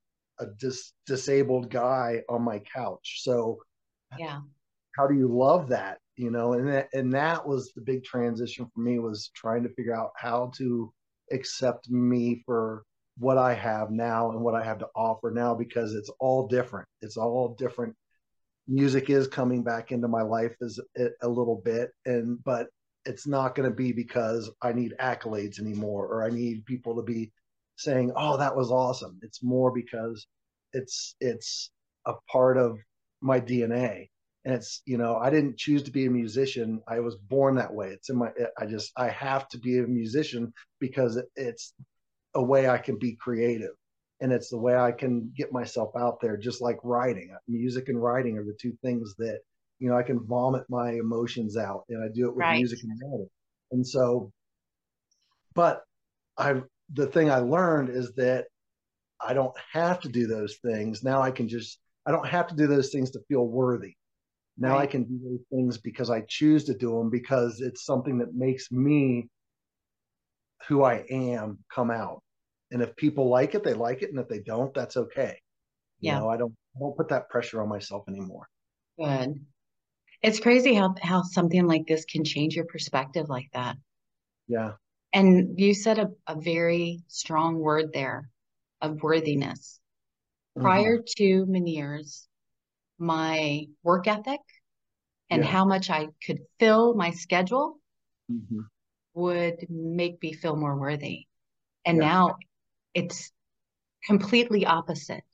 a 0.41 0.47
dis- 0.59 0.95
disabled 1.07 1.71
guy 1.71 2.23
on 2.29 2.43
my 2.43 2.59
couch. 2.61 3.21
So 3.23 3.59
yeah. 4.19 4.41
how 4.97 5.07
do 5.07 5.15
you 5.15 5.29
love 5.29 5.69
that 5.69 5.99
you 6.17 6.31
know? 6.31 6.53
And 6.53 6.69
that, 6.69 6.89
and 6.93 7.13
that 7.15 7.47
was 7.47 7.73
the 7.73 7.81
big 7.81 8.05
transition 8.05 8.71
for 8.75 8.81
me 8.81 8.99
was 8.99 9.31
trying 9.35 9.63
to 9.63 9.71
figure 9.71 9.97
out 9.97 10.11
how 10.17 10.53
to 10.57 10.93
accept 11.33 11.89
me 11.89 12.43
for 12.45 12.85
what 13.17 13.39
i 13.39 13.55
have 13.55 13.91
now 13.91 14.31
and 14.31 14.41
what 14.41 14.55
i 14.55 14.65
have 14.65 14.79
to 14.79 14.89
offer 14.97 15.31
now 15.31 15.55
because 15.55 15.95
it's 15.95 16.11
all 16.21 16.47
different. 16.47 16.89
It's 17.01 17.17
all 17.17 17.55
different 17.59 17.95
music 18.71 19.11
is 19.11 19.29
coming 19.29 19.65
back 19.65 19.93
into 19.93 20.09
my 20.09 20.23
life 20.23 20.55
a, 20.97 21.07
a 21.23 21.29
little 21.29 21.61
bit 21.65 21.91
and 22.07 22.43
but 22.45 22.69
it's 23.05 23.27
not 23.27 23.55
going 23.55 23.69
to 23.69 23.75
be 23.75 23.93
because 23.93 24.51
I 24.63 24.73
need 24.73 24.95
accolades 25.01 25.59
anymore 25.61 26.07
or 26.07 26.25
I 26.25 26.31
need 26.31 26.67
people 26.67 26.97
to 26.97 27.03
be 27.03 27.33
saying, 27.77 28.13
"Oh, 28.17 28.37
that 28.37 28.57
was 28.57 28.71
awesome." 28.71 29.19
It's 29.23 29.43
more 29.43 29.73
because 29.73 30.27
it's 30.73 31.17
it's 31.21 31.71
a 32.07 32.15
part 32.31 32.59
of 32.59 32.79
my 33.21 33.41
DNA. 33.41 34.11
And 34.45 34.55
it's, 34.55 34.83
you 34.87 34.97
know, 34.97 35.17
I 35.17 35.31
didn't 35.31 35.59
choose 35.59 35.83
to 35.85 35.91
be 35.91 36.07
a 36.07 36.11
musician. 36.11 36.81
I 36.89 37.01
was 37.01 37.17
born 37.17 37.57
that 37.57 37.75
way. 37.75 37.89
It's 37.89 38.11
in 38.11 38.17
my 38.17 38.31
I 38.59 38.67
just 38.67 38.93
I 38.97 39.09
have 39.09 39.49
to 39.51 39.59
be 39.59 39.79
a 39.79 39.87
musician 39.87 40.53
because 40.81 41.21
it's 41.37 41.75
a 42.35 42.43
way 42.43 42.69
I 42.69 42.79
can 42.79 42.99
be 42.99 43.17
creative 43.17 43.73
and 44.21 44.33
it's 44.33 44.51
the 44.51 44.59
way 44.59 44.77
I 44.77 44.93
can 44.93 45.33
get 45.37 45.53
myself 45.53 45.91
out 45.97 46.21
there, 46.21 46.37
just 46.37 46.61
like 46.61 46.79
writing. 46.83 47.35
Music 47.49 47.89
and 47.89 48.03
writing 48.03 48.37
are 48.37 48.45
the 48.45 48.57
two 48.61 48.77
things 48.83 49.15
that 49.19 49.41
you 49.79 49.89
know 49.89 49.97
I 49.97 50.03
can 50.03 50.21
vomit 50.27 50.65
my 50.69 50.93
emotions 50.93 51.57
out, 51.57 51.85
and 51.89 52.03
I 52.05 52.09
do 52.13 52.27
it 52.29 52.37
with 52.37 52.45
right. 52.45 52.57
music 52.57 52.81
and 52.83 53.01
writing. 53.03 53.31
And 53.73 53.87
so, 53.87 54.31
but 55.55 55.83
I 56.37 56.63
the 56.93 57.07
thing 57.07 57.31
I 57.31 57.39
learned 57.39 57.89
is 57.89 58.13
that 58.15 58.47
I 59.21 59.33
don't 59.33 59.57
have 59.73 60.01
to 60.01 60.09
do 60.09 60.27
those 60.27 60.57
things 60.57 61.03
now. 61.03 61.23
I 61.23 61.31
can 61.31 61.49
just 61.49 61.79
I 62.07 62.11
don't 62.11 62.27
have 62.27 62.47
to 62.49 62.55
do 62.57 62.67
those 62.67 62.91
things 62.91 63.11
to 63.13 63.21
feel 63.29 63.47
worthy. 63.47 63.95
Now 64.59 64.75
right. 64.75 64.83
I 64.83 64.87
can 64.87 65.05
do 65.05 65.19
those 65.23 65.47
things 65.51 65.79
because 65.79 66.11
I 66.11 66.23
choose 66.29 66.65
to 66.65 66.75
do 66.75 66.99
them 66.99 67.09
because 67.09 67.61
it's 67.61 67.87
something 67.87 68.19
that 68.19 68.35
makes 68.35 68.71
me 68.71 69.29
who 70.69 70.83
I 70.83 71.05
am 71.11 71.59
come 71.75 71.91
out 71.91 72.23
and 72.71 72.83
if 72.83 72.95
people 72.97 73.29
like 73.29 73.55
it 73.55 73.65
they 73.65 73.75
like 73.75 74.03
it 74.03 74.11
and 74.11 74.19
if 74.19 74.29
they 74.29 74.41
don't 74.41 74.73
that's 74.75 74.97
okay 74.97 75.39
yeah 76.01 76.15
you 76.15 76.21
know 76.21 76.29
i 76.29 76.37
don't 76.37 76.55
I 76.77 76.81
don't 76.81 76.97
put 76.97 77.09
that 77.09 77.29
pressure 77.29 77.61
on 77.63 77.69
myself 77.69 78.05
anymore 78.09 78.49
good 78.99 79.45
it's 80.23 80.41
crazy 80.41 80.75
how 80.75 80.95
how 81.03 81.23
something 81.23 81.67
like 81.67 81.87
this 81.87 82.05
can 82.05 82.25
change 82.25 82.55
your 82.55 82.67
perspective 82.67 83.29
like 83.29 83.49
that 83.53 83.77
yeah 84.49 84.73
and 85.13 85.59
you 85.59 85.75
said 85.75 85.99
a, 85.99 86.09
a 86.27 86.41
very 86.41 87.03
strong 87.09 87.59
word 87.59 87.93
there 87.93 88.29
of 88.81 89.03
worthiness 89.03 89.81
mm-hmm. 90.57 90.64
prior 90.64 90.99
to 91.16 91.47
Meniere's 91.47 92.29
my 92.99 93.66
work 93.83 94.07
ethic 94.07 94.41
and 95.31 95.43
yeah. 95.43 95.51
how 95.51 95.64
much 95.64 95.91
i 95.91 96.07
could 96.25 96.41
fill 96.59 96.95
my 96.95 97.11
schedule 97.11 97.81
mm-hmm. 98.31 98.61
would 99.14 99.66
make 99.68 100.23
me 100.23 100.33
feel 100.33 100.57
more 100.57 100.77
worthy 100.77 101.27
and 101.85 101.99
yeah. 101.99 102.09
now 102.09 102.37
it's 102.95 103.30
completely 104.05 104.66
opposite. 104.66 105.24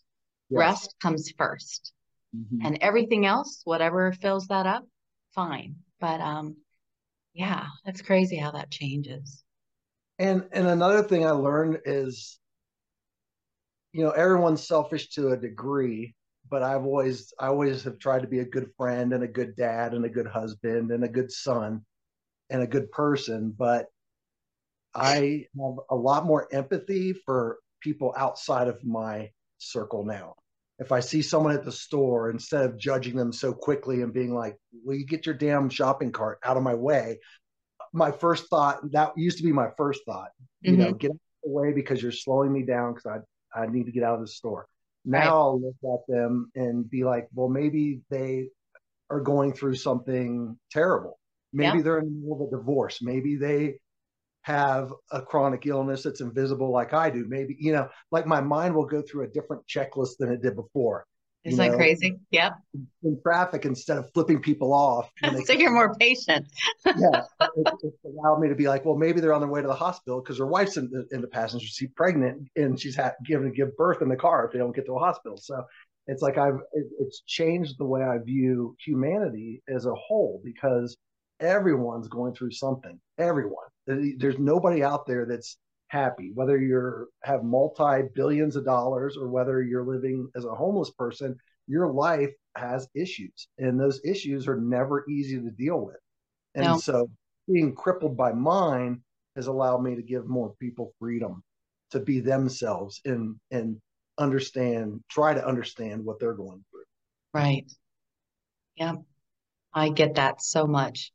Yes. 0.48 0.59
Rest 0.59 0.94
comes 1.00 1.32
1st 1.32 1.92
mm-hmm. 2.36 2.64
and 2.64 2.78
everything 2.80 3.26
else, 3.26 3.62
whatever 3.64 4.12
fills 4.12 4.46
that 4.48 4.66
up, 4.66 4.86
fine. 5.34 5.76
But 6.00 6.20
um, 6.20 6.57
yeah, 7.34 7.66
that's 7.84 8.02
crazy 8.02 8.36
how 8.36 8.52
that 8.52 8.70
changes. 8.70 9.42
And 10.18 10.44
and 10.52 10.66
another 10.66 11.02
thing 11.02 11.26
I 11.26 11.30
learned 11.30 11.80
is, 11.84 12.38
you 13.92 14.04
know, 14.04 14.11
everyone's 14.11 14.66
selfish 14.66 15.11
to 15.11 15.28
a 15.28 15.36
degree, 15.36 16.14
but 16.48 16.62
I've 16.62 16.84
always 16.84 17.32
I 17.38 17.48
always 17.48 17.84
have 17.84 17.98
tried 17.98 18.22
to 18.22 18.28
be 18.28 18.38
a 18.38 18.44
good 18.44 18.70
friend 18.76 19.12
and 19.12 19.22
a 19.22 19.28
good 19.28 19.57
dad 19.57 19.92
and 19.92 20.04
a 20.04 20.11
good 20.11 20.26
husband 20.26 20.90
and 20.90 21.04
a 21.04 21.09
good 21.09 21.30
son 21.30 21.84
and 22.50 22.62
a 22.62 22.66
good 22.66 22.90
person. 22.90 23.54
But 23.57 23.86
I 24.97 25.47
have 25.61 25.76
a 25.90 25.97
lot 25.97 26.24
more 26.24 26.49
empathy 26.53 27.12
for 27.12 27.59
people 27.80 28.14
outside 28.16 28.68
of 28.68 28.84
my 28.84 29.30
circle 29.59 30.05
now. 30.05 30.34
If 30.78 30.92
I 30.92 31.01
see 31.01 31.22
someone 31.22 31.55
at 31.55 31.64
the 31.64 31.72
store, 31.72 32.30
instead 32.30 32.64
of 32.64 32.78
judging 32.78 33.16
them 33.16 33.32
so 33.32 33.53
quickly 33.53 34.03
and 34.03 34.12
being 34.12 34.34
like, 34.34 34.57
"Will 34.84 34.97
you 34.97 35.07
get 35.07 35.24
your 35.24 35.34
damn 35.34 35.70
shopping 35.70 36.12
cart 36.12 36.38
out 36.44 36.57
of 36.57 36.62
my 36.62 36.74
way?" 36.74 37.20
My 37.92 38.11
first 38.11 38.49
thought 38.51 38.90
that 38.92 39.16
used 39.16 39.38
to 39.38 39.44
be 39.44 39.53
my 39.53 39.70
first 39.76 40.03
thought. 40.05 40.30
You 40.61 40.72
mm-hmm. 40.72 40.80
know, 40.80 40.92
get 40.92 41.11
out 41.11 41.14
of 41.14 41.20
the 41.44 41.51
way 41.51 41.72
because 41.72 42.03
you're 42.03 42.12
slowing 42.12 42.53
me 42.53 42.62
down 42.62 42.94
because 42.94 43.07
I 43.55 43.62
I 43.62 43.66
need 43.66 43.86
to 43.86 43.92
get 43.92 44.03
out 44.03 44.16
of 44.16 44.20
the 44.20 44.28
store. 44.28 44.66
Now 45.05 45.18
right. 45.18 45.28
I'll 45.28 45.61
look 45.61 46.01
at 46.01 46.12
them 46.12 46.51
and 46.55 46.88
be 46.90 47.05
like, 47.05 47.28
well, 47.32 47.49
maybe 47.49 48.03
they 48.11 48.49
are 49.09 49.20
going 49.20 49.53
through 49.53 49.76
something 49.76 50.59
terrible. 50.70 51.18
Maybe 51.53 51.80
they're 51.80 51.99
in 52.01 52.07
the 52.07 52.11
middle 52.11 52.42
of 52.42 52.49
a 52.49 52.57
divorce. 52.57 53.01
Maybe 53.01 53.36
they 53.36 53.78
have 54.47 54.92
a 55.11 55.20
chronic 55.20 55.66
illness 55.66 56.05
that's 56.05 56.20
invisible 56.20 56.70
like 56.70 56.94
I 56.94 57.11
do. 57.11 57.24
Maybe, 57.26 57.57
you 57.59 57.72
know, 57.72 57.88
like 58.12 58.26
my 58.26 58.40
mind 58.40 58.76
will 58.76 58.86
go 58.86 59.03
through 59.03 59.24
a 59.24 59.26
different 59.26 59.66
checklist 59.66 60.18
than 60.20 60.30
it 60.30 60.40
did 60.40 60.55
before. 60.55 61.05
Isn't 61.42 61.59
that 61.59 61.76
crazy? 61.76 62.16
Yep. 62.30 62.53
In 63.03 63.20
traffic, 63.22 63.64
instead 63.64 63.99
of 63.99 64.09
flipping 64.14 64.40
people 64.40 64.72
off. 64.72 65.11
so 65.47 65.53
you're 65.53 65.72
more 65.72 65.97
patient. 65.97 66.47
yeah. 66.84 67.22
It, 67.57 67.72
it, 67.82 67.94
allowed 68.05 68.38
me 68.38 68.49
to 68.49 68.55
be 68.55 68.68
like, 68.68 68.84
well, 68.84 68.97
maybe 68.97 69.20
they're 69.20 69.32
on 69.32 69.40
their 69.40 69.51
way 69.51 69.62
to 69.62 69.66
the 69.66 69.74
hospital 69.74 70.20
because 70.20 70.36
their 70.36 70.47
wife's 70.47 70.76
in 70.76 70.90
the, 70.90 71.07
in 71.11 71.20
the 71.20 71.26
passenger 71.26 71.66
seat 71.66 71.94
pregnant 71.97 72.49
and 72.55 72.78
she's 72.78 72.94
had, 72.94 73.14
given 73.24 73.51
to 73.51 73.57
give 73.57 73.76
birth 73.76 74.01
in 74.01 74.09
the 74.09 74.16
car 74.16 74.47
if 74.47 74.53
they 74.53 74.59
don't 74.59 74.74
get 74.76 74.86
to 74.86 74.94
a 74.94 74.99
hospital. 75.01 75.36
So 75.38 75.64
it's 76.07 76.22
like 76.22 76.38
I've, 76.38 76.61
it, 76.72 76.86
it's 77.01 77.22
changed 77.26 77.78
the 77.78 77.84
way 77.84 78.03
I 78.03 78.18
view 78.18 78.76
humanity 78.84 79.62
as 79.68 79.86
a 79.86 79.94
whole 79.94 80.40
because 80.44 80.97
everyone's 81.40 82.07
going 82.07 82.34
through 82.34 82.53
something. 82.53 83.01
Everyone. 83.18 83.66
There's 83.87 84.39
nobody 84.39 84.82
out 84.82 85.07
there 85.07 85.26
that's 85.26 85.59
happy, 85.89 86.32
whether 86.34 86.59
you're 86.59 87.09
have 87.22 87.45
multi 87.45 88.03
billions 88.14 88.57
of 88.57 88.64
dollars 88.64 89.16
or 89.16 89.28
whether 89.28 89.62
you're 89.62 89.84
living 89.84 90.28
as 90.37 90.45
a 90.45 90.55
homeless 90.55 90.91
person. 90.91 91.37
Your 91.68 91.93
life 91.93 92.32
has 92.57 92.89
issues, 92.95 93.49
and 93.59 93.78
those 93.78 94.01
issues 94.05 94.47
are 94.49 94.61
never 94.61 95.05
easy 95.09 95.37
to 95.41 95.51
deal 95.51 95.84
with. 95.84 95.97
And 96.55 96.64
no. 96.64 96.78
so, 96.78 97.11
being 97.53 97.74
crippled 97.74 98.16
by 98.16 98.32
mine 98.32 99.03
has 99.37 99.47
allowed 99.47 99.82
me 99.82 99.97
to 99.97 100.03
give 100.03 100.26
more 100.26 100.55
people 100.61 100.93
freedom 100.99 101.43
to 101.91 102.01
be 102.01 102.20
themselves 102.20 103.01
and 103.05 103.37
and 103.51 103.80
understand, 104.18 105.01
try 105.11 105.34
to 105.34 105.47
understand 105.47 106.05
what 106.05 106.18
they're 106.18 106.34
going 106.34 106.64
through. 106.70 106.84
Right. 107.34 107.70
Yeah, 108.76 108.95
I 109.74 109.91
get 109.91 110.14
that 110.16 110.43
so 110.43 110.66
much 110.66 111.12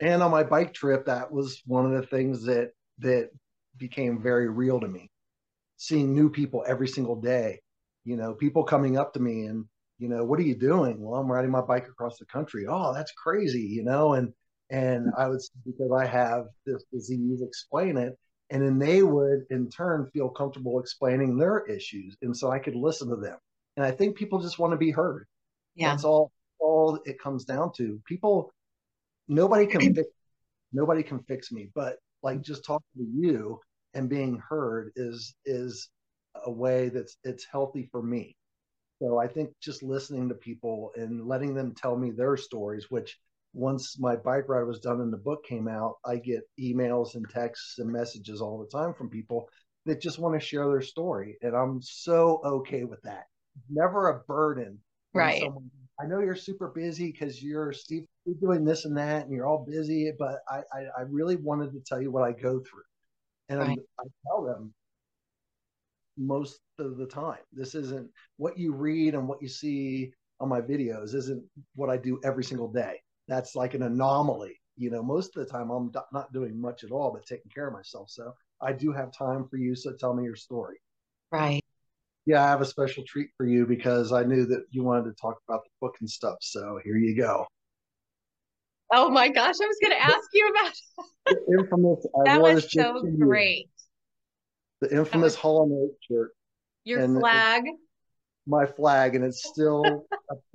and 0.00 0.22
on 0.22 0.30
my 0.30 0.42
bike 0.42 0.74
trip 0.74 1.06
that 1.06 1.30
was 1.30 1.62
one 1.66 1.86
of 1.86 1.92
the 2.00 2.06
things 2.06 2.44
that 2.44 2.70
that 2.98 3.30
became 3.76 4.22
very 4.22 4.48
real 4.48 4.80
to 4.80 4.88
me. 4.88 5.10
Seeing 5.76 6.14
new 6.14 6.30
people 6.30 6.64
every 6.66 6.88
single 6.88 7.20
day 7.20 7.60
you 8.04 8.16
know 8.16 8.32
people 8.34 8.64
coming 8.64 8.96
up 8.96 9.12
to 9.12 9.20
me 9.20 9.46
and 9.46 9.66
you 9.98 10.08
know 10.08 10.24
what 10.24 10.38
are 10.38 10.44
you 10.44 10.54
doing? 10.54 11.00
Well 11.00 11.20
i'm 11.20 11.30
riding 11.30 11.50
my 11.50 11.60
bike 11.60 11.88
across 11.88 12.18
the 12.18 12.26
country. 12.26 12.66
Oh 12.68 12.94
that's 12.94 13.12
crazy 13.12 13.62
you 13.62 13.84
know 13.84 14.14
and 14.14 14.32
and 14.70 15.06
mm-hmm. 15.06 15.20
i 15.20 15.28
would 15.28 15.40
because 15.64 15.92
i 15.92 16.04
have 16.04 16.46
this 16.64 16.84
disease 16.92 17.40
explain 17.40 17.96
it 17.96 18.18
and 18.50 18.62
then 18.62 18.78
they 18.78 19.02
would 19.02 19.44
in 19.50 19.68
turn 19.68 20.10
feel 20.12 20.28
comfortable 20.28 20.80
explaining 20.80 21.36
their 21.36 21.64
issues 21.66 22.16
and 22.22 22.36
so 22.36 22.50
i 22.50 22.58
could 22.58 22.74
listen 22.74 23.08
to 23.08 23.16
them. 23.16 23.36
And 23.76 23.84
i 23.84 23.90
think 23.90 24.16
people 24.16 24.40
just 24.40 24.58
want 24.58 24.72
to 24.72 24.78
be 24.78 24.90
heard. 24.90 25.26
Yeah. 25.74 25.90
That's 25.90 26.04
all 26.04 26.32
all 26.58 26.98
it 27.04 27.20
comes 27.20 27.44
down 27.44 27.72
to. 27.76 28.00
People 28.06 28.52
nobody 29.28 29.66
can 29.66 29.94
fix 29.94 30.08
nobody 30.72 31.02
can 31.02 31.18
fix 31.20 31.50
me 31.52 31.68
but 31.74 31.96
like 32.22 32.42
just 32.42 32.64
talking 32.64 32.84
to 32.96 33.04
you 33.04 33.58
and 33.94 34.08
being 34.08 34.40
heard 34.48 34.92
is 34.96 35.34
is 35.44 35.88
a 36.44 36.50
way 36.50 36.90
that's 36.90 37.16
it's 37.24 37.46
healthy 37.50 37.88
for 37.90 38.02
me. 38.02 38.36
So 39.00 39.18
i 39.18 39.26
think 39.26 39.50
just 39.60 39.82
listening 39.82 40.28
to 40.28 40.34
people 40.34 40.90
and 40.96 41.26
letting 41.26 41.54
them 41.54 41.74
tell 41.74 41.96
me 41.96 42.10
their 42.10 42.36
stories 42.36 42.86
which 42.90 43.18
once 43.52 43.98
my 43.98 44.16
bike 44.16 44.48
ride 44.48 44.64
was 44.64 44.80
done 44.80 45.00
and 45.00 45.12
the 45.12 45.18
book 45.18 45.44
came 45.44 45.68
out 45.68 45.96
i 46.04 46.16
get 46.16 46.42
emails 46.60 47.14
and 47.14 47.28
texts 47.28 47.78
and 47.78 47.90
messages 47.90 48.40
all 48.40 48.58
the 48.58 48.78
time 48.78 48.92
from 48.94 49.08
people 49.08 49.48
that 49.86 50.00
just 50.00 50.18
want 50.18 50.34
to 50.38 50.46
share 50.46 50.66
their 50.68 50.82
story 50.82 51.36
and 51.42 51.54
i'm 51.54 51.80
so 51.82 52.40
okay 52.44 52.84
with 52.84 53.00
that. 53.02 53.24
Never 53.70 54.08
a 54.08 54.20
burden 54.20 54.78
right. 55.14 55.40
someone. 55.40 55.70
I 56.00 56.06
know 56.06 56.20
you're 56.20 56.36
super 56.36 56.68
busy 56.68 57.12
because 57.12 57.42
you're 57.42 57.72
Steve, 57.72 58.06
you're 58.26 58.36
doing 58.40 58.64
this 58.64 58.84
and 58.84 58.96
that, 58.96 59.24
and 59.24 59.32
you're 59.32 59.46
all 59.46 59.64
busy. 59.68 60.12
But 60.18 60.40
I, 60.48 60.58
I, 60.72 60.80
I 60.98 61.02
really 61.08 61.36
wanted 61.36 61.72
to 61.72 61.80
tell 61.80 62.00
you 62.00 62.10
what 62.10 62.24
I 62.24 62.32
go 62.32 62.60
through, 62.60 62.82
and 63.48 63.60
right. 63.60 63.78
I 64.00 64.04
tell 64.26 64.44
them 64.44 64.74
most 66.18 66.60
of 66.78 66.96
the 66.96 67.06
time. 67.06 67.38
This 67.52 67.74
isn't 67.74 68.10
what 68.36 68.58
you 68.58 68.74
read 68.74 69.14
and 69.14 69.28
what 69.28 69.42
you 69.42 69.48
see 69.48 70.12
on 70.40 70.48
my 70.48 70.60
videos. 70.60 71.14
Isn't 71.14 71.44
what 71.74 71.90
I 71.90 71.96
do 71.96 72.20
every 72.24 72.44
single 72.44 72.70
day. 72.70 73.00
That's 73.28 73.54
like 73.54 73.74
an 73.74 73.82
anomaly. 73.82 74.60
You 74.76 74.90
know, 74.90 75.02
most 75.02 75.36
of 75.36 75.44
the 75.44 75.50
time 75.50 75.70
I'm 75.70 75.90
not 76.12 76.32
doing 76.32 76.60
much 76.60 76.84
at 76.84 76.90
all, 76.90 77.12
but 77.12 77.24
taking 77.24 77.50
care 77.50 77.68
of 77.68 77.72
myself. 77.72 78.10
So 78.10 78.34
I 78.60 78.72
do 78.72 78.92
have 78.92 79.10
time 79.12 79.46
for 79.48 79.56
you. 79.56 79.74
So 79.74 79.92
tell 79.94 80.14
me 80.14 80.24
your 80.24 80.36
story. 80.36 80.76
Right 81.32 81.62
yeah, 82.26 82.44
I 82.44 82.48
have 82.48 82.60
a 82.60 82.66
special 82.66 83.04
treat 83.06 83.30
for 83.36 83.46
you 83.46 83.66
because 83.66 84.12
I 84.12 84.24
knew 84.24 84.46
that 84.46 84.64
you 84.70 84.82
wanted 84.82 85.04
to 85.04 85.12
talk 85.20 85.38
about 85.48 85.62
the 85.64 85.70
book 85.80 85.94
and 86.00 86.10
stuff. 86.10 86.36
So 86.40 86.80
here 86.84 86.96
you 86.96 87.16
go. 87.16 87.46
Oh 88.92 89.10
my 89.10 89.28
gosh, 89.28 89.56
I 89.62 89.66
was 89.66 89.78
going 89.82 89.92
to 89.96 90.02
ask 90.02 90.28
you 90.32 90.48
about 90.48 90.72
the 91.26 91.58
infamous. 91.58 92.06
that 92.24 92.40
was 92.40 92.72
so 92.72 93.02
great. 93.18 93.68
The 94.80 94.92
infamous 94.92 95.32
was... 95.32 95.36
Hall 95.36 95.62
and 95.64 95.72
Oates 95.72 95.98
shirt. 96.10 96.32
Your 96.84 97.00
and 97.00 97.18
flag. 97.18 97.64
My 98.46 98.66
flag, 98.66 99.16
and 99.16 99.24
it's 99.24 99.44
still 99.44 100.06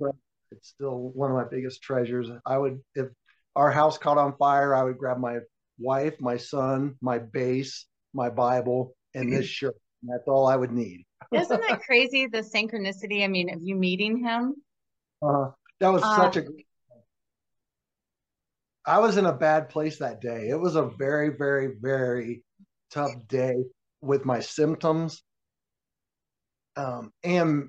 it's 0.50 0.68
still 0.68 1.10
one 1.14 1.30
of 1.30 1.36
my 1.36 1.44
biggest 1.44 1.82
treasures. 1.82 2.28
I 2.46 2.56
would 2.56 2.80
if 2.94 3.08
our 3.54 3.70
house 3.70 3.98
caught 3.98 4.16
on 4.16 4.34
fire, 4.38 4.74
I 4.74 4.82
would 4.82 4.96
grab 4.96 5.18
my 5.18 5.40
wife, 5.78 6.14
my 6.20 6.38
son, 6.38 6.96
my 7.02 7.18
bass, 7.18 7.86
my 8.14 8.30
Bible, 8.30 8.94
and 9.14 9.30
this 9.30 9.46
shirt. 9.46 9.76
That's 10.02 10.26
all 10.26 10.46
I 10.46 10.56
would 10.56 10.72
need. 10.72 11.04
Isn't 11.32 11.60
that 11.68 11.80
crazy? 11.82 12.26
The 12.26 12.38
synchronicity. 12.38 13.24
I 13.24 13.28
mean, 13.28 13.52
of 13.52 13.60
you 13.62 13.76
meeting 13.76 14.24
him. 14.24 14.54
Uh, 15.24 15.50
that 15.80 15.88
was 15.88 16.02
uh, 16.02 16.16
such 16.16 16.36
a. 16.38 16.44
I 18.84 18.98
was 18.98 19.16
in 19.16 19.26
a 19.26 19.32
bad 19.32 19.68
place 19.68 19.98
that 19.98 20.20
day. 20.20 20.48
It 20.48 20.58
was 20.58 20.76
a 20.76 20.82
very, 20.82 21.30
very, 21.30 21.74
very 21.80 22.44
tough 22.90 23.12
day 23.28 23.54
with 24.00 24.24
my 24.24 24.40
symptoms, 24.40 25.22
um, 26.76 27.12
and 27.22 27.68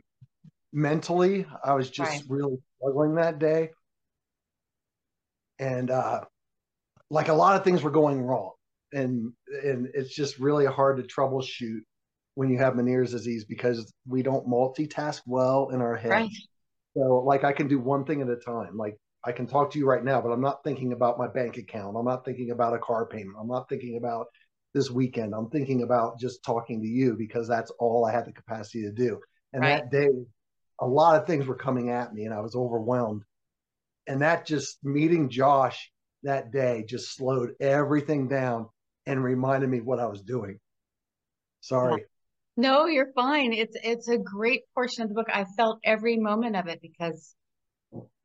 mentally, 0.72 1.46
I 1.64 1.74
was 1.76 1.90
just 1.90 2.12
right. 2.12 2.24
really 2.28 2.58
struggling 2.78 3.16
that 3.16 3.40
day, 3.40 3.70
and 5.60 5.92
uh, 5.92 6.22
like 7.10 7.28
a 7.28 7.34
lot 7.34 7.56
of 7.56 7.64
things 7.64 7.84
were 7.84 7.92
going 7.92 8.22
wrong, 8.22 8.54
and 8.92 9.34
and 9.64 9.90
it's 9.94 10.16
just 10.16 10.40
really 10.40 10.66
hard 10.66 10.98
to 10.98 11.04
troubleshoot 11.04 11.82
when 12.36 12.50
you 12.50 12.58
have 12.58 12.74
Meniere's 12.74 13.12
disease 13.12 13.46
because 13.46 13.94
we 14.08 14.24
don't 14.24 14.48
multitask 14.48 15.22
well 15.26 15.70
in 15.70 15.82
our 15.82 15.96
head. 15.96 16.10
Right. 16.10 16.30
So, 16.96 17.24
like, 17.26 17.44
I 17.44 17.54
can 17.54 17.68
do 17.68 17.80
one 17.80 18.06
thing 18.06 18.22
at 18.22 18.30
a 18.30 18.36
time. 18.36 18.78
Like, 18.78 18.98
I 19.26 19.32
can 19.32 19.48
talk 19.48 19.72
to 19.72 19.80
you 19.80 19.88
right 19.88 20.04
now, 20.04 20.22
but 20.22 20.32
I'm 20.32 20.42
not 20.42 20.64
thinking 20.64 20.92
about 20.92 21.18
my 21.18 21.28
bank 21.28 21.58
account. 21.58 21.96
I'm 21.98 22.06
not 22.06 22.26
thinking 22.26 22.52
about 22.52 22.74
a 22.74 22.80
car 22.80 23.06
payment. 23.06 23.38
I'm 23.40 23.48
not 23.48 23.70
thinking 23.70 23.98
about 23.98 24.28
this 24.74 24.92
weekend. 24.92 25.34
I'm 25.34 25.50
thinking 25.50 25.84
about 25.84 26.20
just 26.20 26.44
talking 26.44 26.82
to 26.82 26.88
you 26.88 27.16
because 27.18 27.48
that's 27.48 27.72
all 27.80 28.06
I 28.06 28.12
had 28.12 28.26
the 28.26 28.34
capacity 28.34 28.84
to 28.84 28.92
do. 28.92 29.20
And 29.54 29.62
right. 29.62 29.82
that 29.82 29.92
day, 29.92 30.10
a 30.80 30.88
lot 30.88 31.20
of 31.20 31.28
things 31.28 31.46
were 31.46 31.56
coming 31.56 31.90
at 31.90 32.14
me 32.14 32.26
and 32.26 32.34
I 32.34 32.42
was 32.42 32.56
overwhelmed. 32.56 33.24
And 34.08 34.22
that 34.22 34.46
just 34.46 34.84
meeting 34.84 35.30
Josh 35.30 35.92
that 36.24 36.52
day 36.52 36.84
just 36.88 37.16
slowed 37.16 37.52
everything 37.60 38.28
down 38.28 38.68
and 39.06 39.24
reminded 39.24 39.70
me 39.70 39.80
what 39.80 40.00
I 40.00 40.08
was 40.08 40.22
doing. 40.22 40.60
Sorry. 41.62 42.04
No, 42.58 42.86
you're 42.86 43.12
fine. 43.14 43.54
It's 43.54 43.76
it's 43.84 44.10
a 44.10 44.18
great 44.18 44.64
portion 44.76 45.04
of 45.04 45.10
the 45.10 45.16
book. 45.16 45.30
I 45.34 45.46
felt 45.58 45.80
every 45.84 46.18
moment 46.18 46.56
of 46.56 46.68
it 46.68 46.82
because 46.82 47.36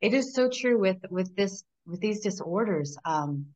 it 0.01 0.14
is 0.14 0.35
so 0.35 0.49
true 0.49 0.79
with 0.79 0.99
with 1.11 1.35
this 1.37 1.64
with 1.87 2.01
these 2.01 2.21
disorders. 2.21 2.97
Um, 3.05 3.47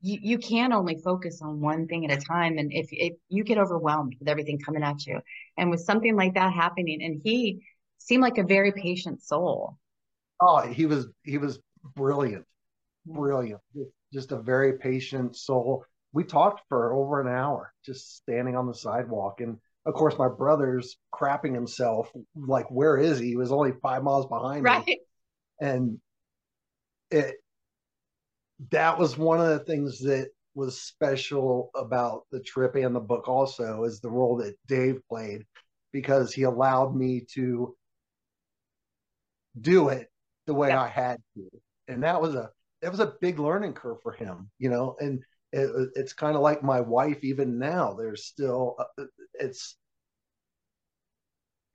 you 0.00 0.18
you 0.22 0.38
can 0.38 0.72
only 0.72 0.96
focus 0.96 1.40
on 1.42 1.60
one 1.60 1.86
thing 1.86 2.08
at 2.08 2.16
a 2.16 2.24
time, 2.24 2.58
and 2.58 2.72
if 2.72 2.88
if 2.90 3.14
you 3.28 3.44
get 3.44 3.58
overwhelmed 3.58 4.16
with 4.18 4.28
everything 4.28 4.58
coming 4.58 4.82
at 4.82 5.06
you, 5.06 5.20
and 5.56 5.70
with 5.70 5.80
something 5.80 6.16
like 6.16 6.34
that 6.34 6.52
happening, 6.52 7.02
and 7.02 7.20
he 7.22 7.62
seemed 7.98 8.22
like 8.22 8.38
a 8.38 8.44
very 8.44 8.72
patient 8.72 9.22
soul. 9.22 9.76
Oh, 10.40 10.60
he 10.60 10.86
was 10.86 11.08
he 11.24 11.38
was 11.38 11.58
brilliant, 11.96 12.44
brilliant. 13.06 13.60
Just 14.12 14.32
a 14.32 14.40
very 14.40 14.78
patient 14.78 15.36
soul 15.36 15.84
we 16.12 16.24
talked 16.24 16.62
for 16.68 16.94
over 16.94 17.20
an 17.20 17.28
hour 17.28 17.72
just 17.84 18.16
standing 18.16 18.56
on 18.56 18.66
the 18.66 18.74
sidewalk 18.74 19.40
and 19.40 19.58
of 19.88 19.94
course 19.94 20.16
my 20.18 20.28
brother's 20.28 20.96
crapping 21.12 21.54
himself 21.54 22.12
like 22.36 22.70
where 22.70 22.96
is 22.96 23.18
he 23.18 23.28
he 23.28 23.36
was 23.36 23.50
only 23.50 23.72
five 23.82 24.04
miles 24.04 24.26
behind 24.26 24.62
right. 24.62 24.86
me 24.86 25.00
and 25.60 25.98
it 27.10 27.34
that 28.70 28.98
was 28.98 29.16
one 29.16 29.40
of 29.40 29.48
the 29.48 29.64
things 29.64 30.00
that 30.00 30.28
was 30.54 30.80
special 30.80 31.70
about 31.76 32.22
the 32.32 32.40
trip 32.40 32.74
and 32.74 32.94
the 32.94 33.00
book 33.00 33.28
also 33.28 33.84
is 33.84 34.00
the 34.00 34.10
role 34.10 34.36
that 34.36 34.56
Dave 34.66 35.00
played 35.08 35.44
because 35.92 36.32
he 36.32 36.42
allowed 36.42 36.94
me 36.94 37.24
to 37.34 37.76
do 39.60 39.88
it 39.88 40.10
the 40.46 40.54
way 40.54 40.72
I 40.72 40.88
had 40.88 41.18
to. 41.36 41.48
And 41.86 42.02
that 42.02 42.20
was 42.20 42.34
a 42.34 42.50
that 42.82 42.90
was 42.90 43.00
a 43.00 43.14
big 43.20 43.38
learning 43.38 43.74
curve 43.74 44.02
for 44.02 44.12
him, 44.12 44.50
you 44.58 44.68
know, 44.68 44.96
and 44.98 45.22
it, 45.52 45.90
it's 45.94 46.12
kind 46.12 46.36
of 46.36 46.42
like 46.42 46.62
my 46.62 46.80
wife 46.80 47.22
even 47.22 47.58
now 47.58 47.94
there's 47.94 48.24
still 48.24 48.76
uh, 48.78 49.04
it's 49.38 49.76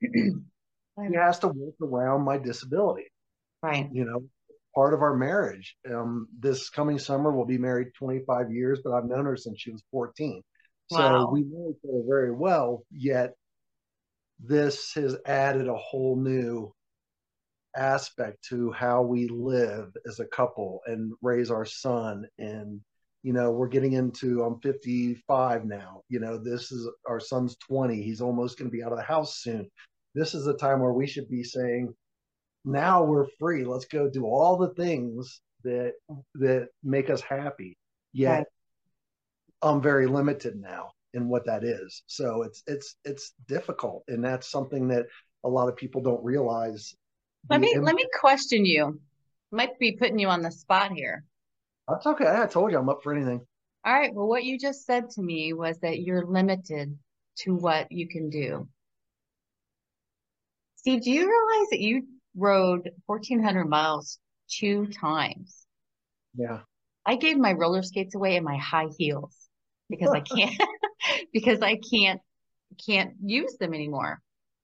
he 0.00 1.14
has 1.14 1.38
to 1.40 1.48
work 1.48 1.74
around 1.82 2.22
my 2.22 2.38
disability. 2.38 3.06
Right. 3.62 3.88
You 3.92 4.04
know, 4.04 4.24
part 4.74 4.94
of 4.94 5.02
our 5.02 5.16
marriage. 5.16 5.76
Um, 5.90 6.28
this 6.38 6.70
coming 6.70 6.98
summer, 6.98 7.32
we'll 7.32 7.46
be 7.46 7.58
married 7.58 7.88
25 7.98 8.52
years, 8.52 8.80
but 8.84 8.92
I've 8.92 9.06
known 9.06 9.24
her 9.24 9.36
since 9.36 9.60
she 9.60 9.70
was 9.70 9.82
14. 9.90 10.42
Wow. 10.90 10.98
So 10.98 11.30
we 11.30 11.42
know 11.42 11.70
each 11.70 11.88
other 11.88 12.02
very 12.06 12.32
well. 12.32 12.84
Yet 12.90 13.34
this 14.40 14.92
has 14.94 15.16
added 15.24 15.68
a 15.68 15.76
whole 15.76 16.16
new 16.16 16.72
aspect 17.76 18.44
to 18.50 18.70
how 18.72 19.02
we 19.02 19.28
live 19.28 19.92
as 20.06 20.20
a 20.20 20.26
couple 20.26 20.80
and 20.86 21.12
raise 21.22 21.50
our 21.50 21.64
son. 21.64 22.26
And, 22.38 22.80
you 23.24 23.32
know, 23.32 23.50
we're 23.50 23.68
getting 23.68 23.94
into, 23.94 24.42
I'm 24.44 24.60
55 24.60 25.64
now. 25.64 26.02
You 26.10 26.20
know, 26.20 26.36
this 26.36 26.70
is 26.70 26.86
our 27.08 27.18
son's 27.18 27.56
20. 27.56 28.02
He's 28.02 28.20
almost 28.20 28.58
going 28.58 28.70
to 28.70 28.76
be 28.76 28.84
out 28.84 28.92
of 28.92 28.98
the 28.98 29.04
house 29.04 29.38
soon. 29.40 29.68
This 30.14 30.34
is 30.34 30.46
a 30.46 30.52
time 30.52 30.80
where 30.80 30.92
we 30.92 31.06
should 31.06 31.28
be 31.30 31.42
saying, 31.42 31.94
now 32.66 33.02
we're 33.02 33.26
free. 33.38 33.64
Let's 33.64 33.86
go 33.86 34.10
do 34.10 34.26
all 34.26 34.58
the 34.58 34.74
things 34.74 35.40
that 35.64 35.94
that 36.34 36.68
make 36.82 37.08
us 37.08 37.22
happy. 37.22 37.78
Yet 38.12 38.30
right. 38.30 38.46
I'm 39.62 39.80
very 39.80 40.06
limited 40.06 40.56
now 40.56 40.92
in 41.14 41.28
what 41.28 41.46
that 41.46 41.64
is. 41.64 42.02
So 42.06 42.42
it's 42.42 42.62
it's 42.66 42.96
it's 43.04 43.32
difficult, 43.48 44.04
and 44.08 44.22
that's 44.22 44.50
something 44.50 44.88
that 44.88 45.06
a 45.44 45.48
lot 45.48 45.68
of 45.68 45.76
people 45.76 46.02
don't 46.02 46.22
realize. 46.22 46.94
Let 47.48 47.60
me 47.60 47.68
impact. 47.68 47.86
let 47.86 47.94
me 47.96 48.06
question 48.18 48.66
you. 48.66 49.00
Might 49.50 49.78
be 49.78 49.92
putting 49.92 50.18
you 50.18 50.28
on 50.28 50.42
the 50.42 50.50
spot 50.50 50.92
here. 50.92 51.24
That's 51.88 52.06
okay. 52.06 52.26
I 52.26 52.46
told 52.46 52.72
you 52.72 52.78
I'm 52.78 52.88
up 52.88 53.02
for 53.02 53.14
anything. 53.14 53.40
All 53.84 53.92
right. 53.92 54.14
Well, 54.14 54.26
what 54.26 54.44
you 54.44 54.58
just 54.58 54.86
said 54.86 55.10
to 55.10 55.22
me 55.22 55.52
was 55.52 55.78
that 55.80 56.00
you're 56.00 56.26
limited 56.26 56.96
to 57.40 57.54
what 57.54 57.92
you 57.92 58.08
can 58.08 58.30
do. 58.30 58.68
Steve, 60.76 61.02
do 61.02 61.10
you 61.10 61.20
realize 61.20 61.68
that 61.70 61.80
you 61.80 62.04
rode 62.34 62.90
1,400 63.06 63.64
miles 63.64 64.18
two 64.48 64.86
times. 64.86 65.66
Yeah. 66.36 66.60
I 67.06 67.16
gave 67.16 67.38
my 67.38 67.52
roller 67.52 67.82
skates 67.82 68.14
away 68.14 68.36
and 68.36 68.44
my 68.44 68.56
high 68.56 68.88
heels 68.98 69.36
because 69.88 70.10
I 70.10 70.20
can't 70.20 70.54
because 71.32 71.60
I 71.60 71.76
can't 71.76 72.20
can't 72.84 73.14
use 73.24 73.56
them 73.58 73.74
anymore. 73.74 74.20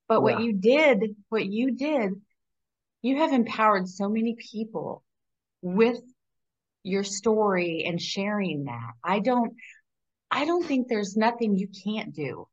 But 0.09 0.23
what 0.23 0.43
you 0.43 0.55
did, 0.55 1.15
what 1.29 1.47
you 1.47 1.71
did, 1.71 2.15
you 3.01 3.19
have 3.19 3.33
empowered 3.33 3.89
so 3.89 4.09
many 4.09 4.35
people 4.35 5.05
with 5.63 6.01
your 6.83 7.05
story 7.05 7.85
and 7.87 8.01
sharing 8.01 8.65
that. 8.65 8.93
I 9.05 9.21
don't 9.21 9.55
I 10.31 10.45
don't 10.45 10.65
think 10.65 10.89
there's 10.89 11.17
nothing 11.17 11.57
you 11.57 11.69
can't 11.85 12.15
do. 12.15 12.47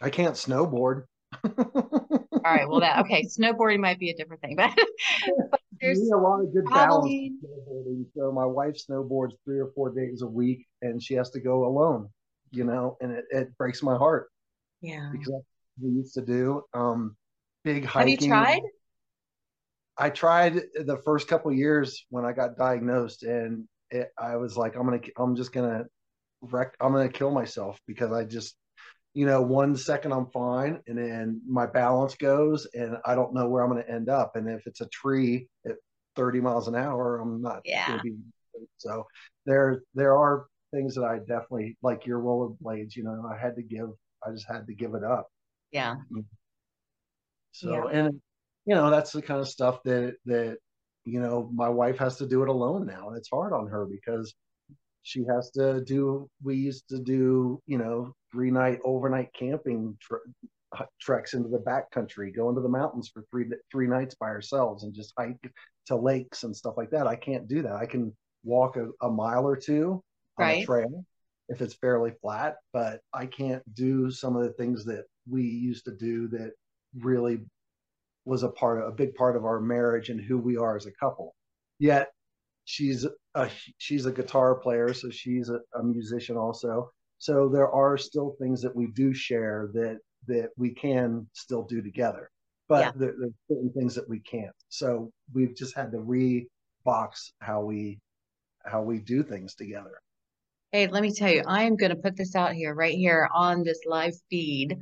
I 0.00 0.10
can't 0.10 0.34
snowboard. 0.34 1.04
All 1.44 2.40
right. 2.44 2.68
Well, 2.68 2.80
that 2.80 3.00
okay. 3.00 3.24
Snowboarding 3.24 3.80
might 3.80 3.98
be 3.98 4.10
a 4.10 4.16
different 4.16 4.42
thing, 4.42 4.56
but, 4.56 4.70
but 5.50 5.60
there's 5.80 5.98
a 5.98 6.16
lot 6.16 6.40
of 6.40 6.52
good 6.52 6.64
balance. 6.66 7.12
Snowboarding. 7.12 8.06
So 8.16 8.30
my 8.32 8.44
wife 8.44 8.76
snowboards 8.88 9.32
three 9.44 9.58
or 9.58 9.70
four 9.74 9.92
days 9.92 10.22
a 10.22 10.26
week, 10.26 10.66
and 10.82 11.02
she 11.02 11.14
has 11.14 11.30
to 11.30 11.40
go 11.40 11.66
alone. 11.66 12.08
You 12.52 12.64
know, 12.64 12.96
and 13.00 13.12
it, 13.12 13.24
it 13.30 13.58
breaks 13.58 13.82
my 13.82 13.96
heart. 13.96 14.28
Yeah. 14.80 15.10
Because 15.10 15.42
we 15.80 15.90
used 15.90 16.14
to 16.14 16.22
do 16.22 16.62
um, 16.72 17.16
big 17.64 17.84
hiking. 17.84 18.12
Have 18.12 18.22
you 18.22 18.28
tried? 18.28 18.62
I 19.98 20.10
tried 20.10 20.54
the 20.74 21.00
first 21.04 21.28
couple 21.28 21.52
years 21.52 22.04
when 22.10 22.24
I 22.24 22.32
got 22.32 22.56
diagnosed, 22.56 23.22
and 23.22 23.64
it, 23.90 24.10
I 24.18 24.36
was 24.36 24.56
like, 24.56 24.76
I'm 24.76 24.84
gonna, 24.84 25.00
I'm 25.18 25.36
just 25.36 25.52
gonna 25.52 25.84
wreck, 26.42 26.74
I'm 26.80 26.92
gonna 26.92 27.08
kill 27.08 27.30
myself 27.30 27.80
because 27.86 28.12
I 28.12 28.24
just 28.24 28.56
you 29.16 29.24
know, 29.24 29.40
one 29.40 29.74
second 29.74 30.12
I'm 30.12 30.26
fine, 30.26 30.78
and 30.86 30.98
then 30.98 31.40
my 31.48 31.64
balance 31.64 32.14
goes, 32.16 32.66
and 32.74 32.98
I 33.06 33.14
don't 33.14 33.32
know 33.32 33.48
where 33.48 33.64
I'm 33.64 33.70
going 33.70 33.82
to 33.82 33.90
end 33.90 34.10
up. 34.10 34.36
And 34.36 34.46
if 34.46 34.66
it's 34.66 34.82
a 34.82 34.88
tree 34.88 35.48
at 35.64 35.76
30 36.16 36.42
miles 36.42 36.68
an 36.68 36.74
hour, 36.74 37.18
I'm 37.18 37.40
not 37.40 37.62
yeah. 37.64 37.98
be. 38.02 38.14
So 38.76 39.06
there, 39.46 39.80
there 39.94 40.18
are 40.18 40.44
things 40.70 40.94
that 40.96 41.04
I 41.04 41.20
definitely 41.20 41.78
like 41.80 42.04
your 42.04 42.20
rollerblades. 42.20 42.94
You 42.94 43.04
know, 43.04 43.24
I 43.26 43.38
had 43.38 43.56
to 43.56 43.62
give, 43.62 43.88
I 44.22 44.32
just 44.32 44.46
had 44.46 44.66
to 44.66 44.74
give 44.74 44.92
it 44.92 45.02
up. 45.02 45.28
Yeah. 45.72 45.94
Mm-hmm. 45.94 46.20
So 47.52 47.88
yeah. 47.88 47.98
and 47.98 48.20
you 48.66 48.74
know 48.74 48.90
that's 48.90 49.12
the 49.12 49.22
kind 49.22 49.40
of 49.40 49.48
stuff 49.48 49.82
that 49.84 50.16
that 50.26 50.58
you 51.04 51.20
know 51.20 51.48
my 51.54 51.68
wife 51.68 51.98
has 51.98 52.16
to 52.16 52.26
do 52.26 52.42
it 52.42 52.48
alone 52.48 52.84
now, 52.84 53.08
and 53.08 53.16
it's 53.16 53.30
hard 53.30 53.52
on 53.52 53.68
her 53.68 53.86
because 53.86 54.34
she 55.06 55.24
has 55.24 55.50
to 55.52 55.82
do 55.84 56.28
we 56.42 56.56
used 56.56 56.88
to 56.88 56.98
do 56.98 57.62
you 57.66 57.78
know 57.78 58.12
three 58.32 58.50
night 58.50 58.80
overnight 58.84 59.28
camping 59.38 59.96
tr- 60.00 60.16
uh, 60.76 60.84
treks 61.00 61.32
into 61.32 61.48
the 61.48 61.60
back 61.60 61.88
country 61.92 62.32
go 62.32 62.48
into 62.48 62.60
the 62.60 62.68
mountains 62.68 63.08
for 63.08 63.24
three 63.30 63.46
three 63.70 63.86
nights 63.86 64.16
by 64.16 64.26
ourselves 64.26 64.82
and 64.82 64.92
just 64.92 65.12
hike 65.16 65.38
to 65.86 65.94
lakes 65.94 66.42
and 66.42 66.54
stuff 66.56 66.74
like 66.76 66.90
that 66.90 67.06
i 67.06 67.14
can't 67.14 67.46
do 67.46 67.62
that 67.62 67.76
i 67.76 67.86
can 67.86 68.12
walk 68.42 68.76
a, 68.76 68.88
a 69.06 69.08
mile 69.08 69.46
or 69.46 69.54
two 69.54 70.02
on 70.38 70.44
right. 70.44 70.62
a 70.64 70.66
trail 70.66 71.04
if 71.48 71.60
it's 71.60 71.74
fairly 71.74 72.10
flat 72.20 72.56
but 72.72 72.98
i 73.12 73.24
can't 73.26 73.62
do 73.74 74.10
some 74.10 74.34
of 74.34 74.42
the 74.42 74.52
things 74.54 74.84
that 74.84 75.04
we 75.30 75.42
used 75.42 75.84
to 75.84 75.92
do 75.92 76.26
that 76.26 76.50
really 76.98 77.38
was 78.26 78.42
a 78.42 78.48
part 78.50 78.82
of 78.82 78.88
a 78.88 78.92
big 78.92 79.14
part 79.14 79.36
of 79.36 79.44
our 79.44 79.60
marriage 79.60 80.10
and 80.10 80.20
who 80.20 80.36
we 80.36 80.56
are 80.56 80.76
as 80.76 80.86
a 80.86 80.92
couple 80.92 81.34
yet 81.78 82.08
she's 82.66 83.06
a 83.34 83.48
she's 83.78 84.04
a 84.04 84.12
guitar 84.12 84.56
player, 84.56 84.92
so 84.92 85.08
she's 85.08 85.48
a, 85.48 85.60
a 85.78 85.82
musician 85.82 86.36
also. 86.36 86.90
So 87.18 87.48
there 87.48 87.70
are 87.70 87.96
still 87.96 88.36
things 88.38 88.60
that 88.60 88.76
we 88.76 88.88
do 88.88 89.14
share 89.14 89.70
that 89.72 89.98
that 90.26 90.50
we 90.58 90.74
can 90.74 91.26
still 91.32 91.62
do 91.62 91.80
together, 91.80 92.30
but 92.68 92.84
yeah. 92.84 92.92
there, 92.96 93.14
there's 93.18 93.32
certain 93.48 93.72
things 93.72 93.94
that 93.94 94.08
we 94.08 94.20
can't. 94.20 94.54
So 94.68 95.10
we've 95.32 95.56
just 95.56 95.74
had 95.74 95.92
to 95.92 95.98
rebox 95.98 97.30
how 97.40 97.62
we 97.62 98.00
how 98.66 98.82
we 98.82 98.98
do 98.98 99.22
things 99.22 99.54
together. 99.54 100.00
Hey, 100.72 100.88
let 100.88 101.02
me 101.02 101.12
tell 101.12 101.30
you, 101.30 101.44
I 101.46 101.62
am 101.62 101.76
going 101.76 101.90
to 101.90 101.96
put 101.96 102.16
this 102.16 102.34
out 102.34 102.52
here 102.52 102.74
right 102.74 102.94
here 102.94 103.28
on 103.32 103.62
this 103.62 103.78
live 103.86 104.14
feed. 104.28 104.76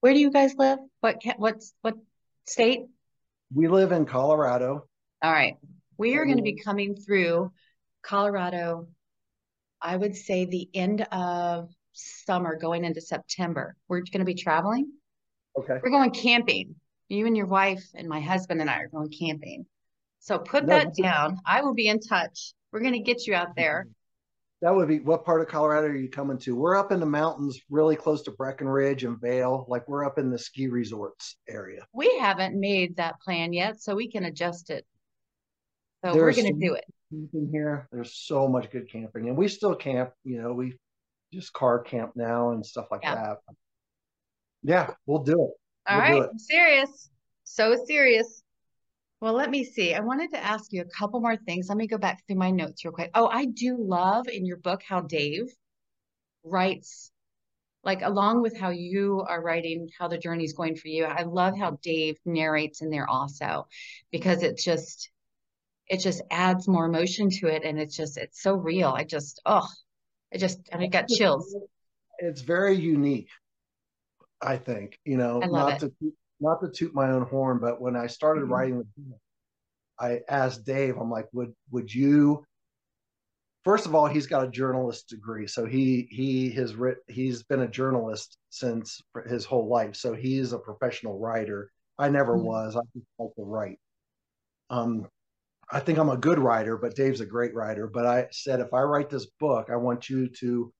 Where 0.00 0.12
do 0.12 0.18
you 0.18 0.30
guys 0.30 0.54
live? 0.56 0.80
What 1.00 1.22
what's 1.36 1.72
what 1.80 1.94
state? 2.46 2.86
We 3.54 3.68
live 3.68 3.92
in 3.92 4.06
Colorado. 4.06 4.86
All 5.22 5.32
right. 5.32 5.54
We 5.98 6.16
are 6.16 6.24
going 6.24 6.36
to 6.36 6.42
be 6.42 6.54
mm-hmm. 6.54 6.68
coming 6.68 6.96
through 6.96 7.52
Colorado, 8.02 8.86
I 9.82 9.96
would 9.96 10.16
say 10.16 10.44
the 10.44 10.68
end 10.74 11.06
of 11.10 11.70
summer 11.92 12.56
going 12.56 12.84
into 12.84 13.00
September. 13.00 13.76
We're 13.88 14.00
going 14.00 14.20
to 14.20 14.24
be 14.24 14.34
traveling. 14.34 14.92
Okay. 15.58 15.78
We're 15.82 15.90
going 15.90 16.10
camping. 16.10 16.76
You 17.08 17.26
and 17.26 17.36
your 17.36 17.46
wife 17.46 17.84
and 17.94 18.08
my 18.08 18.20
husband 18.20 18.60
and 18.60 18.70
I 18.70 18.78
are 18.80 18.88
going 18.88 19.10
camping. 19.10 19.66
So 20.20 20.38
put 20.38 20.66
that 20.66 20.94
down. 20.94 21.38
I 21.46 21.62
will 21.62 21.74
be 21.74 21.88
in 21.88 22.00
touch. 22.00 22.52
We're 22.72 22.80
going 22.80 22.94
to 22.94 23.00
get 23.00 23.26
you 23.26 23.34
out 23.34 23.54
there. 23.56 23.86
That 24.62 24.74
would 24.74 24.88
be 24.88 25.00
what 25.00 25.24
part 25.24 25.42
of 25.42 25.48
Colorado 25.48 25.88
are 25.88 25.96
you 25.96 26.08
coming 26.08 26.38
to? 26.38 26.56
We're 26.56 26.76
up 26.76 26.90
in 26.90 26.98
the 26.98 27.06
mountains, 27.06 27.60
really 27.68 27.94
close 27.94 28.22
to 28.22 28.30
Breckenridge 28.30 29.04
and 29.04 29.20
Vail. 29.20 29.66
Like 29.68 29.86
we're 29.86 30.04
up 30.04 30.18
in 30.18 30.30
the 30.30 30.38
ski 30.38 30.68
resorts 30.68 31.36
area. 31.48 31.86
We 31.92 32.18
haven't 32.18 32.58
made 32.58 32.96
that 32.96 33.20
plan 33.20 33.52
yet, 33.52 33.82
so 33.82 33.94
we 33.94 34.10
can 34.10 34.24
adjust 34.24 34.70
it 34.70 34.86
so 36.04 36.12
There's 36.12 36.36
we're 36.36 36.42
going 36.42 36.60
to 36.60 36.66
do 36.66 36.74
it. 36.74 36.84
Camping 37.10 37.48
here, 37.50 37.88
there's 37.92 38.14
so 38.14 38.48
much 38.48 38.70
good 38.70 38.90
camping, 38.90 39.28
and 39.28 39.36
we 39.36 39.48
still 39.48 39.74
camp. 39.74 40.10
You 40.24 40.42
know, 40.42 40.52
we 40.52 40.74
just 41.32 41.52
car 41.52 41.80
camp 41.80 42.12
now 42.16 42.50
and 42.50 42.64
stuff 42.64 42.86
like 42.90 43.00
yeah. 43.02 43.14
that. 43.14 43.36
Yeah, 44.62 44.90
we'll 45.06 45.22
do 45.22 45.32
it. 45.32 45.36
All 45.38 45.52
we'll 45.88 45.98
right, 45.98 46.22
it. 46.22 46.28
I'm 46.30 46.38
serious. 46.38 47.10
So 47.44 47.76
serious. 47.86 48.42
Well, 49.20 49.32
let 49.32 49.50
me 49.50 49.64
see. 49.64 49.94
I 49.94 50.00
wanted 50.00 50.30
to 50.32 50.44
ask 50.44 50.72
you 50.72 50.82
a 50.82 50.98
couple 50.98 51.20
more 51.20 51.36
things. 51.36 51.68
Let 51.68 51.78
me 51.78 51.86
go 51.86 51.98
back 51.98 52.26
through 52.26 52.36
my 52.36 52.50
notes 52.50 52.84
real 52.84 52.92
quick. 52.92 53.10
Oh, 53.14 53.28
I 53.28 53.46
do 53.46 53.76
love 53.78 54.28
in 54.28 54.44
your 54.44 54.58
book 54.58 54.82
how 54.86 55.00
Dave 55.00 55.46
writes, 56.44 57.10
like 57.82 58.02
along 58.02 58.42
with 58.42 58.56
how 58.56 58.70
you 58.70 59.24
are 59.26 59.42
writing, 59.42 59.88
how 59.98 60.08
the 60.08 60.18
journey 60.18 60.44
is 60.44 60.52
going 60.52 60.76
for 60.76 60.88
you. 60.88 61.04
I 61.04 61.22
love 61.22 61.56
how 61.58 61.78
Dave 61.82 62.18
narrates 62.26 62.82
in 62.82 62.90
there 62.90 63.08
also, 63.08 63.66
because 64.10 64.42
it 64.42 64.58
just 64.58 65.10
it 65.88 66.00
just 66.00 66.22
adds 66.30 66.68
more 66.68 66.86
emotion 66.86 67.30
to 67.30 67.46
it 67.46 67.62
and 67.64 67.78
it's 67.78 67.96
just 67.96 68.16
it's 68.16 68.42
so 68.42 68.54
real 68.54 68.88
i 68.88 69.04
just 69.04 69.40
oh 69.46 69.66
i 70.32 70.36
just 70.36 70.58
and 70.72 70.82
i 70.82 70.86
got 70.86 71.08
chills 71.08 71.54
it's 72.18 72.40
very 72.40 72.74
unique 72.74 73.28
i 74.42 74.56
think 74.56 74.98
you 75.04 75.16
know 75.16 75.40
not 75.40 75.80
it. 75.82 75.92
to 76.00 76.12
not 76.40 76.60
to 76.60 76.68
toot 76.68 76.94
my 76.94 77.10
own 77.10 77.22
horn 77.22 77.58
but 77.60 77.80
when 77.80 77.96
i 77.96 78.06
started 78.06 78.42
mm-hmm. 78.42 78.52
writing 78.52 78.78
the 78.78 78.84
book 78.96 79.20
I 79.98 80.20
asked 80.28 80.64
Dave, 80.64 80.96
I'm 80.96 81.10
like, 81.10 81.28
would 81.32 81.54
would 81.70 81.92
you? 81.92 82.44
First 83.64 83.86
of 83.86 83.94
all, 83.94 84.06
he's 84.06 84.26
got 84.26 84.44
a 84.44 84.50
journalist 84.50 85.08
degree, 85.08 85.46
so 85.46 85.66
he 85.66 86.06
he 86.10 86.50
has 86.52 86.74
writ, 86.74 86.98
he's 87.08 87.42
been 87.42 87.62
a 87.62 87.68
journalist 87.68 88.38
since 88.50 89.00
his 89.28 89.44
whole 89.44 89.68
life, 89.68 89.96
so 89.96 90.14
he's 90.14 90.52
a 90.52 90.58
professional 90.58 91.18
writer. 91.18 91.70
I 91.98 92.08
never 92.10 92.36
mm-hmm. 92.36 92.46
was. 92.46 92.76
I 92.76 92.80
just 92.94 93.06
like 93.18 93.34
to 93.36 93.42
write. 93.42 93.78
Um, 94.70 95.08
I 95.70 95.80
think 95.80 95.98
I'm 95.98 96.10
a 96.10 96.16
good 96.16 96.38
writer, 96.38 96.76
but 96.76 96.94
Dave's 96.94 97.20
a 97.20 97.26
great 97.26 97.54
writer. 97.54 97.88
But 97.88 98.06
I 98.06 98.28
said, 98.30 98.60
if 98.60 98.72
I 98.72 98.82
write 98.82 99.10
this 99.10 99.26
book, 99.40 99.68
I 99.70 99.76
want 99.76 100.08
you 100.08 100.28
to 100.40 100.72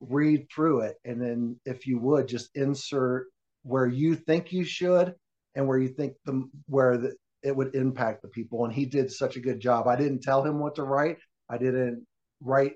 read 0.00 0.48
through 0.54 0.80
it, 0.80 0.96
and 1.04 1.20
then 1.20 1.60
if 1.64 1.86
you 1.86 1.98
would 2.00 2.28
just 2.28 2.50
insert 2.54 3.28
where 3.64 3.86
you 3.86 4.14
think 4.14 4.52
you 4.52 4.64
should 4.64 5.14
and 5.54 5.66
where 5.66 5.78
you 5.78 5.88
think 5.88 6.14
the 6.24 6.48
where 6.66 6.96
the, 6.96 7.14
it 7.42 7.54
would 7.54 7.74
impact 7.74 8.22
the 8.22 8.28
people. 8.28 8.64
And 8.64 8.72
he 8.72 8.86
did 8.86 9.10
such 9.10 9.36
a 9.36 9.40
good 9.40 9.60
job. 9.60 9.88
I 9.88 9.96
didn't 9.96 10.22
tell 10.22 10.44
him 10.44 10.60
what 10.60 10.76
to 10.76 10.84
write. 10.84 11.18
I 11.50 11.58
didn't 11.58 12.06
write. 12.40 12.72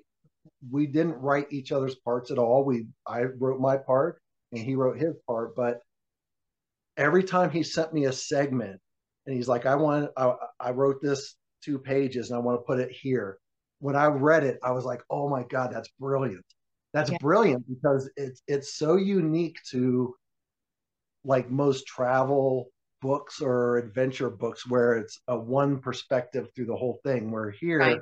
We 0.71 0.87
didn't 0.87 1.21
write 1.21 1.47
each 1.51 1.73
other's 1.73 1.97
parts 1.97 2.31
at 2.31 2.39
all. 2.39 2.65
We 2.65 2.87
I 3.07 3.23
wrote 3.39 3.61
my 3.61 3.77
part 3.77 4.21
and 4.53 4.63
he 4.63 4.75
wrote 4.75 4.99
his 4.99 5.15
part. 5.27 5.55
But 5.55 5.81
every 6.97 7.23
time 7.23 7.51
he 7.51 7.63
sent 7.63 7.93
me 7.93 8.07
a 8.07 8.13
segment, 8.13 8.81
and 9.27 9.37
he's 9.37 9.49
like, 9.49 9.67
"I 9.67 9.75
want. 9.77 10.11
I, 10.17 10.35
I 10.59 10.71
wrote 10.71 11.03
this 11.03 11.37
two 11.63 11.79
pages, 11.79 12.31
and 12.31 12.37
I 12.37 12.41
want 12.41 12.59
to 12.61 12.65
put 12.65 12.81
it 12.81 12.91
here." 12.91 13.39
When 13.81 13.95
I 13.95 14.07
read 14.07 14.43
it, 14.43 14.59
I 14.63 14.73
was 14.73 14.85
like, 14.85 15.03
"Oh 15.11 15.29
my 15.29 15.45
god, 15.45 15.71
that's 15.73 15.91
brilliant! 16.01 16.45
That's 16.95 17.11
yeah. 17.11 17.19
brilliant 17.21 17.67
because 17.69 18.11
it's 18.17 18.43
it's 18.49 18.75
so 18.75 18.97
unique 18.97 19.57
to 19.71 20.15
like 21.29 21.51
most 21.51 21.87
travel 21.87 22.71
books 23.01 23.41
or 23.41 23.77
adventure 23.77 24.31
books 24.31 24.67
where 24.67 24.97
it's 24.97 25.21
a 25.29 25.39
one 25.39 25.79
perspective 25.79 26.49
through 26.55 26.65
the 26.65 26.75
whole 26.75 26.99
thing 27.05 27.31
where 27.31 27.51
here 27.51 27.79
right. 27.79 28.01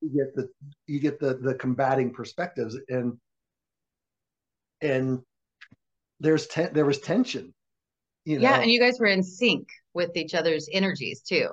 you 0.00 0.08
get 0.08 0.34
the 0.34 0.48
you 0.86 1.00
get 1.00 1.20
the 1.20 1.34
the 1.34 1.54
combating 1.54 2.10
perspectives 2.10 2.78
and 2.88 3.18
and 4.80 5.20
there's 6.20 6.46
ten, 6.46 6.72
there 6.72 6.86
was 6.86 7.00
tension 7.00 7.52
you 8.24 8.38
know? 8.38 8.42
yeah 8.42 8.60
and 8.60 8.70
you 8.70 8.80
guys 8.80 8.98
were 8.98 9.06
in 9.06 9.22
sync 9.22 9.68
with 9.92 10.16
each 10.16 10.34
other's 10.34 10.68
energies 10.72 11.20
too 11.20 11.48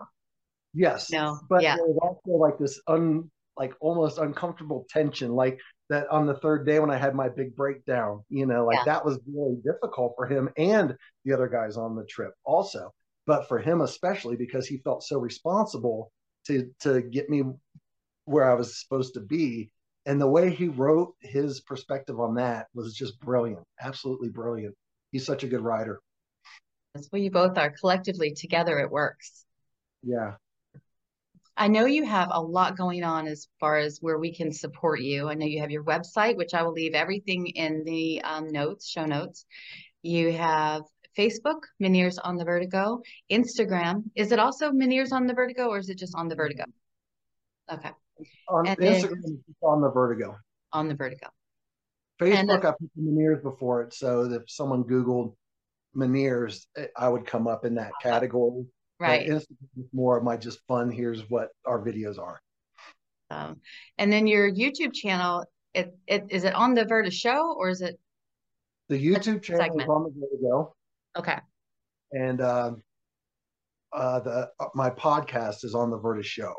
yes 0.73 1.11
no 1.11 1.39
but 1.49 1.63
yeah. 1.63 1.76
there 1.76 1.86
was 1.86 1.97
also 2.01 2.38
like 2.38 2.57
this 2.59 2.80
un 2.88 3.30
like 3.57 3.73
almost 3.82 4.19
uncomfortable 4.19 4.86
tension 4.89 5.32
like 5.32 5.59
that 5.89 6.07
on 6.09 6.25
the 6.25 6.36
third 6.36 6.65
day 6.65 6.79
when 6.79 6.89
I 6.89 6.97
had 6.97 7.15
my 7.15 7.29
big 7.29 7.55
breakdown, 7.55 8.23
you 8.29 8.45
know, 8.45 8.65
like 8.65 8.77
yeah. 8.77 8.93
that 8.93 9.05
was 9.05 9.19
really 9.31 9.57
difficult 9.63 10.13
for 10.15 10.25
him 10.25 10.49
and 10.57 10.95
the 11.23 11.33
other 11.33 11.47
guys 11.47 11.77
on 11.77 11.95
the 11.95 12.05
trip 12.05 12.33
also. 12.43 12.91
But 13.27 13.47
for 13.47 13.59
him 13.59 13.81
especially 13.81 14.36
because 14.36 14.67
he 14.67 14.77
felt 14.77 15.03
so 15.03 15.19
responsible 15.19 16.11
to 16.47 16.69
to 16.81 17.01
get 17.01 17.29
me 17.29 17.43
where 18.25 18.49
I 18.49 18.55
was 18.55 18.79
supposed 18.79 19.13
to 19.15 19.19
be. 19.19 19.71
And 20.07 20.21
the 20.21 20.29
way 20.29 20.51
he 20.51 20.67
wrote 20.67 21.15
his 21.21 21.61
perspective 21.61 22.19
on 22.19 22.36
that 22.36 22.67
was 22.75 22.93
just 22.93 23.19
brilliant. 23.19 23.63
Absolutely 23.81 24.29
brilliant. 24.29 24.75
He's 25.11 25.25
such 25.25 25.43
a 25.43 25.47
good 25.47 25.61
writer. 25.61 25.99
That's 26.93 27.07
what 27.07 27.21
you 27.21 27.31
both 27.31 27.57
are. 27.57 27.71
Collectively 27.71 28.33
together 28.33 28.79
it 28.79 28.91
works. 28.91 29.45
Yeah. 30.03 30.36
I 31.58 31.68
know 31.70 31.86
you 31.86 32.06
have 32.06 32.30
a 32.32 32.41
lot 32.41 32.78
going 32.78 33.03
on 33.03 33.28
as 33.28 33.47
far 33.60 33.78
as 33.78 33.99
where 34.01 34.18
we 34.18 34.34
can 34.34 34.51
support 34.51 34.99
you. 34.99 35.30
I 35.30 35.36
know 35.36 35.45
you 35.45 35.62
have 35.62 35.72
your 35.72 35.84
website, 35.84 36.36
which 36.36 36.53
I 36.53 36.64
will 36.64 36.74
leave 36.74 36.93
everything 36.93 37.47
in 37.47 37.84
the 37.86 38.22
um, 38.24 38.49
notes, 38.49 38.89
show 38.89 39.06
notes. 39.06 39.45
You 40.01 40.34
have 40.34 40.84
Facebook, 41.18 41.62
Meniere's 41.82 42.18
on 42.18 42.36
the 42.36 42.43
Vertigo. 42.43 43.01
Instagram, 43.32 44.03
is 44.16 44.34
it 44.34 44.39
also 44.39 44.72
Meniere's 44.72 45.14
on 45.14 45.28
the 45.28 45.34
Vertigo 45.34 45.70
or 45.70 45.78
is 45.78 45.89
it 45.89 45.97
just 45.97 46.14
on 46.16 46.28
the 46.28 46.36
Vertigo? 46.36 46.66
Okay. 47.72 47.91
On 48.49 48.68
and 48.68 48.78
Instagram, 48.78 49.22
then, 49.24 49.43
on 49.64 49.82
the 49.82 49.89
Vertigo. 49.89 50.38
On 50.74 50.89
the 50.89 50.95
Vertigo. 50.95 51.28
Facebook, 52.20 52.66
uh, 52.66 52.70
I 52.70 52.72
put 52.72 52.89
Meniere's 52.97 53.41
before 53.41 53.82
it, 53.84 53.93
so 53.93 54.32
if 54.32 54.43
someone 54.47 54.84
Googled 54.84 55.36
Meniere's, 55.95 56.68
I 56.97 57.08
would 57.08 57.26
come 57.26 57.47
up 57.47 57.66
in 57.66 57.76
that 57.76 57.91
category. 58.01 58.66
Right. 59.00 59.28
Instagram 59.28 59.38
is 59.78 59.86
more 59.93 60.18
of 60.18 60.24
my 60.24 60.38
just 60.38 60.60
fun. 60.68 60.89
Here's 60.89 61.30
what 61.30 61.50
our 61.66 61.80
videos 61.80 62.18
are. 62.18 62.39
Um, 63.30 63.58
and 63.98 64.12
then 64.12 64.28
your 64.28 64.50
YouTube 64.52 64.93
channel, 64.93 65.43
it, 65.74 65.98
it 66.08 66.26
is 66.30 66.43
it 66.43 66.56
on 66.56 66.74
the 66.74 66.86
Vertishow 66.86 67.56
or 67.56 67.70
is 67.70 67.82
it 67.82 68.00
the 68.88 68.96
YouTube 68.96 69.41
channel 69.41 69.64
segment? 69.64 69.82
is 69.82 69.89
on 69.89 70.04
the 70.04 70.14
Vertigo. 70.18 70.76
Okay. 71.18 71.39
And 72.12 72.41
um, 72.41 72.84
uh, 73.91 74.20
the 74.20 74.50
uh, 74.60 74.66
my 74.76 74.89
podcast 74.89 75.66
is 75.66 75.76
on 75.76 75.89
the 75.89 76.00
Vertishow. 76.00 76.54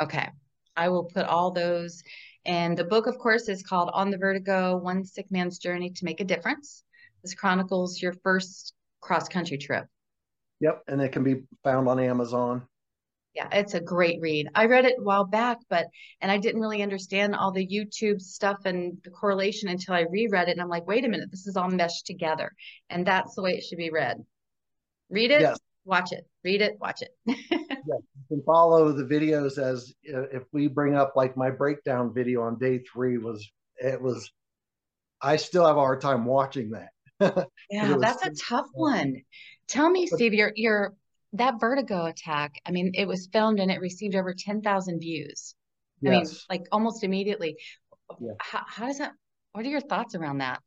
Okay. 0.00 0.28
I 0.76 0.88
will 0.88 1.04
put 1.04 1.26
all 1.26 1.50
those. 1.50 2.02
And 2.44 2.76
the 2.76 2.84
book, 2.84 3.06
of 3.06 3.18
course, 3.18 3.48
is 3.48 3.62
called 3.62 3.90
On 3.92 4.10
the 4.10 4.16
Vertigo 4.16 4.76
One 4.76 5.04
Sick 5.04 5.26
Man's 5.30 5.58
Journey 5.58 5.90
to 5.90 6.04
Make 6.04 6.20
a 6.20 6.24
Difference. 6.24 6.84
This 7.22 7.34
chronicles 7.34 8.00
your 8.00 8.14
first 8.22 8.74
cross 9.00 9.28
country 9.28 9.58
trip. 9.58 9.86
Yep, 10.60 10.82
and 10.88 11.00
it 11.00 11.12
can 11.12 11.22
be 11.22 11.42
found 11.62 11.88
on 11.88 12.00
Amazon. 12.00 12.66
Yeah, 13.34 13.48
it's 13.52 13.74
a 13.74 13.80
great 13.80 14.20
read. 14.20 14.48
I 14.54 14.66
read 14.66 14.84
it 14.84 14.96
a 14.98 15.02
while 15.02 15.24
back, 15.24 15.58
but 15.70 15.86
and 16.20 16.32
I 16.32 16.38
didn't 16.38 16.60
really 16.60 16.82
understand 16.82 17.36
all 17.36 17.52
the 17.52 17.66
YouTube 17.66 18.20
stuff 18.20 18.58
and 18.64 18.98
the 19.04 19.10
correlation 19.10 19.68
until 19.68 19.94
I 19.94 20.06
reread 20.10 20.48
it, 20.48 20.52
and 20.52 20.60
I'm 20.60 20.68
like, 20.68 20.86
wait 20.86 21.04
a 21.04 21.08
minute, 21.08 21.30
this 21.30 21.46
is 21.46 21.56
all 21.56 21.68
meshed 21.68 22.06
together, 22.06 22.52
and 22.90 23.06
that's 23.06 23.34
the 23.34 23.42
way 23.42 23.52
it 23.52 23.62
should 23.62 23.78
be 23.78 23.90
read. 23.90 24.16
Read 25.10 25.30
it, 25.30 25.42
yes. 25.42 25.58
watch 25.84 26.10
it. 26.12 26.26
Read 26.42 26.62
it, 26.62 26.78
watch 26.80 27.02
it. 27.02 27.10
yeah, 27.26 27.36
you 27.50 28.24
can 28.28 28.42
follow 28.44 28.92
the 28.92 29.04
videos 29.04 29.58
as 29.58 29.94
if 30.02 30.42
we 30.52 30.66
bring 30.66 30.96
up 30.96 31.12
like 31.14 31.36
my 31.36 31.50
breakdown 31.50 32.12
video 32.12 32.42
on 32.42 32.58
day 32.58 32.82
three 32.92 33.18
was 33.18 33.48
it 33.76 34.00
was. 34.00 34.32
I 35.20 35.36
still 35.36 35.66
have 35.66 35.76
a 35.76 35.80
hard 35.80 36.00
time 36.00 36.24
watching 36.24 36.70
that. 36.70 36.90
yeah, 37.70 37.96
that's 37.98 38.24
a 38.24 38.30
tough 38.30 38.66
one 38.72 39.16
Tell 39.68 39.88
me, 39.90 40.06
Steve, 40.06 40.34
your 40.34 40.52
your 40.56 40.94
that 41.34 41.60
vertigo 41.60 42.06
attack. 42.06 42.60
I 42.66 42.70
mean, 42.70 42.92
it 42.94 43.06
was 43.06 43.28
filmed 43.32 43.60
and 43.60 43.70
it 43.70 43.80
received 43.80 44.14
over 44.14 44.34
ten 44.34 44.62
thousand 44.62 45.00
views. 45.00 45.54
Yes. 46.00 46.12
I 46.12 46.16
mean, 46.16 46.26
like 46.48 46.68
almost 46.72 47.04
immediately. 47.04 47.56
Yeah. 48.20 48.32
How, 48.40 48.62
how 48.66 48.86
does 48.86 48.98
that? 48.98 49.12
What 49.52 49.66
are 49.66 49.68
your 49.68 49.80
thoughts 49.80 50.14
around 50.14 50.38
that? 50.38 50.60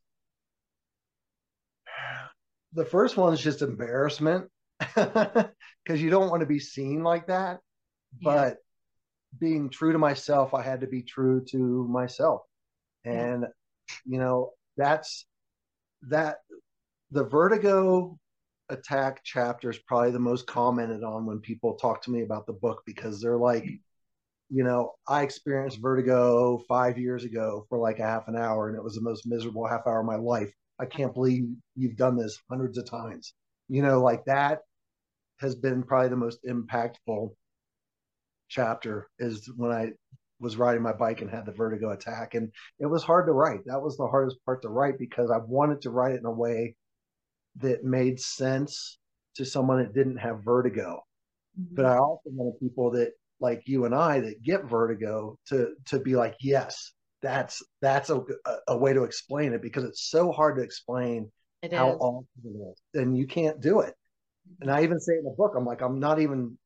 The 2.74 2.86
first 2.86 3.18
one 3.18 3.34
is 3.34 3.41
just 3.41 3.62
embarrassment 3.62 4.49
because 4.80 6.02
you 6.02 6.10
don't 6.10 6.30
want 6.30 6.41
to 6.41 6.47
be 6.47 6.60
seen 6.60 7.04
like 7.04 7.28
that. 7.28 7.60
Yeah. 8.20 8.34
But 8.34 8.58
being 9.39 9.70
true 9.70 9.93
to 9.93 9.97
myself, 9.97 10.54
I 10.54 10.62
had 10.62 10.82
to 10.82 10.88
be 10.88 11.02
true 11.02 11.43
to 11.52 11.88
myself, 11.88 12.41
and 13.04 13.41
yeah. 13.43 13.95
you 14.06 14.20
know 14.20 14.52
that's 14.78 15.26
that 16.10 16.38
the 17.12 17.24
vertigo 17.24 18.20
attack 18.72 19.22
chapter 19.24 19.70
is 19.70 19.78
probably 19.80 20.12
the 20.12 20.20
most 20.20 20.48
commented 20.48 21.04
on 21.04 21.26
when 21.26 21.40
people 21.40 21.76
talk 21.76 22.02
to 22.04 22.12
me 22.12 22.22
about 22.22 22.48
the 22.48 22.54
book 22.54 22.82
because 22.86 23.22
they're 23.22 23.38
like, 23.38 23.66
you 24.50 24.64
know, 24.64 24.94
I 25.08 25.22
experienced 25.22 25.82
vertigo 25.82 26.62
five 26.68 26.98
years 26.98 27.24
ago 27.24 27.66
for 27.70 27.78
like 27.78 28.00
a 28.00 28.06
half 28.06 28.28
an 28.28 28.36
hour 28.36 28.68
and 28.68 28.78
it 28.78 28.84
was 28.84 28.96
the 28.96 29.02
most 29.02 29.28
miserable 29.28 29.68
half 29.68 29.86
hour 29.86 30.00
of 30.00 30.06
my 30.06 30.16
life. 30.16 30.52
I 30.80 30.86
can't 30.86 31.14
believe 31.14 31.44
you've 31.76 31.96
done 31.96 32.18
this 32.18 32.40
hundreds 32.50 32.78
of 32.78 32.90
times. 32.90 33.34
You 33.70 33.82
know, 33.82 34.02
like 34.02 34.26
that 34.26 34.62
has 35.40 35.56
been 35.56 35.84
probably 35.84 36.10
the 36.10 36.16
most 36.16 36.40
impactful 36.44 37.32
chapter 38.50 39.08
is 39.20 39.50
when 39.56 39.72
I 39.72 39.92
was 40.40 40.58
riding 40.58 40.82
my 40.82 40.94
bike 40.94 41.22
and 41.22 41.30
had 41.30 41.46
the 41.46 41.52
vertigo 41.52 41.92
attack. 41.92 42.34
And 42.34 42.52
it 42.80 42.88
was 42.88 43.04
hard 43.04 43.28
to 43.28 43.32
write. 43.32 43.66
That 43.66 43.82
was 43.82 43.96
the 43.96 44.08
hardest 44.08 44.38
part 44.46 44.64
to 44.64 44.70
write 44.70 44.98
because 44.98 45.30
I 45.30 45.38
wanted 45.38 45.82
to 45.82 45.92
write 45.92 46.14
it 46.14 46.20
in 46.20 46.26
a 46.26 46.32
way 46.32 46.76
that 47.58 47.84
made 47.84 48.20
sense 48.20 48.97
to 49.36 49.45
someone 49.45 49.80
that 49.80 49.93
didn't 49.93 50.18
have 50.18 50.43
vertigo. 50.43 51.02
Mm-hmm. 51.60 51.76
But 51.76 51.86
I 51.86 51.97
also 51.97 52.22
wanted 52.26 52.60
people 52.60 52.91
that 52.91 53.12
like 53.39 53.64
you 53.66 53.86
and 53.86 53.95
I 53.95 54.20
that 54.20 54.43
get 54.43 54.66
vertigo 54.66 55.38
to 55.47 55.74
to 55.88 55.99
be 55.99 56.16
like, 56.16 56.36
yes, 56.39 56.91
that's 57.22 57.62
that's 57.82 58.10
a, 58.10 58.22
a 58.68 58.78
way 58.78 58.93
to 58.93 59.04
explain 59.04 59.54
it 59.54 59.62
because 59.62 59.84
it's 59.84 60.10
so 60.10 60.32
hard 60.32 60.58
to 60.58 60.64
explain 60.64 61.32
it 61.62 61.74
how 61.74 61.89
is. 61.89 61.97
awful 61.99 62.28
it 62.43 62.49
is, 62.49 63.02
and 63.02 63.18
you 63.18 63.28
can't 63.28 63.60
do 63.60 63.82
it. 63.82 63.93
And 64.60 64.72
I 64.72 64.84
even 64.84 64.99
say 64.99 65.14
in 65.14 65.24
the 65.24 65.36
book, 65.38 65.54
I'm 65.56 65.66
like, 65.66 65.82
I'm 65.82 65.99
not 65.99 66.20
even 66.20 66.58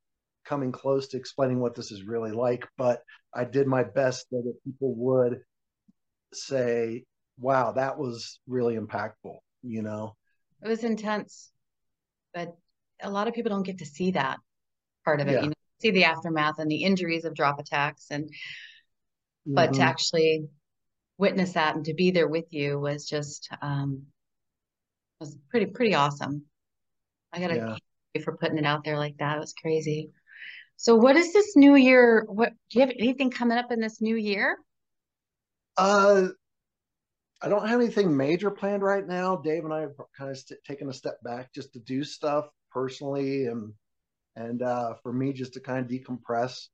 coming 0.45 0.71
close 0.71 1.07
to 1.09 1.17
explaining 1.17 1.59
what 1.59 1.75
this 1.75 1.91
is 1.91 2.03
really 2.03 2.31
like, 2.31 2.67
but 2.77 3.01
I 3.33 3.43
did 3.45 3.67
my 3.67 3.83
best 3.83 4.27
so 4.29 4.41
that 4.41 4.63
people 4.63 4.93
would 4.95 5.41
say, 6.33 7.05
"Wow, 7.39 7.73
that 7.73 7.97
was 7.97 8.39
really 8.47 8.75
impactful," 8.75 9.38
you 9.63 9.81
know. 9.81 10.15
It 10.66 10.68
was 10.68 10.84
intense, 10.84 11.51
but 12.34 12.57
a 12.99 13.09
lot 13.09 13.28
of 13.28 13.36
people 13.36 13.51
don't 13.51 13.61
get 13.61 13.78
to 13.78 13.86
see 13.86 14.11
that 14.11 14.39
part 15.03 15.22
of 15.22 15.28
it. 15.28 15.34
Yeah. 15.34 15.41
You 15.41 15.47
know, 15.49 15.53
see 15.80 15.91
the 15.91 16.05
aftermath 16.05 16.57
and 16.57 16.72
the 16.72 16.84
injuries 16.84 17.24
of 17.24 17.36
drop 17.36 17.59
attacks, 17.59 18.07
and 18.09 18.26
mm-hmm. 18.26 19.53
but 19.53 19.68
to 19.68 19.72
mm-hmm. 19.74 19.82
actually 19.84 20.47
witness 21.20 21.53
that 21.53 21.76
and 21.76 21.86
to 21.86 21.93
be 21.93 22.09
there 22.09 22.28
with 22.28 22.45
you 22.49 22.80
was 22.80 23.07
just 23.07 23.47
um, 23.61 24.07
was 25.20 25.38
pretty 25.51 25.68
pretty 25.68 25.93
awesome. 25.93 26.45
I 27.32 27.39
got 27.39 27.49
to 27.49 27.78
yeah. 28.16 28.22
for 28.24 28.36
putting 28.36 28.57
it 28.57 28.66
out 28.66 28.84
there 28.84 28.97
like 28.97 29.18
that. 29.20 29.38
It 29.38 29.41
was 29.41 29.53
crazy. 29.53 30.09
So 30.78 30.95
what 30.95 31.16
is 31.16 31.32
this 31.32 31.55
new 31.55 31.76
year? 31.76 32.26
What 32.28 32.53
do 32.72 32.80
you 32.80 32.82
have 32.82 32.95
anything 32.97 33.30
coming 33.30 33.59
up 33.59 33.72
in 33.72 33.80
this 33.80 34.01
new 34.01 34.16
year? 34.16 34.57
Uh, 35.78 36.30
I 37.41 37.49
don't 37.49 37.67
have 37.67 37.81
anything 37.81 38.15
major 38.15 38.49
planned 38.49 38.83
right 38.83 39.05
now. 39.05 39.36
Dave 39.36 39.65
and 39.65 39.73
I 39.73 39.81
have 39.81 39.95
kind 40.17 40.31
of 40.31 40.38
st- 40.38 40.63
taken 40.65 40.89
a 40.89 40.93
step 40.93 41.21
back 41.23 41.53
just 41.53 41.73
to 41.73 41.79
do 41.79 42.03
stuff 42.03 42.45
personally 42.71 43.45
and 43.45 43.73
and 44.36 44.61
uh, 44.61 44.95
for 45.01 45.13
me 45.13 45.33
just 45.33 45.53
to 45.53 45.59
kind 45.59 45.79
of 45.79 45.91
decompress. 45.91 46.67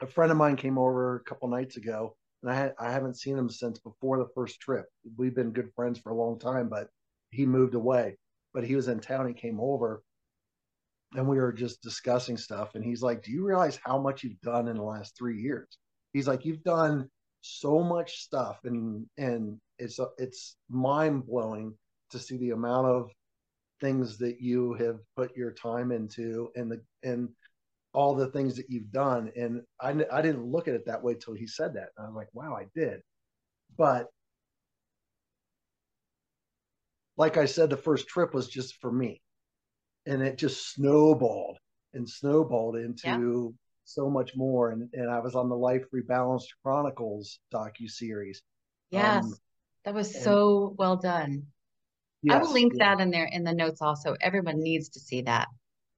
A 0.00 0.06
friend 0.06 0.30
of 0.30 0.38
mine 0.38 0.56
came 0.56 0.78
over 0.78 1.16
a 1.16 1.24
couple 1.24 1.48
nights 1.48 1.76
ago, 1.76 2.16
and 2.42 2.52
I 2.52 2.72
I 2.78 2.92
haven't 2.92 3.18
seen 3.18 3.36
him 3.36 3.50
since 3.50 3.78
before 3.78 4.18
the 4.18 4.28
first 4.34 4.60
trip. 4.60 4.86
We've 5.16 5.34
been 5.34 5.52
good 5.52 5.72
friends 5.74 5.98
for 5.98 6.10
a 6.10 6.16
long 6.16 6.38
time, 6.38 6.68
but 6.68 6.88
he 7.30 7.46
moved 7.46 7.74
away. 7.74 8.18
But 8.54 8.64
he 8.64 8.76
was 8.76 8.88
in 8.88 9.00
town. 9.00 9.28
He 9.28 9.34
came 9.34 9.60
over, 9.60 10.02
and 11.14 11.28
we 11.28 11.38
were 11.38 11.52
just 11.52 11.82
discussing 11.82 12.36
stuff. 12.36 12.74
And 12.74 12.84
he's 12.84 13.02
like, 13.02 13.22
"Do 13.22 13.32
you 13.32 13.44
realize 13.44 13.78
how 13.84 13.98
much 13.98 14.22
you've 14.22 14.40
done 14.40 14.68
in 14.68 14.76
the 14.76 14.82
last 14.82 15.16
three 15.16 15.40
years?" 15.40 15.68
He's 16.12 16.28
like, 16.28 16.44
"You've 16.44 16.62
done 16.64 17.10
so 17.40 17.82
much 17.82 18.22
stuff, 18.22 18.60
and 18.64 19.06
and 19.18 19.60
it's 19.78 20.00
it's 20.18 20.56
mind 20.68 21.26
blowing 21.26 21.74
to 22.10 22.18
see 22.18 22.36
the 22.38 22.50
amount 22.50 22.86
of 22.86 23.10
things 23.80 24.18
that 24.18 24.40
you 24.40 24.74
have 24.74 24.98
put 25.16 25.36
your 25.36 25.52
time 25.52 25.92
into 25.92 26.50
and 26.56 26.70
the 26.70 26.80
and 27.02 27.28
all 27.94 28.14
the 28.14 28.28
things 28.28 28.56
that 28.56 28.68
you've 28.68 28.90
done. 28.90 29.30
And 29.36 29.62
I, 29.80 29.90
I 30.12 30.22
didn't 30.22 30.44
look 30.44 30.68
at 30.68 30.74
it 30.74 30.86
that 30.86 31.02
way 31.02 31.14
till 31.14 31.34
he 31.34 31.46
said 31.46 31.74
that. 31.74 31.88
And 31.96 32.04
i 32.04 32.08
was 32.08 32.16
like 32.16 32.28
wow 32.32 32.54
i 32.54 32.66
did. 32.74 33.00
But 33.76 34.08
like 37.16 37.36
i 37.36 37.46
said 37.46 37.70
the 37.70 37.76
first 37.76 38.08
trip 38.08 38.34
was 38.34 38.48
just 38.48 38.80
for 38.80 38.92
me. 38.92 39.20
And 40.06 40.22
it 40.22 40.38
just 40.38 40.72
snowballed 40.72 41.58
and 41.94 42.08
snowballed 42.08 42.76
into 42.76 43.52
yeah. 43.52 43.56
so 43.84 44.10
much 44.10 44.32
more. 44.34 44.70
And, 44.70 44.88
and 44.92 45.10
i 45.10 45.20
was 45.20 45.34
on 45.34 45.48
the 45.48 45.56
life 45.56 45.84
rebalanced 45.94 46.48
chronicles 46.62 47.38
docu 47.52 47.88
series 47.88 48.42
yes. 48.90 49.24
um, 49.24 49.34
that 49.88 49.94
was 49.94 50.22
so 50.22 50.74
well 50.78 50.96
done 50.96 51.46
Yes, 52.22 52.34
I 52.34 52.42
will 52.42 52.52
link 52.52 52.72
yeah. 52.74 52.96
that 52.96 53.02
in 53.02 53.10
there 53.10 53.28
in 53.30 53.44
the 53.44 53.54
notes 53.54 53.80
also. 53.80 54.16
Everyone 54.20 54.60
needs 54.60 54.88
to 54.90 55.00
see 55.00 55.22
that. 55.22 55.46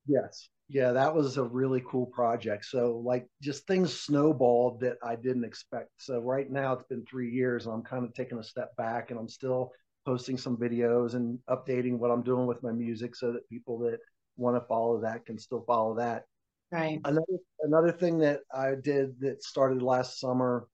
Yes. 0.07 0.49
Yeah, 0.69 0.93
that 0.93 1.15
was 1.15 1.39
a 1.39 1.43
really 1.43 1.83
cool 1.89 2.07
project. 2.07 2.67
So 2.67 3.03
like 3.05 3.27
just 3.41 3.67
things 3.67 3.99
snowballed 3.99 4.81
that 4.81 4.99
I 5.03 5.17
didn't 5.17 5.45
expect. 5.45 5.91
So 5.97 6.21
right 6.21 6.49
now 6.51 6.75
it's 6.75 6.87
been 6.89 7.05
three 7.07 7.31
years 7.31 7.65
and 7.65 7.75
I'm 7.75 7.83
kind 7.83 8.05
of 8.05 8.13
taking 8.13 8.39
a 8.39 8.45
step 8.45 8.77
back 8.77 9.11
and 9.11 9.19
I'm 9.19 9.29
still 9.29 9.73
posting 10.05 10.37
some 10.37 10.57
videos 10.57 11.15
and 11.15 11.39
updating 11.49 11.99
what 11.99 12.11
I'm 12.11 12.23
doing 12.23 12.47
with 12.47 12.63
my 12.63 12.71
music 12.71 13.17
so 13.17 13.33
that 13.33 13.49
people 13.49 13.79
that 13.81 13.99
want 14.37 14.57
to 14.57 14.67
follow 14.69 15.01
that 15.01 15.25
can 15.25 15.39
still 15.39 15.65
follow 15.67 15.97
that. 15.97 16.25
Right. 16.71 17.01
Another 17.05 17.39
another 17.63 17.93
thing 17.93 18.19
that 18.19 18.41
I 18.55 18.75
did 18.81 19.19
that 19.21 19.43
started 19.43 19.83
last 19.83 20.21
summer 20.21 20.69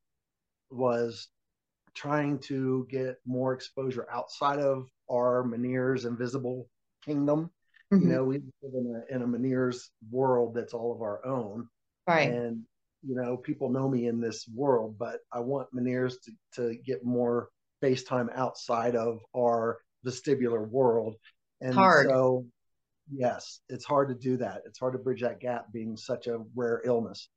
was 0.71 1.29
trying 1.97 2.39
to 2.39 2.87
get 2.91 3.17
more 3.27 3.55
exposure 3.55 4.07
outside 4.13 4.61
of 4.61 4.89
our 5.11 5.43
Meniere's 5.43 6.05
invisible 6.05 6.69
kingdom. 7.05 7.51
Mm-hmm. 7.93 8.09
You 8.09 8.15
know, 8.15 8.25
we 8.25 8.35
live 8.63 8.75
in 8.75 9.03
a, 9.11 9.15
in 9.15 9.23
a 9.23 9.27
Meniere's 9.27 9.91
world 10.11 10.55
that's 10.55 10.75
all 10.75 10.95
of 10.95 11.01
our 11.01 11.25
own. 11.25 11.69
Right. 12.07 12.31
And, 12.31 12.63
you 13.03 13.17
know, 13.17 13.37
people 13.37 13.71
know 13.71 13.89
me 13.89 14.07
in 14.07 14.21
this 14.21 14.47
world, 14.55 14.97
but 14.99 15.21
I 15.33 15.41
want 15.41 15.75
Meniere's 15.75 16.19
to, 16.19 16.33
to 16.55 16.77
get 16.85 17.05
more 17.05 17.49
face 17.81 18.05
time 18.05 18.31
outside 18.35 18.95
of 18.95 19.21
our 19.37 19.79
vestibular 20.05 20.69
world. 20.69 21.15
And 21.61 21.75
hard. 21.75 22.09
so, 22.09 22.47
yes, 23.13 23.61
it's 23.69 23.85
hard 23.85 24.09
to 24.09 24.15
do 24.15 24.37
that. 24.39 24.63
It's 24.67 24.79
hard 24.79 24.93
to 24.93 24.99
bridge 24.99 25.23
that 25.23 25.41
gap 25.41 25.73
being 25.73 25.97
such 25.97 26.27
a 26.27 26.41
rare 26.55 26.83
illness. 26.85 27.29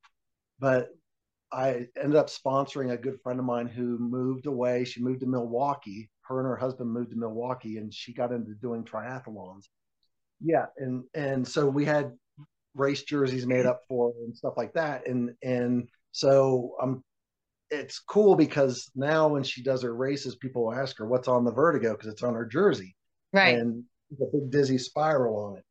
But 0.60 0.90
I 1.52 1.88
ended 2.02 2.16
up 2.16 2.28
sponsoring 2.28 2.92
a 2.92 2.98
good 2.98 3.20
friend 3.22 3.40
of 3.40 3.46
mine 3.46 3.68
who 3.68 3.98
moved 3.98 4.46
away. 4.46 4.84
She 4.86 5.02
moved 5.02 5.22
to 5.22 5.26
Milwaukee 5.26 6.10
her 6.30 6.40
and 6.40 6.48
her 6.48 6.56
husband 6.56 6.92
moved 6.92 7.10
to 7.10 7.18
Milwaukee 7.18 7.78
and 7.78 7.94
she 7.94 8.14
got 8.14 8.32
into 8.32 8.54
doing 8.54 8.84
triathlons. 8.84 9.66
Yeah, 10.40 10.68
and 10.78 11.04
and 11.14 11.46
so 11.46 11.68
we 11.68 11.84
had 11.84 12.14
race 12.76 13.04
jerseys 13.04 13.46
made 13.46 13.66
up 13.66 13.82
for 13.90 14.14
and 14.24 14.36
stuff 14.36 14.54
like 14.56 14.74
that. 14.74 15.08
And 15.08 15.32
and 15.44 15.90
so 16.12 16.76
I'm 16.82 17.04
it's 17.72 18.00
cool 18.00 18.36
because 18.36 18.90
now 18.96 19.28
when 19.28 19.44
she 19.44 19.62
does 19.62 19.82
her 19.82 19.94
races, 19.94 20.36
people 20.36 20.72
ask 20.72 20.98
her 21.00 21.08
what's 21.08 21.28
on 21.28 21.44
the 21.44 21.52
vertigo 21.52 21.94
because 21.94 22.08
it's 22.08 22.24
on 22.24 22.36
her 22.36 22.46
jersey. 22.46 22.96
Right. 23.34 23.58
And 23.58 23.84
the 24.18 24.30
big 24.32 24.50
dizzy 24.50 24.78
spiral 24.78 25.38
on 25.38 25.58
it. 25.58 25.66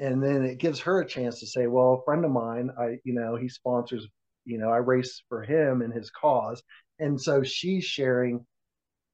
And 0.00 0.22
then 0.22 0.44
it 0.44 0.58
gives 0.58 0.80
her 0.80 1.00
a 1.00 1.06
chance 1.06 1.38
to 1.40 1.46
say, 1.46 1.68
well, 1.68 2.00
a 2.00 2.04
friend 2.04 2.24
of 2.24 2.32
mine, 2.32 2.70
I, 2.76 2.98
you 3.04 3.14
know, 3.14 3.36
he 3.36 3.48
sponsors, 3.48 4.08
you 4.44 4.58
know, 4.58 4.70
I 4.70 4.78
race 4.78 5.22
for 5.28 5.42
him 5.42 5.82
and 5.82 5.92
his 5.92 6.10
cause. 6.10 6.62
And 6.98 7.20
so 7.20 7.42
she's 7.42 7.84
sharing 7.84 8.44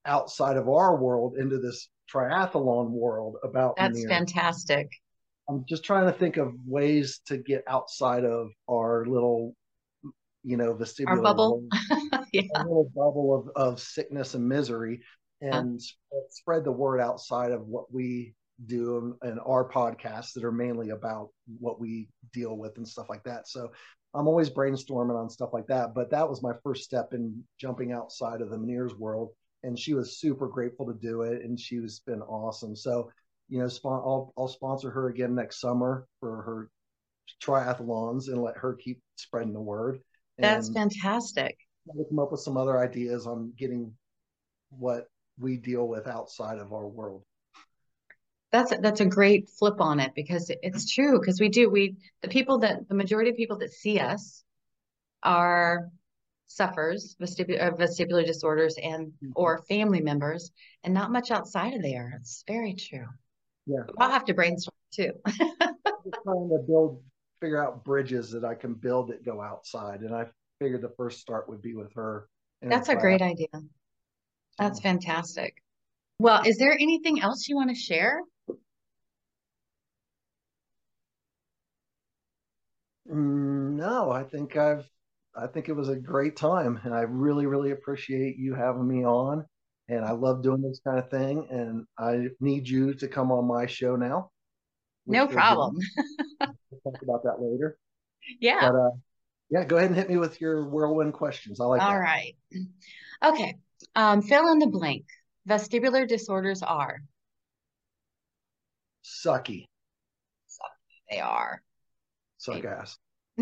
outside 0.04 0.56
of 0.56 0.68
our 0.68 0.96
world 0.96 1.36
into 1.38 1.58
this 1.58 1.88
triathlon 2.12 2.90
world 2.90 3.36
about 3.44 3.76
that's 3.76 4.04
fantastic 4.06 4.88
i'm 5.48 5.64
just 5.68 5.84
trying 5.84 6.06
to 6.06 6.12
think 6.12 6.36
of 6.36 6.52
ways 6.66 7.20
to 7.26 7.36
get 7.36 7.62
outside 7.68 8.24
of 8.24 8.50
our 8.68 9.04
little 9.06 9.54
you 10.42 10.56
know 10.56 10.74
vestibular 10.74 11.08
our 11.08 11.22
bubble 11.22 11.64
yeah. 12.32 12.42
a 12.56 12.62
little 12.62 12.90
bubble 12.94 13.52
of, 13.56 13.72
of 13.72 13.80
sickness 13.80 14.34
and 14.34 14.48
misery 14.48 15.00
and 15.40 15.80
yeah. 16.12 16.18
spread 16.30 16.64
the 16.64 16.72
word 16.72 17.00
outside 17.00 17.52
of 17.52 17.66
what 17.66 17.92
we 17.92 18.34
do 18.66 19.16
and 19.22 19.38
our 19.46 19.68
podcasts 19.68 20.32
that 20.34 20.44
are 20.44 20.52
mainly 20.52 20.90
about 20.90 21.28
what 21.58 21.80
we 21.80 22.08
deal 22.32 22.58
with 22.58 22.76
and 22.76 22.86
stuff 22.86 23.08
like 23.08 23.22
that 23.22 23.46
so 23.46 23.70
i'm 24.14 24.26
always 24.26 24.50
brainstorming 24.50 25.18
on 25.18 25.30
stuff 25.30 25.50
like 25.52 25.66
that 25.66 25.94
but 25.94 26.10
that 26.10 26.28
was 26.28 26.42
my 26.42 26.52
first 26.62 26.84
step 26.84 27.12
in 27.12 27.42
jumping 27.58 27.92
outside 27.92 28.40
of 28.40 28.50
the 28.50 28.56
Meniere's 28.56 28.94
world 28.94 29.30
and 29.62 29.78
she 29.78 29.94
was 29.94 30.18
super 30.18 30.48
grateful 30.48 30.86
to 30.86 30.94
do 30.94 31.22
it, 31.22 31.42
and 31.42 31.58
she 31.58 31.78
was 31.80 32.00
been 32.00 32.22
awesome. 32.22 32.74
So, 32.74 33.10
you 33.48 33.58
know, 33.58 33.68
spon- 33.68 34.02
I'll 34.04 34.32
I'll 34.36 34.48
sponsor 34.48 34.90
her 34.90 35.08
again 35.08 35.34
next 35.34 35.60
summer 35.60 36.06
for 36.20 36.42
her 36.42 36.70
triathlons 37.42 38.28
and 38.28 38.42
let 38.42 38.56
her 38.56 38.74
keep 38.74 39.00
spreading 39.16 39.52
the 39.52 39.60
word. 39.60 40.00
That's 40.38 40.70
fantastic. 40.72 41.56
We'll 41.86 42.06
come 42.06 42.18
up 42.18 42.32
with 42.32 42.40
some 42.40 42.56
other 42.56 42.78
ideas 42.78 43.26
on 43.26 43.52
getting 43.56 43.92
what 44.70 45.06
we 45.38 45.56
deal 45.56 45.86
with 45.86 46.06
outside 46.06 46.58
of 46.58 46.72
our 46.72 46.86
world. 46.86 47.24
That's 48.52 48.72
that's 48.80 49.00
a 49.00 49.06
great 49.06 49.48
flip 49.48 49.80
on 49.80 50.00
it 50.00 50.12
because 50.14 50.50
it's 50.62 50.92
true 50.92 51.20
because 51.20 51.40
we 51.40 51.48
do 51.48 51.70
we 51.70 51.96
the 52.22 52.28
people 52.28 52.58
that 52.58 52.88
the 52.88 52.94
majority 52.94 53.30
of 53.30 53.36
people 53.36 53.58
that 53.58 53.72
see 53.72 54.00
us 54.00 54.42
are 55.22 55.88
suffers 56.46 57.16
vestibular, 57.20 57.68
uh, 57.68 57.76
vestibular 57.76 58.26
disorders 58.26 58.76
and 58.82 59.06
mm-hmm. 59.06 59.30
or 59.36 59.62
family 59.68 60.00
members 60.00 60.50
and 60.82 60.92
not 60.92 61.12
much 61.12 61.30
outside 61.30 61.74
of 61.74 61.82
there. 61.82 62.12
It's 62.20 62.42
very 62.46 62.74
true. 62.74 63.06
Yeah. 63.66 63.84
I'll 63.98 64.10
have 64.10 64.24
to 64.24 64.34
brainstorm 64.34 64.74
too. 64.92 65.12
Trying 65.26 66.48
to 66.48 66.64
build 66.66 67.02
figure 67.40 67.64
out 67.64 67.82
bridges 67.84 68.30
that 68.30 68.44
i 68.44 68.54
can 68.54 68.74
build 68.74 69.08
that 69.08 69.24
go 69.24 69.40
outside 69.40 70.00
and 70.00 70.14
i 70.14 70.26
figured 70.58 70.82
the 70.82 70.92
first 70.98 71.20
start 71.20 71.48
would 71.48 71.62
be 71.62 71.74
with 71.74 71.90
her 71.94 72.28
that's 72.62 72.88
a 72.88 72.96
great 72.96 73.22
idea. 73.22 73.48
That's 74.58 74.80
fantastic. 74.80 75.62
Well 76.18 76.42
is 76.44 76.58
there 76.58 76.72
anything 76.72 77.20
else 77.20 77.48
you 77.48 77.56
want 77.56 77.70
to 77.70 77.74
share 77.74 78.20
no 83.10 84.10
i 84.10 84.22
think 84.22 84.56
i've 84.56 84.88
I 85.36 85.46
think 85.46 85.68
it 85.68 85.74
was 85.74 85.88
a 85.88 85.96
great 85.96 86.36
time, 86.36 86.80
and 86.84 86.94
I 86.94 87.02
really, 87.02 87.46
really 87.46 87.70
appreciate 87.70 88.36
you 88.36 88.54
having 88.54 88.86
me 88.86 89.04
on. 89.04 89.46
And 89.88 90.04
I 90.04 90.12
love 90.12 90.42
doing 90.42 90.62
this 90.62 90.80
kind 90.84 90.98
of 90.98 91.10
thing, 91.10 91.46
and 91.50 91.84
I 91.98 92.28
need 92.40 92.68
you 92.68 92.94
to 92.94 93.08
come 93.08 93.32
on 93.32 93.46
my 93.46 93.66
show 93.66 93.96
now. 93.96 94.30
No 95.06 95.26
problem. 95.26 95.76
we'll 96.38 96.92
talk 96.92 97.02
about 97.02 97.22
that 97.24 97.40
later. 97.40 97.76
Yeah. 98.38 98.70
But, 98.70 98.76
uh, 98.76 98.90
yeah, 99.48 99.64
go 99.64 99.78
ahead 99.78 99.88
and 99.88 99.98
hit 99.98 100.10
me 100.10 100.18
with 100.18 100.42
your 100.42 100.68
whirlwind 100.68 101.14
questions. 101.14 101.58
I 101.58 101.64
like 101.64 101.80
All 101.80 101.88
that. 101.88 101.96
right. 101.96 102.36
Okay. 103.24 103.56
Um, 103.96 104.20
fill 104.20 104.52
in 104.52 104.58
the 104.58 104.66
blank. 104.66 105.06
Vestibular 105.48 106.06
disorders 106.06 106.62
are 106.62 106.98
sucky. 109.02 109.64
Sucky. 110.46 111.10
They 111.10 111.18
are. 111.18 111.62
Suck 112.40 112.64
ass. 112.64 112.96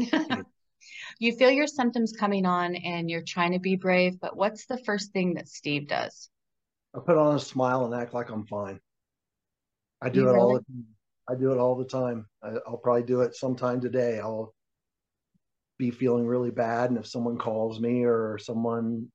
you 1.20 1.32
feel 1.36 1.50
your 1.50 1.68
symptoms 1.68 2.12
coming 2.18 2.44
on 2.44 2.74
and 2.74 3.08
you're 3.08 3.22
trying 3.22 3.52
to 3.52 3.60
be 3.60 3.76
brave, 3.76 4.18
but 4.20 4.36
what's 4.36 4.66
the 4.66 4.78
first 4.78 5.12
thing 5.12 5.34
that 5.34 5.46
Steve 5.46 5.86
does? 5.86 6.28
I 6.96 6.98
put 6.98 7.16
on 7.16 7.36
a 7.36 7.38
smile 7.38 7.84
and 7.84 7.94
act 7.94 8.12
like 8.12 8.28
I'm 8.28 8.44
fine. 8.44 8.80
I 10.02 10.08
do 10.08 10.22
you 10.22 10.28
it 10.28 10.32
really? 10.32 10.40
all 10.40 10.54
the 10.54 10.64
time. 10.64 10.86
I 11.30 11.34
do 11.36 11.52
it 11.52 11.58
all 11.58 11.76
the 11.76 11.84
time. 11.84 12.26
I, 12.42 12.54
will 12.68 12.80
probably 12.82 13.04
do 13.04 13.20
it 13.20 13.36
sometime 13.36 13.80
today. 13.80 14.18
I'll 14.18 14.52
be 15.78 15.92
feeling 15.92 16.26
really 16.26 16.50
bad, 16.50 16.90
and 16.90 16.98
if 16.98 17.06
someone 17.06 17.38
calls 17.38 17.78
me 17.78 18.04
or 18.04 18.36
someone 18.38 19.06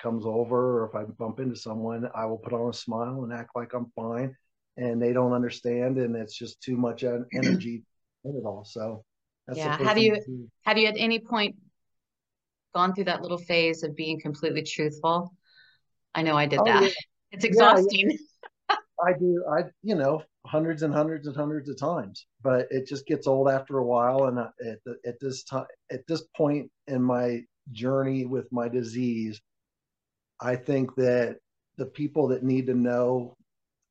comes 0.00 0.24
over, 0.24 0.80
or 0.80 0.88
if 0.88 0.94
I 0.94 1.04
bump 1.04 1.40
into 1.40 1.56
someone, 1.56 2.08
I 2.14 2.24
will 2.24 2.38
put 2.38 2.54
on 2.54 2.70
a 2.70 2.72
smile 2.72 3.22
and 3.24 3.34
act 3.34 3.50
like 3.54 3.74
I'm 3.74 3.92
fine. 3.94 4.34
And 4.78 5.02
they 5.02 5.12
don't 5.12 5.34
understand, 5.34 5.98
and 5.98 6.16
it's 6.16 6.38
just 6.38 6.62
too 6.62 6.78
much 6.78 7.04
energy 7.34 7.84
in 8.24 8.36
it 8.36 8.46
all. 8.46 8.64
So 8.64 9.04
That's 9.46 9.58
yeah. 9.58 9.78
Have 9.78 9.98
you 9.98 10.48
have 10.64 10.78
you 10.78 10.86
at 10.86 10.94
any 10.96 11.18
point 11.18 11.56
gone 12.74 12.94
through 12.94 13.04
that 13.04 13.22
little 13.22 13.38
phase 13.38 13.82
of 13.82 13.94
being 13.94 14.20
completely 14.20 14.62
truthful? 14.62 15.32
I 16.14 16.22
know 16.22 16.36
I 16.36 16.46
did 16.46 16.60
oh, 16.60 16.64
that. 16.64 16.82
Yeah. 16.82 16.88
It's 17.32 17.44
exhausting. 17.44 18.16
Yeah, 18.70 18.76
I 19.04 19.12
do. 19.18 19.44
I 19.50 19.64
you 19.82 19.96
know 19.96 20.22
hundreds 20.46 20.82
and 20.84 20.94
hundreds 20.94 21.26
and 21.26 21.36
hundreds 21.36 21.68
of 21.68 21.78
times, 21.78 22.26
but 22.40 22.68
it 22.70 22.86
just 22.86 23.04
gets 23.06 23.26
old 23.26 23.50
after 23.50 23.78
a 23.78 23.84
while. 23.84 24.26
And 24.26 24.38
at 24.38 24.78
the, 24.84 24.96
at 25.04 25.18
this 25.20 25.42
time, 25.42 25.66
at 25.90 26.06
this 26.06 26.22
point 26.36 26.70
in 26.86 27.02
my 27.02 27.40
journey 27.72 28.26
with 28.26 28.46
my 28.52 28.68
disease, 28.68 29.40
I 30.40 30.54
think 30.54 30.94
that 30.94 31.38
the 31.76 31.86
people 31.86 32.28
that 32.28 32.44
need 32.44 32.68
to 32.68 32.74
know 32.74 33.36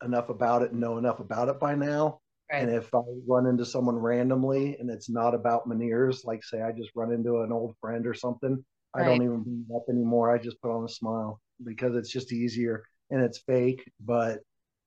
enough 0.04 0.30
about 0.30 0.62
it 0.62 0.74
know 0.74 0.98
enough 0.98 1.20
about 1.20 1.50
it 1.50 1.60
by 1.60 1.76
now. 1.76 2.22
Right. 2.52 2.62
And 2.62 2.72
if 2.72 2.94
I 2.94 3.02
run 3.28 3.48
into 3.48 3.66
someone 3.66 3.96
randomly 3.96 4.78
and 4.80 4.90
it's 4.90 5.10
not 5.10 5.34
about 5.34 5.68
Meniere's, 5.68 6.26
like 6.26 6.44
say 6.44 6.62
I 6.62 6.72
just 6.72 6.92
run 6.96 7.12
into 7.12 7.42
an 7.42 7.52
old 7.52 7.76
friend 7.82 8.06
or 8.06 8.14
something, 8.14 8.64
right. 8.96 9.04
I 9.04 9.06
don't 9.06 9.24
even 9.24 9.42
bring 9.44 9.66
it 9.70 9.76
up 9.76 9.86
anymore. 9.90 10.34
I 10.34 10.38
just 10.38 10.62
put 10.62 10.72
on 10.72 10.84
a 10.84 10.90
smile 10.90 11.42
because 11.64 11.96
it's 11.96 12.12
just 12.12 12.32
easier 12.32 12.84
and 13.10 13.22
it's 13.22 13.40
fake, 13.40 13.90
but 14.00 14.40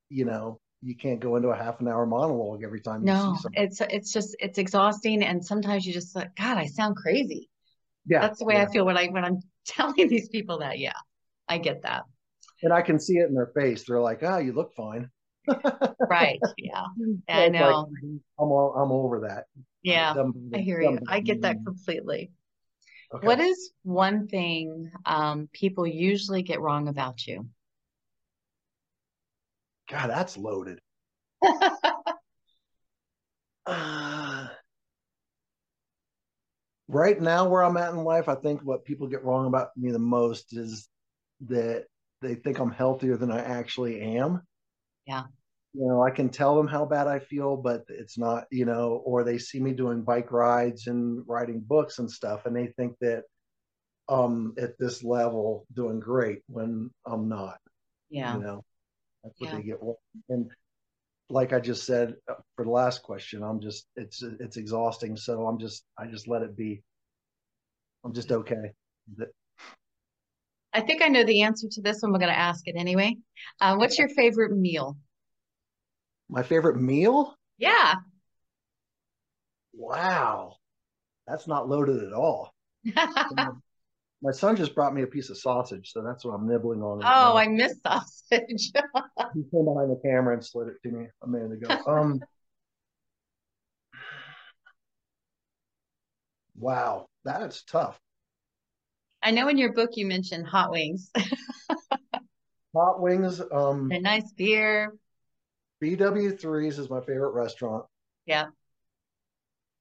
you 0.08 0.24
know, 0.24 0.60
you 0.82 0.96
can't 0.96 1.18
go 1.18 1.34
into 1.34 1.48
a 1.48 1.56
half 1.56 1.80
an 1.80 1.88
hour 1.88 2.06
monologue 2.06 2.62
every 2.62 2.80
time 2.80 3.04
no, 3.04 3.36
it's 3.54 3.80
it's 3.80 4.12
just 4.12 4.36
it's 4.38 4.58
exhausting 4.58 5.24
and 5.24 5.44
sometimes 5.44 5.84
you 5.84 5.92
just 5.92 6.14
like, 6.14 6.34
God, 6.36 6.56
I 6.58 6.66
sound 6.66 6.96
crazy. 6.96 7.50
Yeah. 8.06 8.20
That's 8.20 8.38
the 8.38 8.44
way 8.44 8.54
yeah. 8.54 8.62
I 8.62 8.66
feel 8.66 8.86
when 8.86 8.96
I 8.96 9.08
when 9.08 9.24
I'm 9.24 9.40
telling 9.66 10.08
these 10.08 10.28
people 10.28 10.60
that. 10.60 10.78
Yeah. 10.78 10.92
I 11.48 11.58
get 11.58 11.82
that. 11.82 12.04
And 12.62 12.72
I 12.72 12.82
can 12.82 13.00
see 13.00 13.14
it 13.14 13.28
in 13.28 13.34
their 13.34 13.50
face. 13.54 13.84
They're 13.84 14.00
like, 14.00 14.22
"Ah, 14.22 14.34
oh, 14.34 14.38
you 14.38 14.52
look 14.52 14.74
fine." 14.74 15.10
Right. 16.08 16.40
Yeah. 16.58 16.84
I 17.28 17.48
know. 17.48 17.88
Like, 17.92 18.20
I'm 18.38 18.52
all, 18.52 18.74
I'm 18.74 18.92
over 18.92 19.20
that. 19.20 19.46
Yeah. 19.82 20.14
I 20.54 20.58
hear 20.58 20.80
you. 20.80 20.98
I 21.08 21.20
get 21.20 21.42
that 21.42 21.64
completely. 21.64 22.30
Okay. 23.12 23.26
What 23.26 23.40
is 23.40 23.70
one 23.82 24.28
thing 24.28 24.90
um, 25.06 25.48
people 25.52 25.86
usually 25.86 26.42
get 26.42 26.60
wrong 26.60 26.88
about 26.88 27.26
you? 27.26 27.48
God, 29.90 30.10
that's 30.10 30.36
loaded. 30.36 30.80
uh, 33.66 34.48
right 36.88 37.20
now, 37.20 37.48
where 37.48 37.62
I'm 37.62 37.76
at 37.76 37.92
in 37.92 38.04
life, 38.04 38.28
I 38.28 38.34
think 38.34 38.62
what 38.62 38.84
people 38.84 39.06
get 39.06 39.24
wrong 39.24 39.46
about 39.46 39.68
me 39.76 39.90
the 39.90 39.98
most 39.98 40.56
is 40.56 40.88
that 41.46 41.86
they 42.20 42.34
think 42.34 42.58
I'm 42.58 42.70
healthier 42.70 43.16
than 43.16 43.30
I 43.30 43.40
actually 43.40 44.00
am. 44.00 44.42
Yeah. 45.06 45.24
You 45.74 45.86
know, 45.86 46.02
I 46.02 46.10
can 46.10 46.28
tell 46.30 46.56
them 46.56 46.66
how 46.66 46.84
bad 46.86 47.06
I 47.06 47.18
feel, 47.18 47.56
but 47.56 47.84
it's 47.88 48.18
not, 48.18 48.46
you 48.50 48.64
know, 48.64 49.02
or 49.04 49.22
they 49.22 49.38
see 49.38 49.60
me 49.60 49.72
doing 49.72 50.02
bike 50.02 50.32
rides 50.32 50.86
and 50.86 51.22
writing 51.26 51.60
books 51.60 51.98
and 51.98 52.10
stuff, 52.10 52.46
and 52.46 52.56
they 52.56 52.68
think 52.68 52.96
that 53.00 53.24
um 54.08 54.54
at 54.58 54.78
this 54.78 55.04
level 55.04 55.66
doing 55.74 56.00
great 56.00 56.40
when 56.46 56.90
I'm 57.06 57.28
not. 57.28 57.58
Yeah. 58.10 58.36
You 58.36 58.42
know, 58.42 58.64
that's 59.22 59.40
what 59.40 59.50
yeah. 59.50 59.56
they 59.56 59.62
get. 59.62 59.78
And 60.30 60.50
like 61.30 61.52
I 61.52 61.60
just 61.60 61.84
said 61.84 62.14
uh, 62.28 62.34
for 62.56 62.64
the 62.64 62.70
last 62.70 63.02
question, 63.02 63.42
I'm 63.42 63.60
just 63.60 63.86
it's 63.96 64.22
it's 64.22 64.56
exhausting. 64.56 65.16
So 65.16 65.46
I'm 65.46 65.58
just 65.58 65.84
I 65.98 66.06
just 66.06 66.28
let 66.28 66.42
it 66.42 66.56
be. 66.56 66.82
I'm 68.04 68.14
just 68.14 68.32
okay. 68.32 68.72
I 70.72 70.80
think 70.80 71.02
I 71.02 71.08
know 71.08 71.24
the 71.24 71.42
answer 71.42 71.66
to 71.70 71.82
this 71.82 72.02
one. 72.02 72.12
We're 72.12 72.18
going 72.18 72.32
to 72.32 72.38
ask 72.38 72.68
it 72.68 72.76
anyway. 72.76 73.16
Uh, 73.60 73.76
what's 73.76 73.98
your 73.98 74.08
favorite 74.10 74.56
meal? 74.56 74.96
My 76.28 76.42
favorite 76.42 76.80
meal? 76.80 77.34
Yeah. 77.56 77.94
Wow. 79.72 80.56
That's 81.26 81.46
not 81.46 81.68
loaded 81.68 82.02
at 82.02 82.12
all. 82.12 82.52
my 84.22 84.32
son 84.32 84.56
just 84.56 84.74
brought 84.74 84.94
me 84.94 85.02
a 85.02 85.06
piece 85.06 85.30
of 85.30 85.38
sausage, 85.38 85.92
so 85.92 86.02
that's 86.02 86.24
what 86.24 86.32
I'm 86.32 86.48
nibbling 86.48 86.82
on. 86.82 86.98
Right 86.98 87.06
oh, 87.06 87.32
now. 87.32 87.36
I 87.36 87.48
miss 87.48 87.74
sausage. 87.86 88.72
he 89.34 89.42
came 89.50 89.64
behind 89.64 89.90
the 89.90 90.00
camera 90.04 90.34
and 90.34 90.44
slid 90.44 90.68
it 90.68 90.82
to 90.82 90.94
me 90.94 91.06
a 91.22 91.26
minute 91.26 91.52
ago. 91.52 91.82
Um, 91.86 92.20
wow, 96.56 97.06
that's 97.24 97.62
tough. 97.64 97.98
I 99.22 99.30
know 99.30 99.48
in 99.48 99.58
your 99.58 99.72
book 99.72 99.90
you 99.94 100.06
mentioned 100.06 100.46
hot 100.46 100.70
wings. 100.70 101.10
hot 102.74 103.00
wings. 103.00 103.40
Um, 103.52 103.90
a 103.92 104.00
nice 104.00 104.32
beer. 104.32 104.92
BW3s 105.82 106.78
is 106.78 106.90
my 106.90 107.00
favorite 107.00 107.32
restaurant. 107.32 107.84
Yeah. 108.26 108.46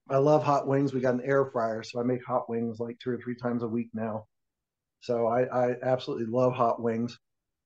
I 0.10 0.18
love 0.18 0.44
hot 0.44 0.68
wings. 0.68 0.94
We 0.94 1.02
got 1.02 1.16
an 1.16 1.22
air 1.26 1.46
fryer, 1.46 1.84
so 1.84 2.00
I 2.00 2.04
make 2.04 2.24
hot 2.26 2.50
wings 2.50 2.80
like 2.80 2.98
two 3.00 3.10
or 3.10 3.18
three 3.18 3.36
times 3.36 3.64
a 3.64 3.68
week 3.68 3.90
now. 3.94 4.26
So 5.02 5.28
I, 5.28 5.44
I 5.44 5.76
absolutely 5.84 6.28
love 6.28 6.54
hot 6.54 6.82
wings. 6.82 7.18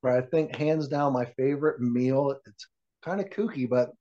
But 0.02 0.14
I 0.14 0.22
think 0.22 0.56
hands 0.56 0.88
down 0.88 1.14
my 1.14 1.26
favorite 1.38 1.80
meal, 1.80 2.36
it's 2.48 2.68
kind 3.04 3.22
of 3.22 3.30
kooky, 3.30 3.70
but 3.70 3.92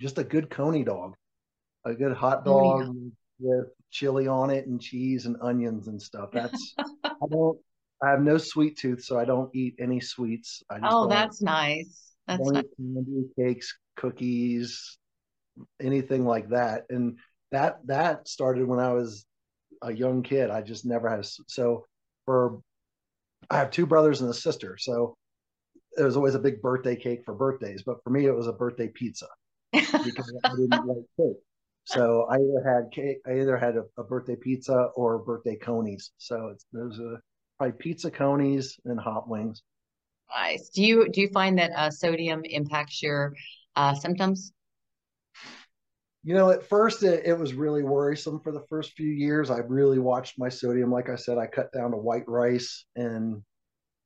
just 0.00 0.18
a 0.18 0.24
good 0.24 0.48
coney 0.48 0.84
dog. 0.84 1.14
A 1.84 1.94
good 1.94 2.16
hot 2.16 2.46
dog 2.46 2.96
with 3.38 3.66
chili 3.90 4.26
on 4.26 4.48
it 4.48 4.66
and 4.66 4.80
cheese 4.80 5.26
and 5.26 5.36
onions 5.42 5.88
and 5.88 6.00
stuff. 6.00 6.30
That's 6.32 6.74
I 7.04 7.26
don't 7.30 7.58
I 8.02 8.10
have 8.10 8.22
no 8.22 8.38
sweet 8.38 8.78
tooth, 8.78 9.02
so 9.02 9.18
I 9.18 9.24
don't 9.24 9.54
eat 9.54 9.76
any 9.78 10.00
sweets. 10.00 10.62
oh, 10.82 11.08
that's 11.08 11.42
nice. 11.42 12.13
That's 12.26 12.50
nice. 12.50 12.64
Candy, 12.76 13.28
cakes, 13.36 13.76
cookies, 13.96 14.98
anything 15.80 16.24
like 16.24 16.48
that. 16.50 16.84
And 16.90 17.18
that 17.52 17.78
that 17.86 18.28
started 18.28 18.66
when 18.66 18.80
I 18.80 18.92
was 18.92 19.26
a 19.82 19.92
young 19.92 20.22
kid. 20.22 20.50
I 20.50 20.62
just 20.62 20.84
never 20.84 21.08
had 21.08 21.20
a, 21.20 21.24
so 21.46 21.86
for 22.24 22.60
I 23.50 23.58
have 23.58 23.70
two 23.70 23.86
brothers 23.86 24.20
and 24.20 24.30
a 24.30 24.34
sister, 24.34 24.76
so 24.78 25.16
it 25.96 26.02
was 26.02 26.16
always 26.16 26.34
a 26.34 26.40
big 26.40 26.60
birthday 26.60 26.96
cake 26.96 27.24
for 27.24 27.34
birthdays. 27.34 27.82
But 27.82 28.02
for 28.02 28.10
me, 28.10 28.26
it 28.26 28.34
was 28.34 28.46
a 28.46 28.52
birthday 28.52 28.88
pizza 28.88 29.26
because 29.72 30.32
I 30.44 30.50
didn't 30.50 30.70
like 30.86 31.04
cake. 31.16 31.36
So 31.84 32.26
I 32.30 32.36
either 32.36 32.62
had 32.64 32.90
cake, 32.92 33.18
I 33.26 33.40
either 33.40 33.58
had 33.58 33.76
a, 33.76 33.84
a 33.98 34.04
birthday 34.04 34.36
pizza 34.36 34.88
or 34.96 35.18
birthday 35.18 35.56
conies. 35.56 36.12
So 36.18 36.48
it's 36.48 36.64
those 36.72 36.98
are 36.98 37.20
probably 37.58 37.76
pizza 37.78 38.10
conies 38.10 38.78
and 38.86 38.98
hot 38.98 39.28
wings. 39.28 39.62
Nice. 40.34 40.68
Do 40.70 40.82
you 40.82 41.08
do 41.08 41.20
you 41.20 41.28
find 41.28 41.58
that 41.58 41.70
uh, 41.76 41.90
sodium 41.90 42.42
impacts 42.44 43.02
your 43.02 43.34
uh, 43.76 43.94
symptoms? 43.94 44.52
You 46.22 46.34
know, 46.34 46.50
at 46.50 46.66
first 46.68 47.02
it, 47.02 47.26
it 47.26 47.38
was 47.38 47.54
really 47.54 47.82
worrisome 47.82 48.40
for 48.40 48.50
the 48.50 48.64
first 48.68 48.92
few 48.92 49.10
years. 49.10 49.50
I 49.50 49.58
really 49.58 49.98
watched 49.98 50.38
my 50.38 50.48
sodium. 50.48 50.90
Like 50.90 51.10
I 51.10 51.16
said, 51.16 51.36
I 51.36 51.46
cut 51.46 51.70
down 51.72 51.90
to 51.90 51.98
white 51.98 52.26
rice 52.26 52.86
and 52.96 53.42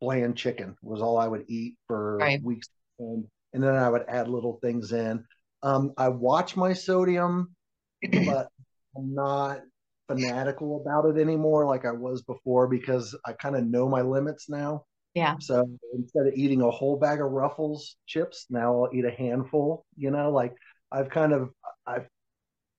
bland 0.01 0.37
chicken 0.37 0.77
was 0.83 1.01
all 1.01 1.19
I 1.19 1.29
would 1.29 1.45
eat 1.49 1.77
for 1.87 2.19
right. 2.19 2.43
weeks, 2.43 2.69
and, 2.99 3.25
and 3.53 3.63
then 3.63 3.75
I 3.75 3.89
would 3.89 4.05
add 4.09 4.29
little 4.29 4.59
things 4.61 4.93
in. 4.93 5.25
Um, 5.63 5.93
I 5.97 6.09
watch 6.09 6.57
my 6.57 6.73
sodium 6.73 7.55
but 8.03 8.49
I'm 8.97 9.15
not 9.15 9.61
fanatical 10.09 10.81
about 10.81 11.07
it 11.07 11.21
anymore 11.21 11.67
like 11.67 11.85
I 11.85 11.93
was 11.93 12.23
before 12.23 12.67
because 12.69 13.17
I 13.27 13.33
kind 13.33 13.57
of 13.57 13.67
know 13.67 13.89
my 13.89 14.03
limits 14.03 14.49
now. 14.49 14.85
Yeah. 15.15 15.37
So 15.41 15.69
instead 15.95 16.27
of 16.27 16.35
eating 16.35 16.63
a 16.63 16.71
whole 16.71 16.97
bag 16.97 17.21
of 17.21 17.31
Ruffles 17.31 17.97
chips, 18.07 18.47
now 18.51 18.85
I'll 18.85 18.91
eat 18.93 19.05
a 19.05 19.11
handful. 19.11 19.85
You 19.97 20.11
know, 20.11 20.31
like 20.31 20.55
I've 20.93 21.11
kind 21.11 21.33
of 21.33 21.51
I've 21.87 22.07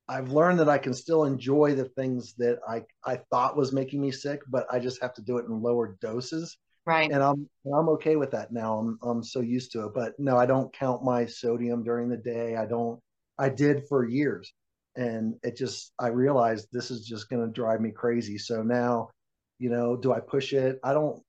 I've 0.08 0.32
learned 0.32 0.60
that 0.60 0.70
I 0.70 0.78
can 0.78 0.94
still 0.94 1.26
enjoy 1.26 1.76
the 1.76 1.86
things 1.86 2.34
that 2.38 2.60
I 2.68 2.84
I 3.04 3.20
thought 3.30 3.58
was 3.58 3.74
making 3.74 4.02
me 4.02 4.12
sick, 4.12 4.42
but 4.48 4.66
I 4.72 4.80
just 4.80 5.02
have 5.02 5.14
to 5.16 5.22
do 5.22 5.38
it 5.38 5.46
in 5.46 5.62
lower 5.62 5.98
doses. 6.02 6.58
Right. 6.86 7.12
And 7.12 7.22
I'm 7.22 7.50
I'm 7.66 7.90
okay 7.90 8.16
with 8.16 8.32
that 8.32 8.52
now. 8.52 8.78
I'm 8.78 9.00
I'm 9.04 9.24
so 9.24 9.42
used 9.42 9.72
to 9.74 9.86
it. 9.86 9.94
But 9.94 10.14
no, 10.18 10.38
I 10.38 10.46
don't 10.46 10.74
count 10.74 11.04
my 11.04 11.26
sodium 11.26 11.84
during 11.84 12.10
the 12.10 12.18
day. 12.18 12.56
I 12.56 12.66
don't. 12.66 13.00
I 13.38 13.50
did 13.50 13.88
for 13.88 14.06
years 14.06 14.52
and 14.96 15.36
it 15.44 15.56
just 15.56 15.94
i 16.00 16.08
realized 16.08 16.68
this 16.72 16.92
is 16.92 17.06
just 17.06 17.30
going 17.30 17.46
to 17.46 17.52
drive 17.52 17.80
me 17.80 17.92
crazy 17.92 18.38
so 18.38 18.62
now 18.62 19.10
you 19.58 19.70
know 19.70 19.96
do 19.96 20.12
i 20.12 20.20
push 20.20 20.54
it 20.54 20.80
i 20.84 20.94
don't 20.94 21.22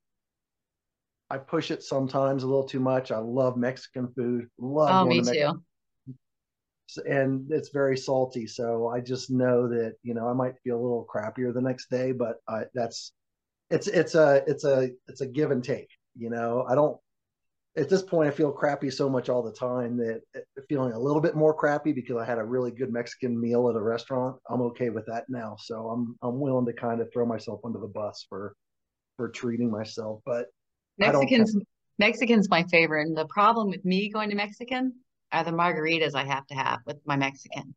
i 1.31 1.39
push 1.39 1.71
it 1.71 1.83
sometimes 1.83 2.43
a 2.43 2.47
little 2.47 2.65
too 2.65 2.81
much 2.81 3.11
i 3.11 3.19
love 3.19 3.57
mexican 3.57 4.09
food 4.15 4.49
love 4.59 5.07
oh 5.07 5.09
me 5.09 5.21
to 5.23 5.33
too 5.33 5.63
and 7.09 7.53
it's 7.53 7.69
very 7.69 7.97
salty 7.97 8.47
so 8.47 8.89
i 8.89 9.01
just 9.01 9.31
know 9.31 9.69
that 9.69 9.95
you 10.03 10.13
know 10.13 10.29
i 10.29 10.33
might 10.33 10.55
feel 10.65 10.77
a 10.77 10.83
little 10.83 11.07
crappier 11.13 11.55
the 11.55 11.61
next 11.61 11.89
day 11.89 12.11
but 12.11 12.37
I, 12.49 12.65
that's 12.75 13.13
it's 13.71 13.87
it's 13.87 14.17
a 14.17 14.43
it's 14.49 14.65
a 14.65 14.91
it's 15.07 15.21
a 15.21 15.27
give 15.27 15.53
and 15.53 15.63
take 15.63 15.89
you 16.17 16.31
know 16.31 16.67
i 16.69 16.75
don't 16.75 16.99
at 17.77 17.89
this 17.89 18.03
point, 18.03 18.29
I 18.29 18.33
feel 18.33 18.51
crappy 18.51 18.91
so 18.91 19.09
much 19.09 19.29
all 19.29 19.43
the 19.43 19.53
time 19.53 19.97
that 19.99 20.23
uh, 20.37 20.41
feeling 20.69 20.93
a 20.93 20.99
little 20.99 21.21
bit 21.21 21.37
more 21.37 21.55
crappy 21.55 21.93
because 21.93 22.17
I 22.17 22.25
had 22.25 22.39
a 22.39 22.45
really 22.45 22.73
good 22.73 22.93
Mexican 22.93 23.41
meal 23.41 23.69
at 23.69 23.77
a 23.77 23.81
restaurant. 23.81 24.37
I'm 24.49 24.61
okay 24.63 24.91
with 24.91 25.07
that 25.07 25.25
now, 25.29 25.57
so 25.59 25.89
I'm 25.89 26.17
I'm 26.23 26.41
willing 26.41 26.67
to 26.67 26.73
kind 26.73 27.01
of 27.01 27.13
throw 27.13 27.25
myself 27.27 27.61
under 27.65 27.79
the 27.79 27.87
bus 27.87 28.27
for 28.29 28.55
for 29.17 29.29
treating 29.29 29.71
myself. 29.71 30.21
But 30.27 30.49
Mexicans 30.99 31.57
Mexicans 31.99 32.49
my 32.49 32.65
favorite, 32.71 33.07
and 33.07 33.17
the 33.17 33.27
problem 33.27 33.69
with 33.69 33.85
me 33.85 34.09
going 34.09 34.31
to 34.31 34.37
Mexican 34.37 34.95
are 35.33 35.45
the 35.45 35.51
margaritas 35.51 36.15
I 36.15 36.25
have 36.25 36.47
to 36.47 36.55
have 36.55 36.79
with 36.87 36.97
my 37.05 37.17
Mexican. 37.17 37.75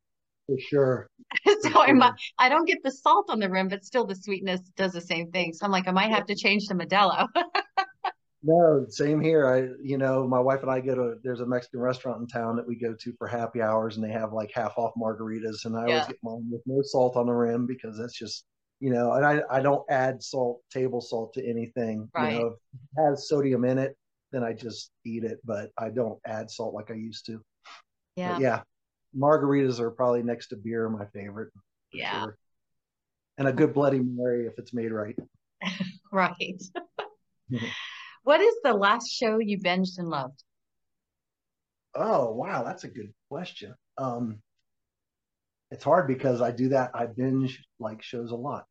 For 0.48 0.58
sure. 0.60 1.10
so 1.62 1.82
I 1.82 1.92
might, 1.92 2.14
I 2.38 2.50
don't 2.50 2.66
get 2.66 2.84
the 2.84 2.92
salt 2.92 3.30
on 3.30 3.40
the 3.40 3.50
rim, 3.50 3.68
but 3.68 3.84
still 3.84 4.06
the 4.06 4.16
sweetness 4.16 4.62
does 4.78 4.94
the 4.94 5.02
same 5.02 5.32
thing. 5.32 5.54
So 5.54 5.66
I'm 5.66 5.72
like, 5.72 5.88
I 5.88 5.92
might 5.92 6.12
have 6.12 6.26
to 6.28 6.36
change 6.36 6.68
to 6.68 6.76
Modelo. 6.76 7.28
no, 8.44 8.86
same 8.90 9.22
here. 9.22 9.48
I, 9.48 9.68
you 9.84 9.98
know, 9.98 10.28
my 10.28 10.40
wife 10.40 10.62
and 10.62 10.72
I 10.72 10.80
go 10.80 10.96
to 10.96 11.16
there's 11.24 11.42
a 11.42 11.46
Mexican 11.46 11.82
restaurant 11.82 12.22
in 12.22 12.28
town 12.28 12.56
that 12.56 12.68
we 12.68 12.78
go 12.78 12.94
to 12.94 13.14
for 13.18 13.28
happy 13.28 13.62
hours, 13.62 13.96
and 13.96 14.06
they 14.06 14.12
have 14.12 14.34
like 14.34 14.52
half 14.54 14.74
off 14.78 14.94
margaritas, 14.98 15.66
and 15.66 15.78
I 15.78 15.88
yeah. 15.88 15.94
always 15.94 16.08
get 16.08 16.18
mine 16.24 16.50
with 16.52 16.62
no 16.66 16.82
salt 16.82 17.16
on 17.16 17.28
the 17.28 17.34
rim 17.34 17.66
because 17.66 17.98
that's 17.98 18.18
just 18.18 18.46
you 18.84 18.90
know, 18.90 19.14
and 19.14 19.26
I, 19.26 19.40
I 19.50 19.62
don't 19.62 19.90
add 19.90 20.22
salt, 20.22 20.62
table 20.70 21.00
salt 21.00 21.34
to 21.36 21.50
anything. 21.50 22.10
Right. 22.14 22.34
You 22.34 22.40
know, 22.40 22.48
if 22.48 22.54
it 22.98 23.02
has 23.02 23.30
sodium 23.30 23.64
in 23.64 23.78
it, 23.78 23.96
then 24.34 24.44
I 24.44 24.52
just 24.52 24.92
eat 25.06 25.24
it, 25.24 25.40
but 25.46 25.72
I 25.78 25.88
don't 25.88 26.20
add 26.26 26.52
salt 26.52 26.74
like 26.74 26.92
I 26.92 26.96
used 26.96 27.26
to. 27.28 27.42
Yeah. 28.18 28.34
But 28.34 28.42
yeah. 28.42 28.62
Margaritas 29.18 29.80
are 29.80 29.90
probably 29.90 30.22
next 30.22 30.48
to 30.48 30.58
beer 30.58 30.90
my 30.90 31.06
favorite. 31.14 31.54
Yeah. 31.94 32.24
Sure. 32.24 32.38
And 33.38 33.48
a 33.48 33.54
good 33.54 33.74
Bloody 33.74 34.02
Mary 34.02 34.48
if 34.48 34.60
it's 34.60 34.74
made 34.74 34.92
right. 34.92 35.16
right. 36.12 36.62
what 38.24 38.42
is 38.42 38.56
the 38.66 38.74
last 38.74 39.10
show 39.10 39.40
you 39.40 39.60
binged 39.60 39.98
and 39.98 40.10
loved? 40.10 40.44
Oh, 41.96 42.34
wow. 42.34 42.64
That's 42.64 42.84
a 42.84 42.90
good 42.90 43.14
question. 43.30 43.76
Um, 43.98 44.40
it's 45.72 45.86
hard 45.86 46.06
because 46.06 46.42
I 46.42 46.52
do 46.52 46.68
that. 46.70 46.92
I 46.94 47.06
binge 47.06 47.64
like 47.80 48.04
shows 48.04 48.32
a 48.32 48.36
lot. 48.36 48.66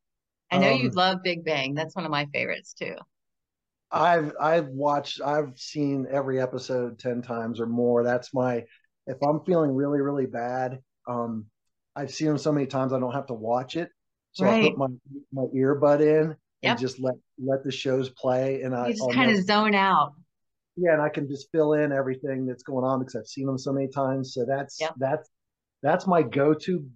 I 0.53 0.59
know 0.59 0.73
um, 0.73 0.79
you 0.81 0.91
love 0.91 1.23
Big 1.23 1.45
Bang. 1.45 1.75
That's 1.75 1.97
one 1.97 2.05
of 2.05 2.11
my 2.11 2.27
favorites 2.27 2.75
too. 2.75 2.95
I've 3.91 4.33
I've 4.41 4.69
watched 4.69 5.21
I've 5.23 5.59
seen 5.59 6.07
every 6.11 6.41
episode 6.41 6.99
10 6.99 7.23
times 7.23 7.61
or 7.61 7.67
more. 7.67 8.05
That's 8.05 8.33
my 8.35 8.65
if 9.07 9.17
I'm 9.23 9.41
feeling 9.45 9.75
really 9.75 10.01
really 10.01 10.27
bad, 10.27 10.81
um 11.09 11.47
I've 11.95 12.13
seen 12.13 12.29
them 12.29 12.39
so 12.39 12.53
many 12.53 12.67
times 12.67 12.93
I 12.93 13.01
don't 13.01 13.13
have 13.13 13.27
to 13.27 13.35
watch 13.35 13.77
it. 13.77 13.91
So 14.33 14.45
right. 14.45 14.65
I 14.65 14.69
put 14.69 14.79
my 14.79 14.87
my 15.33 15.43
earbud 15.55 16.01
in 16.01 16.37
yep. 16.63 16.71
and 16.71 16.79
just 16.79 17.01
let 17.01 17.15
let 17.39 17.65
the 17.65 17.73
shows 17.73 18.09
play 18.11 18.63
and 18.63 18.75
I 18.75 18.93
just 18.93 19.13
kind 19.13 19.31
of 19.31 19.45
zone 19.45 19.75
out. 19.75 20.15
Yeah, 20.77 20.95
and 20.95 21.03
I 21.03 21.11
can 21.11 21.29
just 21.29 21.49
fill 21.53 21.75
in 21.75 21.93
everything 21.93 22.47
that's 22.47 22.63
going 22.63 22.85
on 22.85 22.99
because 23.01 23.15
I've 23.15 23.27
seen 23.27 23.47
them 23.47 23.59
so 23.59 23.73
many 23.73 23.89
times. 23.89 24.33
So 24.33 24.47
that's 24.47 24.81
yep. 24.81 24.95
that's 24.97 25.29
that's 25.83 26.07
my 26.07 26.23
go-to 26.23 26.87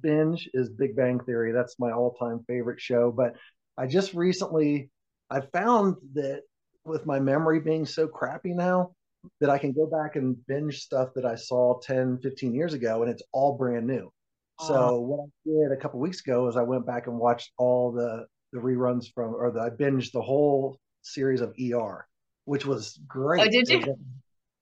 binge 0.00 0.48
is 0.54 0.70
Big 0.70 0.96
Bang 0.96 1.20
Theory. 1.20 1.52
That's 1.52 1.78
my 1.78 1.90
all-time 1.90 2.44
favorite 2.46 2.80
show. 2.80 3.10
But 3.10 3.34
I 3.76 3.86
just 3.86 4.14
recently 4.14 4.90
I 5.30 5.40
found 5.40 5.96
that 6.14 6.42
with 6.84 7.06
my 7.06 7.18
memory 7.18 7.60
being 7.60 7.84
so 7.84 8.06
crappy 8.06 8.54
now 8.54 8.92
that 9.40 9.50
I 9.50 9.58
can 9.58 9.72
go 9.72 9.86
back 9.86 10.14
and 10.14 10.36
binge 10.46 10.80
stuff 10.80 11.08
that 11.16 11.24
I 11.24 11.34
saw 11.34 11.80
10, 11.80 12.20
15 12.22 12.54
years 12.54 12.74
ago 12.74 13.02
and 13.02 13.10
it's 13.10 13.22
all 13.32 13.56
brand 13.56 13.86
new. 13.86 14.12
Uh-huh. 14.58 14.68
So 14.68 15.00
what 15.00 15.20
I 15.20 15.28
did 15.44 15.72
a 15.72 15.80
couple 15.80 15.98
weeks 15.98 16.20
ago 16.20 16.48
is 16.48 16.56
I 16.56 16.62
went 16.62 16.86
back 16.86 17.08
and 17.08 17.18
watched 17.18 17.50
all 17.58 17.92
the 17.92 18.26
the 18.52 18.60
reruns 18.60 19.12
from 19.12 19.34
or 19.34 19.50
the, 19.50 19.60
I 19.60 19.70
binged 19.70 20.12
the 20.12 20.22
whole 20.22 20.78
series 21.02 21.40
of 21.40 21.54
ER, 21.60 22.06
which 22.44 22.64
was 22.64 22.98
great. 23.06 23.42
Oh, 23.42 23.50
did 23.50 23.68
you? 23.68 23.96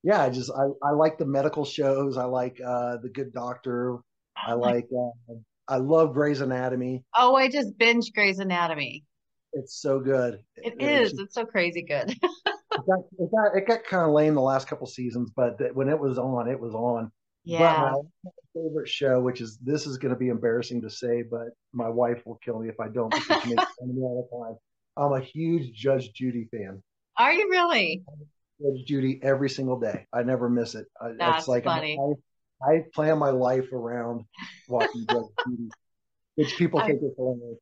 Yeah, 0.05 0.22
I 0.22 0.28
just 0.28 0.52
I, 0.52 0.66
I 0.86 0.90
like 0.92 1.16
the 1.16 1.24
medical 1.24 1.64
shows. 1.64 2.18
I 2.18 2.24
like 2.24 2.61
uh, 2.64 2.98
the 3.02 3.09
Good 3.09 3.32
Doctor. 3.32 3.98
I 4.36 4.52
like 4.52 4.86
uh, 4.94 5.34
I 5.66 5.78
love 5.78 6.12
Grey's 6.12 6.42
Anatomy. 6.42 7.02
Oh, 7.16 7.34
I 7.34 7.48
just 7.48 7.76
binge 7.78 8.12
Grey's 8.12 8.38
Anatomy. 8.38 9.02
It's 9.55 9.80
so 9.80 10.00
good. 10.00 10.40
It, 10.57 10.74
it 10.78 10.82
is. 10.82 11.12
It's, 11.12 11.20
it's 11.22 11.34
so 11.34 11.46
crazy 11.46 11.82
good. 11.82 12.11
it, 12.22 12.30
got, 12.86 12.98
it, 13.18 13.30
got, 13.34 13.57
it 13.57 13.66
got 13.66 13.84
kind 13.84 14.07
of 14.07 14.12
lame 14.12 14.34
the 14.34 14.42
last 14.42 14.68
couple 14.68 14.86
seasons, 14.86 15.30
but 15.34 15.59
when 15.74 15.88
it 15.88 15.98
was 15.98 16.18
on, 16.18 16.48
it 16.48 16.61
was 16.61 16.74
on. 16.74 17.11
Yeah. 17.44 17.92
But 17.92 18.02
my 18.24 18.30
favorite 18.55 18.88
show, 18.88 19.20
which 19.20 19.40
is 19.40 19.59
this 19.62 19.86
is 19.86 19.96
going 19.96 20.12
to 20.12 20.18
be 20.18 20.28
embarrassing 20.28 20.82
to 20.82 20.90
say, 20.90 21.22
but 21.22 21.48
my 21.72 21.88
wife 21.88 22.20
will 22.26 22.38
kill 22.44 22.59
me 22.59 22.68
if 22.68 22.78
I 22.78 22.88
don't 22.88 23.11
because 23.11 23.42
she 23.42 23.55
makes 23.55 23.62
fun 23.78 23.88
of 23.88 23.94
me 23.94 24.02
all 24.02 24.28
the 24.30 24.36
time. 24.36 24.57
I'm 24.96 25.22
a 25.22 25.24
huge 25.24 25.72
Judge 25.72 26.12
Judy 26.12 26.46
fan. 26.50 26.82
Are 27.16 27.32
you 27.32 27.48
really? 27.48 28.02
Judge 28.61 28.86
Judy 28.86 29.20
every 29.22 29.50
single 29.50 29.78
day. 29.78 30.07
I 30.12 30.22
never 30.22 30.48
miss 30.48 30.74
it. 30.74 30.86
That's 31.18 31.40
it's 31.40 31.48
like 31.48 31.64
funny. 31.64 31.98
I, 32.62 32.70
I 32.70 32.82
plan 32.94 33.18
my 33.18 33.30
life 33.30 33.72
around 33.72 34.24
watching 34.68 35.07
Judge 35.11 35.24
Judy, 35.46 35.68
which 36.36 36.57
people 36.57 36.80
I, 36.80 36.86
think 36.86 37.02
is 37.02 37.12
hilarious. 37.16 37.59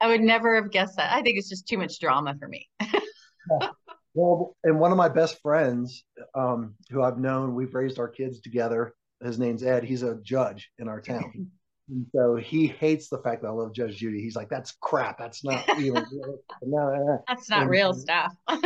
I 0.00 0.08
would 0.08 0.20
never 0.20 0.56
have 0.56 0.70
guessed 0.70 0.96
that. 0.96 1.12
I 1.12 1.22
think 1.22 1.38
it's 1.38 1.48
just 1.48 1.66
too 1.66 1.78
much 1.78 1.98
drama 2.00 2.34
for 2.38 2.48
me. 2.48 2.68
yeah. 2.80 3.70
Well, 4.14 4.56
and 4.64 4.80
one 4.80 4.92
of 4.92 4.96
my 4.96 5.10
best 5.10 5.40
friends, 5.42 6.04
um, 6.34 6.74
who 6.90 7.02
I've 7.02 7.18
known, 7.18 7.54
we've 7.54 7.74
raised 7.74 7.98
our 7.98 8.08
kids 8.08 8.40
together. 8.40 8.94
His 9.22 9.38
name's 9.38 9.62
Ed. 9.62 9.84
He's 9.84 10.02
a 10.02 10.18
judge 10.22 10.70
in 10.78 10.88
our 10.88 11.00
town. 11.00 11.50
And 11.88 12.06
so 12.12 12.34
he 12.34 12.66
hates 12.66 13.08
the 13.08 13.18
fact 13.18 13.42
that 13.42 13.48
I 13.48 13.52
love 13.52 13.72
Judge 13.72 13.96
Judy. 13.96 14.20
He's 14.20 14.34
like, 14.34 14.48
"That's 14.48 14.72
crap. 14.80 15.18
That's 15.18 15.44
not 15.44 15.64
even. 15.78 16.04
no, 16.12 16.38
no, 16.62 16.94
no. 16.94 17.24
That's 17.28 17.48
not 17.48 17.62
and, 17.62 17.70
real 17.70 17.94
stuff." 17.94 18.34
I 18.48 18.56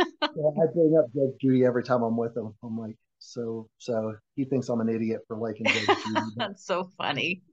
bring 0.73 0.97
up 0.97 1.13
Judge 1.13 1.39
Judy 1.39 1.65
every 1.65 1.83
time 1.83 2.01
I'm 2.01 2.17
with 2.17 2.35
him. 2.35 2.53
I'm 2.63 2.77
like, 2.77 2.97
so 3.19 3.67
so 3.77 4.15
he 4.35 4.45
thinks 4.45 4.69
I'm 4.69 4.81
an 4.81 4.89
idiot 4.89 5.21
for 5.27 5.37
liking 5.37 5.67
Judge 5.67 5.85
Judy. 5.85 6.21
that's 6.35 6.65
so 6.65 6.89
funny. 6.97 7.43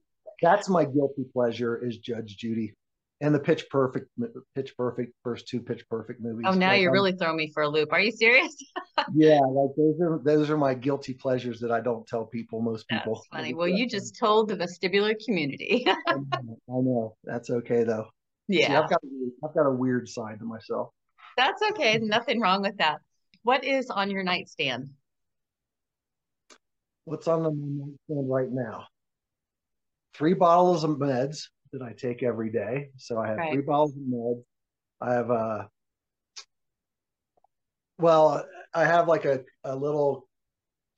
That's 0.40 0.68
my 0.68 0.84
guilty 0.84 1.24
pleasure 1.32 1.84
is 1.84 1.98
Judge 1.98 2.36
Judy 2.36 2.72
and 3.20 3.34
the 3.34 3.40
Pitch 3.40 3.68
Perfect, 3.68 4.08
Pitch 4.54 4.76
Perfect, 4.76 5.12
first 5.24 5.48
two 5.48 5.60
Pitch 5.60 5.88
Perfect 5.88 6.20
movies. 6.20 6.44
Oh, 6.48 6.54
now 6.54 6.68
like, 6.68 6.80
you're 6.80 6.90
I'm, 6.90 6.94
really 6.94 7.12
throwing 7.12 7.36
me 7.36 7.50
for 7.52 7.64
a 7.64 7.68
loop. 7.68 7.92
Are 7.92 8.00
you 8.00 8.12
serious? 8.12 8.54
yeah, 9.14 9.40
like 9.40 9.70
those 9.76 10.00
are 10.00 10.20
those 10.22 10.50
are 10.50 10.56
my 10.56 10.74
guilty 10.74 11.14
pleasures 11.14 11.60
that 11.60 11.72
I 11.72 11.80
don't 11.80 12.06
tell 12.06 12.26
people. 12.26 12.60
Most 12.60 12.88
people. 12.88 13.14
That's 13.14 13.26
funny. 13.32 13.54
Well, 13.54 13.68
you 13.68 13.88
just 13.88 14.16
told 14.18 14.48
the 14.48 14.56
vestibular 14.56 15.14
community. 15.24 15.84
I, 16.06 16.14
know, 16.14 16.26
I, 16.32 16.80
know, 16.80 17.16
That's 17.24 17.50
okay 17.50 17.82
though. 17.82 18.06
Yeah, 18.46 18.68
See, 18.68 18.74
I've 18.74 18.90
got 18.90 19.00
I've 19.44 19.54
got 19.54 19.66
a 19.66 19.72
weird 19.72 20.08
side 20.08 20.38
to 20.38 20.44
myself. 20.44 20.90
That's 21.36 21.60
okay. 21.70 21.98
Nothing 21.98 22.40
wrong 22.40 22.62
with 22.62 22.78
that. 22.78 22.98
What 23.42 23.64
is 23.64 23.90
on 23.90 24.10
your 24.10 24.22
nightstand? 24.22 24.90
What's 27.04 27.26
on 27.26 27.42
the 27.42 27.50
nightstand 27.50 28.30
right 28.30 28.50
now? 28.50 28.86
Three 30.14 30.34
bottles 30.34 30.84
of 30.84 30.90
meds 30.90 31.44
that 31.72 31.82
I 31.82 31.92
take 31.92 32.22
every 32.22 32.50
day. 32.50 32.90
So 32.96 33.18
I 33.18 33.28
have 33.28 33.36
right. 33.38 33.52
three 33.52 33.62
bottles 33.62 33.92
of 33.92 34.02
meds. 34.02 34.42
I 35.00 35.12
have 35.12 35.30
a, 35.30 35.32
uh, 35.32 35.64
well, 37.98 38.46
I 38.74 38.84
have 38.84 39.08
like 39.08 39.24
a, 39.24 39.40
a 39.64 39.74
little 39.74 40.28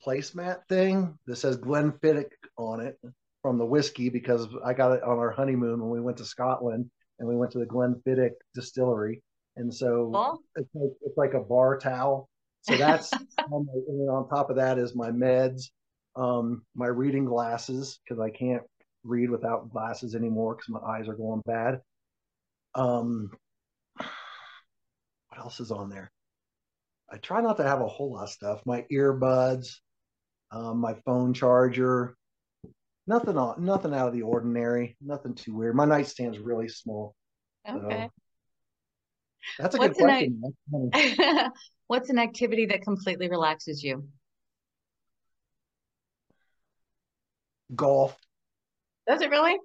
placemat 0.05 0.67
thing 0.67 1.17
that 1.27 1.35
says 1.37 1.57
Glenfiddich 1.57 2.31
on 2.57 2.81
it 2.81 2.99
from 3.41 3.57
the 3.57 3.65
whiskey 3.65 4.09
because 4.09 4.47
I 4.63 4.73
got 4.73 4.93
it 4.93 5.03
on 5.03 5.17
our 5.17 5.31
honeymoon 5.31 5.79
when 5.79 5.89
we 5.89 6.01
went 6.01 6.17
to 6.17 6.25
Scotland 6.25 6.89
and 7.19 7.27
we 7.27 7.35
went 7.35 7.51
to 7.53 7.59
the 7.59 7.65
Glenfiddich 7.65 8.33
distillery. 8.53 9.23
And 9.55 9.73
so 9.73 10.11
oh. 10.13 10.39
it's, 10.55 10.69
like, 10.73 10.91
it's 11.01 11.17
like 11.17 11.33
a 11.33 11.39
bar 11.39 11.77
towel. 11.77 12.29
So 12.61 12.77
that's 12.77 13.11
on, 13.51 13.65
my, 13.65 13.73
and 13.87 14.09
on 14.09 14.29
top 14.29 14.49
of 14.49 14.57
that 14.57 14.77
is 14.77 14.95
my 14.95 15.09
meds, 15.09 15.69
um, 16.15 16.63
my 16.75 16.87
reading 16.87 17.25
glasses 17.25 17.99
because 18.03 18.19
I 18.19 18.29
can't 18.29 18.63
read 19.03 19.29
without 19.29 19.71
glasses 19.71 20.15
anymore 20.15 20.55
because 20.55 20.69
my 20.69 20.79
eyes 20.79 21.07
are 21.07 21.15
going 21.15 21.41
bad. 21.45 21.81
Um, 22.75 23.31
what 23.95 25.39
else 25.39 25.59
is 25.59 25.71
on 25.71 25.89
there? 25.89 26.11
I 27.09 27.17
try 27.17 27.41
not 27.41 27.57
to 27.57 27.63
have 27.63 27.81
a 27.81 27.87
whole 27.87 28.13
lot 28.13 28.23
of 28.23 28.29
stuff. 28.29 28.61
My 28.65 28.85
earbuds, 28.91 29.67
um, 30.51 30.79
my 30.79 30.93
phone 31.05 31.33
charger, 31.33 32.15
nothing 33.07 33.37
on, 33.37 33.63
nothing 33.65 33.93
out 33.93 34.07
of 34.07 34.13
the 34.13 34.21
ordinary, 34.21 34.95
nothing 35.01 35.35
too 35.35 35.55
weird. 35.55 35.75
My 35.75 35.85
nightstand's 35.85 36.39
really 36.39 36.69
small. 36.69 37.15
Okay. 37.67 38.09
So 39.57 39.63
that's 39.63 39.75
a 39.75 39.77
What's 39.77 39.97
good 39.97 40.05
question. 40.05 40.53
What's 41.87 42.09
an 42.09 42.19
activity 42.19 42.67
that 42.67 42.83
completely 42.83 43.29
relaxes 43.29 43.83
you? 43.83 44.07
Golf. 47.75 48.15
Does 49.07 49.21
it 49.21 49.29
really? 49.29 49.57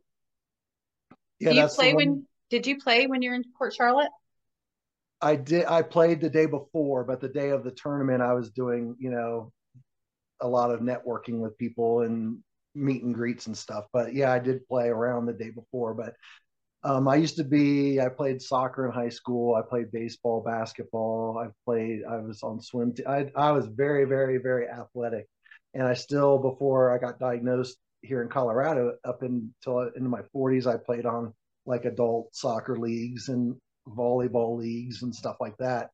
Yeah, 1.39 1.51
Do 1.51 1.57
you 1.57 1.67
play 1.69 1.95
when? 1.95 2.27
Did 2.51 2.67
you 2.67 2.79
play 2.79 3.07
when 3.07 3.23
you're 3.23 3.35
in 3.35 3.45
Port 3.59 3.75
Charlotte? 3.75 4.11
I 5.21 5.37
did. 5.37 5.67
I 5.67 5.83
played 5.83 6.21
the 6.21 6.31
day 6.31 6.47
before, 6.47 7.05
but 7.05 7.21
the 7.21 7.29
day 7.29 7.51
of 7.51 7.65
the 7.65 7.71
tournament, 7.71 8.23
I 8.23 8.35
was 8.35 8.51
doing, 8.51 8.97
you 8.99 9.11
know, 9.11 9.53
a 10.41 10.49
lot 10.49 10.71
of 10.71 10.81
networking 10.81 11.39
with 11.39 11.57
people 11.59 12.03
and 12.03 12.39
meet 12.75 13.03
and 13.03 13.15
greets 13.15 13.47
and 13.47 13.57
stuff. 13.57 13.87
But 13.93 14.15
yeah, 14.15 14.33
I 14.33 14.39
did 14.39 14.67
play 14.69 14.89
around 14.89 15.27
the 15.27 15.33
day 15.33 15.51
before. 15.51 15.95
But 15.95 16.15
um, 16.85 17.09
I 17.09 17.17
used 17.17 17.37
to 17.37 17.45
be. 17.45 18.01
I 18.01 18.09
played 18.09 18.41
soccer 18.41 18.87
in 18.87 18.93
high 18.93 19.09
school. 19.09 19.55
I 19.55 19.63
played 19.63 19.91
baseball, 19.91 20.43
basketball. 20.43 21.39
I 21.39 21.49
played. 21.65 22.03
I 22.09 22.19
was 22.19 22.43
on 22.43 22.61
swim. 22.61 22.95
T- 22.95 23.07
I 23.07 23.31
I 23.35 23.53
was 23.53 23.67
very, 23.67 24.05
very, 24.05 24.39
very 24.39 24.69
athletic, 24.69 25.27
and 25.75 25.83
I 25.83 25.95
still 25.95 26.39
before 26.39 26.95
I 26.95 26.99
got 26.99 27.19
diagnosed 27.19 27.77
here 28.03 28.23
in 28.23 28.29
Colorado 28.29 28.95
up 29.05 29.23
until 29.23 29.91
into 29.97 30.09
my 30.09 30.23
40s. 30.35 30.67
I 30.67 30.77
played 30.77 31.07
on 31.07 31.33
like 31.65 31.85
adult 31.85 32.35
soccer 32.35 32.79
leagues 32.79 33.29
and 33.29 33.57
volleyball 33.89 34.57
leagues 34.57 35.03
and 35.03 35.15
stuff 35.15 35.37
like 35.41 35.57
that. 35.59 35.91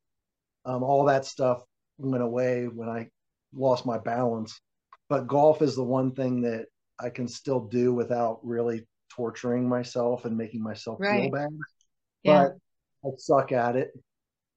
Um, 0.65 0.83
all 0.83 1.05
that 1.07 1.25
stuff 1.25 1.63
went 1.99 2.23
away 2.23 2.67
when 2.67 2.89
I 2.89 3.09
lost 3.55 3.87
my 3.87 3.99
balance. 3.99 4.61
But 5.09 5.27
golf 5.27 5.63
is 5.63 5.77
the 5.77 5.85
one 5.85 6.13
thing 6.13 6.43
that 6.43 6.67
I 6.99 7.11
can 7.11 7.29
still 7.29 7.61
do 7.61 7.93
without 7.93 8.41
really 8.43 8.87
torturing 9.11 9.69
myself 9.69 10.25
and 10.25 10.37
making 10.37 10.63
myself 10.63 11.01
Right. 11.01 11.23
feel 11.23 11.31
bad. 11.31 11.51
Yeah. 12.23 12.49
But 13.03 13.11
I 13.11 13.17
suck 13.19 13.53
at 13.53 13.77
it, 13.77 13.91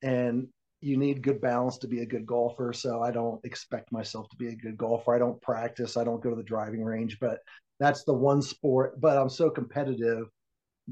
and 0.02 0.48
you 0.82 0.98
need 0.98 1.24
good 1.24 1.42
balance 1.42 1.78
to 1.80 1.88
be 1.88 2.02
a 2.02 2.06
good 2.06 2.26
golfer. 2.26 2.74
So 2.74 3.02
I 3.02 3.12
don't 3.12 3.44
expect 3.44 3.92
myself 3.92 4.30
to 4.30 4.38
be 4.38 4.50
a 4.50 4.56
good 4.56 4.78
golfer. 4.78 5.16
I 5.16 5.20
don't 5.20 5.42
practice. 5.42 5.98
I 5.98 6.04
don't 6.04 6.22
go 6.22 6.30
to 6.30 6.36
the 6.36 6.44
driving 6.44 6.84
range, 6.84 7.18
but 7.20 7.40
that's 7.80 8.04
the 8.04 8.14
one 8.14 8.42
sport. 8.42 9.00
But 9.00 9.18
I'm 9.18 9.30
so 9.30 9.50
competitive 9.50 10.28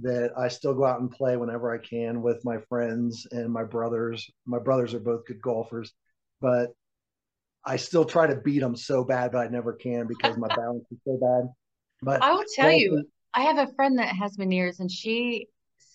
that 0.01 0.31
I 0.38 0.47
still 0.47 0.73
go 0.73 0.86
out 0.86 1.01
and 1.01 1.11
play 1.11 1.38
whenever 1.38 1.71
I 1.73 1.77
can 1.77 2.21
with 2.21 2.43
my 2.43 2.57
friends 2.69 3.27
and 3.31 3.51
my 3.51 3.63
brothers. 3.63 4.29
My 4.45 4.59
brothers 4.59 4.93
are 4.93 4.99
both 4.99 5.25
good 5.27 5.41
golfers, 5.41 5.93
but 6.41 6.71
I 7.65 7.77
still 7.77 8.05
try 8.05 8.27
to 8.27 8.36
beat 8.36 8.59
them 8.59 8.75
so 8.75 9.03
bad, 9.03 9.31
but 9.31 9.45
I 9.45 9.47
never 9.49 9.73
can 9.73 10.07
because 10.07 10.38
my 10.38 10.47
balance 10.55 10.86
is 10.91 10.97
so 11.05 11.17
bad. 11.17 11.49
But 12.01 12.23
I 12.23 12.34
will 12.34 12.43
tell 12.55 12.71
you, 12.71 13.05
I 13.34 13.41
have 13.41 13.57
a 13.57 13.71
friend 13.75 13.99
that 13.99 14.15
has 14.15 14.38
Meniere's 14.38 14.79
and 14.79 14.91
she 14.91 15.47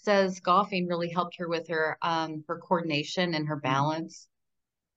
says 0.09 0.41
golfing 0.41 0.87
really 0.87 1.11
helped 1.11 1.37
her 1.39 1.49
with 1.49 1.69
her 1.69 1.99
um 2.03 2.45
her 2.49 2.59
coordination 2.59 3.35
and 3.35 3.49
her 3.49 3.57
balance. 3.57 4.29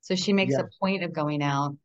So 0.01 0.15
she 0.15 0.33
makes 0.33 0.53
Yeah. 0.53 0.63
a 0.63 0.69
point 0.79 1.03
of 1.03 1.13
going 1.13 1.43
out. 1.43 1.75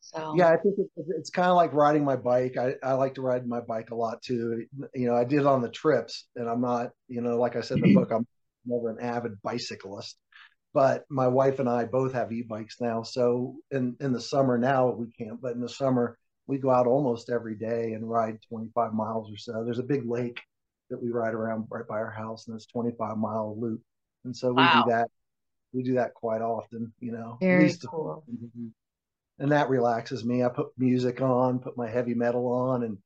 So 0.00 0.36
Yeah, 0.36 0.48
I 0.48 0.56
think 0.56 0.78
it, 0.78 0.88
it's 1.16 1.30
kind 1.30 1.48
of 1.48 1.56
like 1.56 1.72
riding 1.72 2.04
my 2.04 2.16
bike. 2.16 2.56
I, 2.56 2.74
I 2.82 2.94
like 2.94 3.14
to 3.14 3.22
ride 3.22 3.46
my 3.46 3.60
bike 3.60 3.90
a 3.90 3.94
lot 3.94 4.22
too. 4.22 4.66
You 4.94 5.08
know, 5.08 5.14
I 5.14 5.24
did 5.24 5.40
it 5.40 5.46
on 5.46 5.62
the 5.62 5.68
trips, 5.70 6.26
and 6.36 6.48
I'm 6.48 6.60
not, 6.60 6.90
you 7.08 7.20
know, 7.20 7.38
like 7.38 7.56
I 7.56 7.60
said 7.60 7.76
in 7.76 7.80
the 7.82 7.88
book, 7.88 8.10
I'm 8.10 8.26
never 8.66 8.90
an 8.90 9.00
avid 9.00 9.40
bicyclist. 9.42 10.16
But 10.74 11.04
my 11.10 11.28
wife 11.28 11.60
and 11.60 11.68
I 11.68 11.84
both 11.86 12.12
have 12.14 12.32
e-bikes 12.32 12.80
now. 12.80 13.02
So 13.04 13.56
in 13.72 13.96
in 14.00 14.12
the 14.12 14.20
summer 14.20 14.58
now 14.58 14.90
we 14.90 15.08
can't, 15.18 15.40
but 15.40 15.52
in 15.54 15.60
the 15.60 15.68
summer 15.68 16.18
we 16.46 16.58
go 16.58 16.70
out 16.70 16.86
almost 16.86 17.30
every 17.30 17.56
day 17.56 17.92
and 17.94 18.08
ride 18.10 18.38
25 18.48 18.92
miles 18.94 19.32
or 19.32 19.38
so. 19.38 19.64
There's 19.64 19.80
a 19.80 19.84
big 19.84 20.06
lake 20.08 20.40
that 20.90 21.02
we 21.02 21.10
ride 21.10 21.34
around 21.34 21.66
right 21.70 21.86
by 21.86 21.96
our 21.96 22.10
house, 22.10 22.46
and 22.46 22.54
it's 22.56 22.66
25 22.66 23.16
mile 23.16 23.56
loop. 23.58 23.80
And 24.24 24.36
so 24.36 24.52
we 24.52 24.64
Wow. 24.64 24.84
do 24.84 24.90
that. 24.90 25.10
We 25.72 25.82
do 25.82 25.94
that 25.94 26.14
quite 26.14 26.40
often. 26.42 26.92
You 27.00 27.12
know, 27.12 27.38
very 27.40 27.64
least 27.64 27.86
cool. 27.86 28.24
Mm-hmm. 28.32 28.68
and 29.38 29.52
that 29.52 29.68
relaxes 29.68 30.24
me. 30.24 30.44
I 30.44 30.48
put 30.48 30.68
music 30.78 31.20
on, 31.20 31.58
put 31.58 31.76
my 31.76 31.88
heavy 31.88 32.14
metal 32.14 32.46
on, 32.48 32.84
and 32.84 32.98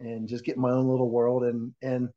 and 0.00 0.28
just 0.28 0.44
get 0.44 0.56
my 0.58 0.70
own 0.70 0.88
little 0.88 1.10
world. 1.10 1.44
And 1.44 1.72
and 1.82 2.08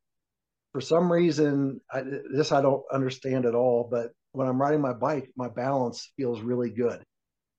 for 0.72 0.80
some 0.80 1.10
reason, 1.10 1.80
I, 1.90 2.02
this 2.02 2.52
I 2.52 2.60
don't 2.60 2.84
understand 2.92 3.46
at 3.46 3.54
all. 3.54 3.88
But 3.90 4.12
when 4.32 4.46
I'm 4.48 4.60
riding 4.60 4.80
my 4.80 4.92
bike, 4.92 5.30
my 5.36 5.48
balance 5.48 6.12
feels 6.16 6.40
really 6.40 6.70
good. 6.70 7.02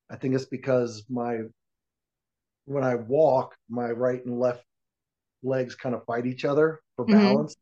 I 0.10 0.16
think 0.16 0.36
it's 0.36 0.46
because 0.46 1.04
my 1.10 1.40
when 2.66 2.84
I 2.84 2.96
walk, 2.96 3.56
my 3.70 3.90
right 3.90 4.24
and 4.26 4.40
left 4.40 4.64
legs 5.44 5.76
kind 5.76 5.96
of 5.96 6.06
fight 6.06 6.26
each 6.26 6.46
other 6.46 6.82
for 6.96 7.06
Mhm. 7.06 7.12
balance. 7.24 7.56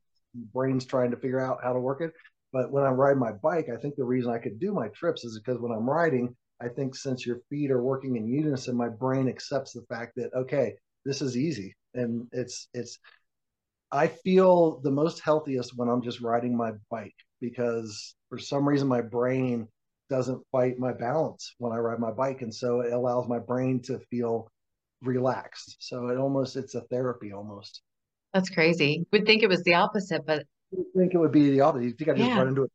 Brain's 0.53 0.85
trying 0.85 1.11
to 1.11 1.17
figure 1.17 1.39
out 1.39 1.59
how 1.63 1.73
to 1.73 1.79
work 1.79 2.01
it. 2.01 2.13
But 2.51 2.71
when 2.71 2.83
I 2.83 2.89
ride 2.89 3.17
my 3.17 3.31
bike, 3.31 3.69
I 3.69 3.77
think 3.77 3.95
the 3.95 4.03
reason 4.05 4.31
I 4.31 4.37
could 4.39 4.59
do 4.59 4.73
my 4.73 4.87
trips 4.89 5.23
is 5.25 5.39
because 5.39 5.59
when 5.61 5.71
I'm 5.71 5.89
riding, 5.89 6.35
I 6.61 6.69
think 6.69 6.95
since 6.95 7.25
your 7.25 7.39
feet 7.49 7.71
are 7.71 7.81
working 7.83 8.15
in 8.15 8.27
unison, 8.27 8.75
my 8.77 8.89
brain 8.89 9.27
accepts 9.27 9.73
the 9.73 9.81
fact 9.89 10.13
that 10.15 10.33
okay, 10.33 10.75
this 11.03 11.21
is 11.21 11.37
easy, 11.37 11.75
and 11.93 12.27
it's 12.31 12.67
it's. 12.73 12.97
I 13.91 14.07
feel 14.07 14.79
the 14.81 14.91
most 14.91 15.21
healthiest 15.21 15.77
when 15.77 15.89
I'm 15.89 16.01
just 16.01 16.21
riding 16.21 16.55
my 16.55 16.73
bike 16.89 17.15
because 17.39 18.15
for 18.29 18.37
some 18.37 18.67
reason 18.67 18.87
my 18.87 19.01
brain 19.01 19.67
doesn't 20.09 20.45
fight 20.51 20.77
my 20.79 20.93
balance 20.93 21.55
when 21.59 21.71
I 21.71 21.77
ride 21.77 21.99
my 21.99 22.11
bike, 22.11 22.41
and 22.41 22.53
so 22.53 22.81
it 22.81 22.93
allows 22.93 23.27
my 23.27 23.39
brain 23.39 23.81
to 23.83 23.99
feel 24.11 24.49
relaxed. 25.01 25.77
So 25.79 26.09
it 26.09 26.17
almost 26.17 26.55
it's 26.55 26.75
a 26.75 26.81
therapy 26.81 27.31
almost. 27.31 27.81
That's 28.33 28.49
crazy. 28.49 29.05
We'd 29.11 29.25
think 29.25 29.43
it 29.43 29.49
was 29.49 29.63
the 29.63 29.75
opposite, 29.75 30.25
but 30.25 30.43
You 30.71 30.85
think 30.95 31.13
it 31.13 31.17
would 31.17 31.31
be 31.31 31.51
the 31.51 31.61
opposite? 31.61 31.85
You 31.85 31.93
think 31.93 32.09
I 32.09 32.13
just 32.13 32.29
Yeah. 32.29 32.39
run 32.39 32.49
into 32.49 32.63
it? 32.63 32.71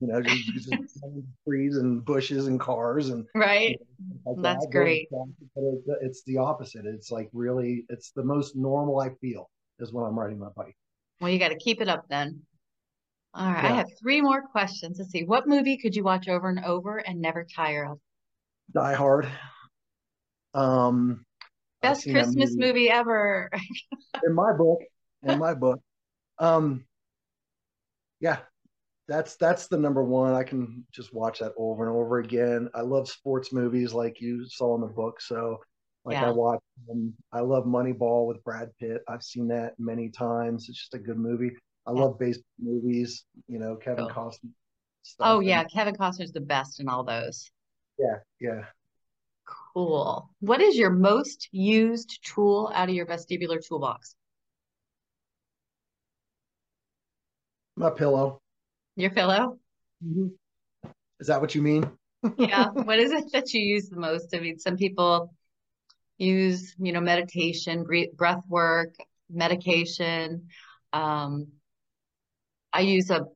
You 0.00 0.06
know, 0.08 0.22
just, 0.22 0.70
trees 1.48 1.76
and 1.76 2.04
bushes 2.04 2.46
and 2.46 2.60
cars 2.60 3.08
and 3.08 3.26
right. 3.34 3.78
like 4.24 4.36
That's 4.42 4.64
that, 4.66 4.70
great. 4.72 5.08
But 5.10 5.26
it, 5.56 5.82
it's 6.02 6.22
the 6.24 6.38
opposite. 6.38 6.86
It's 6.86 7.10
like 7.10 7.28
really, 7.32 7.84
it's 7.88 8.12
the 8.12 8.22
most 8.22 8.54
normal 8.54 9.00
I 9.00 9.10
feel 9.20 9.50
is 9.80 9.92
when 9.92 10.04
I'm 10.04 10.18
riding 10.18 10.38
my 10.38 10.50
bike. 10.56 10.76
Well, 11.20 11.30
you 11.30 11.38
got 11.38 11.48
to 11.48 11.58
keep 11.58 11.80
it 11.80 11.88
up 11.88 12.04
then. 12.08 12.42
All 13.34 13.50
right. 13.50 13.64
I 13.64 13.68
have 13.76 13.88
three 14.00 14.20
more 14.20 14.42
questions. 14.42 14.98
Let's 14.98 15.10
see. 15.10 15.24
What 15.24 15.48
movie 15.48 15.78
could 15.78 15.94
you 15.96 16.04
watch 16.04 16.28
over 16.28 16.48
and 16.48 16.64
over 16.64 16.98
and 16.98 17.20
never 17.20 17.44
tire 17.44 17.86
of? 17.90 17.98
Die 18.72 18.94
Hard. 18.94 19.28
Um, 20.54 21.24
Best 21.82 22.04
Christmas 22.04 22.54
movie 22.56 22.90
ever. 22.90 23.50
in 24.26 24.34
my 24.34 24.52
book. 24.52 24.80
In 25.22 25.38
my 25.38 25.54
book. 25.54 25.80
Um, 26.38 26.84
yeah, 28.20 28.38
that's 29.06 29.36
that's 29.36 29.68
the 29.68 29.76
number 29.78 30.02
one. 30.02 30.34
I 30.34 30.42
can 30.42 30.84
just 30.92 31.14
watch 31.14 31.38
that 31.38 31.52
over 31.56 31.86
and 31.86 31.96
over 31.96 32.18
again. 32.18 32.68
I 32.74 32.80
love 32.80 33.08
sports 33.08 33.52
movies 33.52 33.92
like 33.92 34.20
you 34.20 34.46
saw 34.48 34.74
in 34.74 34.80
the 34.80 34.86
book. 34.88 35.20
So, 35.20 35.58
like 36.04 36.14
Yeah. 36.14 36.28
I 36.28 36.30
watch, 36.30 36.60
um, 36.90 37.14
I 37.32 37.40
love 37.40 37.64
Moneyball 37.64 38.26
with 38.26 38.42
Brad 38.44 38.70
Pitt. 38.80 39.02
I've 39.08 39.22
seen 39.22 39.48
that 39.48 39.74
many 39.78 40.08
times. 40.08 40.68
It's 40.68 40.78
just 40.78 40.94
a 40.94 40.98
good 40.98 41.18
movie. 41.18 41.52
I 41.86 41.92
Yeah. 41.92 42.00
love 42.02 42.18
baseball 42.18 42.44
movies. 42.58 43.24
You 43.46 43.58
know, 43.60 43.76
Kevin 43.76 44.06
Cool. 44.08 44.14
Costner. 44.30 44.50
Stuff. 45.02 45.26
Oh, 45.26 45.38
And- 45.38 45.46
yeah. 45.46 45.64
Kevin 45.64 45.94
Costner's 45.94 46.32
the 46.32 46.40
best 46.40 46.80
in 46.80 46.88
all 46.88 47.04
those. 47.04 47.50
yeah, 47.98 48.18
yeah. 48.40 48.64
Cool. 49.78 50.28
What 50.40 50.60
is 50.60 50.76
your 50.76 50.90
most 50.90 51.48
used 51.52 52.18
tool 52.24 52.68
out 52.74 52.88
of 52.88 52.96
your 52.96 53.06
vestibular 53.06 53.64
toolbox? 53.64 54.16
My 57.76 57.90
pillow. 57.90 58.40
Your 58.96 59.10
pillow? 59.10 59.60
Is 61.20 61.28
that 61.28 61.40
what 61.40 61.54
you 61.54 61.62
mean? 61.62 61.88
Yeah. 62.36 62.70
What 62.70 62.98
is 62.98 63.12
it 63.12 63.30
that 63.32 63.54
you 63.54 63.60
use 63.60 63.88
the 63.88 64.00
most? 64.00 64.34
I 64.34 64.40
mean, 64.40 64.58
some 64.58 64.76
people 64.76 65.32
use, 66.16 66.74
you 66.80 66.92
know, 66.92 67.00
meditation, 67.00 67.86
breath 68.16 68.42
work, 68.48 68.96
medication. 69.30 70.48
Um, 70.92 71.52
I 72.72 72.80
use 72.80 73.10
a 73.10 73.26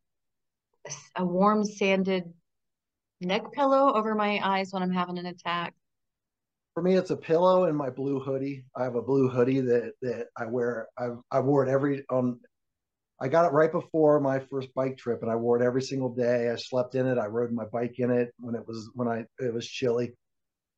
a 1.14 1.24
warm 1.24 1.64
sanded 1.64 2.24
neck 3.20 3.53
pillow 3.53 3.95
over 3.95 4.16
my 4.16 4.40
eyes 4.43 4.72
when 4.72 4.82
I'm 4.82 4.90
having 4.90 5.18
an 5.18 5.26
attack. 5.26 5.74
For 6.74 6.82
me, 6.82 6.94
it's 6.94 7.10
a 7.10 7.16
pillow 7.16 7.64
and 7.64 7.76
my 7.76 7.90
blue 7.90 8.18
hoodie. 8.18 8.64
I 8.74 8.84
have 8.84 8.94
a 8.94 9.02
blue 9.02 9.28
hoodie 9.28 9.60
that 9.60 9.92
that 10.00 10.28
I 10.36 10.46
wear. 10.46 10.88
I 10.98 11.08
I 11.30 11.40
wore 11.40 11.66
it 11.66 11.70
every 11.70 12.04
on. 12.08 12.40
I 13.20 13.28
got 13.28 13.44
it 13.44 13.52
right 13.52 13.70
before 13.70 14.18
my 14.20 14.40
first 14.40 14.74
bike 14.74 14.96
trip, 14.96 15.22
and 15.22 15.30
I 15.30 15.36
wore 15.36 15.61
it 15.61 15.64
every 15.64 15.82
single 15.82 16.14
day. 16.14 16.50
I 16.50 16.57
slept 16.57 16.94
in 16.94 17.07
it. 17.07 17.18
I 17.18 17.26
rode 17.26 17.53
my 17.53 17.66
bike 17.66 17.99
in 17.99 18.11
it 18.11 18.32
when 18.38 18.54
it 18.54 18.66
was 18.66 18.90
when 18.94 19.07
I 19.07 19.24
it 19.38 19.53
was 19.53 19.68
chilly. 19.68 20.14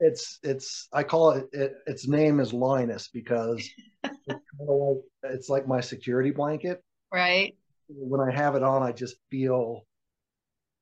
It's 0.00 0.40
it's 0.42 0.88
I 0.92 1.04
call 1.04 1.30
it, 1.30 1.46
it 1.52 1.74
its 1.86 2.08
name 2.08 2.40
is 2.40 2.52
Linus 2.52 3.08
because 3.08 3.58
it's 4.04 4.16
kind 4.26 4.68
of 4.68 4.68
like 4.68 5.32
it's 5.32 5.48
like 5.48 5.68
my 5.68 5.80
security 5.80 6.32
blanket. 6.32 6.82
Right? 7.12 7.54
When 7.88 8.20
I 8.20 8.34
have 8.34 8.56
it 8.56 8.64
on, 8.64 8.82
I 8.82 8.90
just 8.90 9.16
feel 9.30 9.86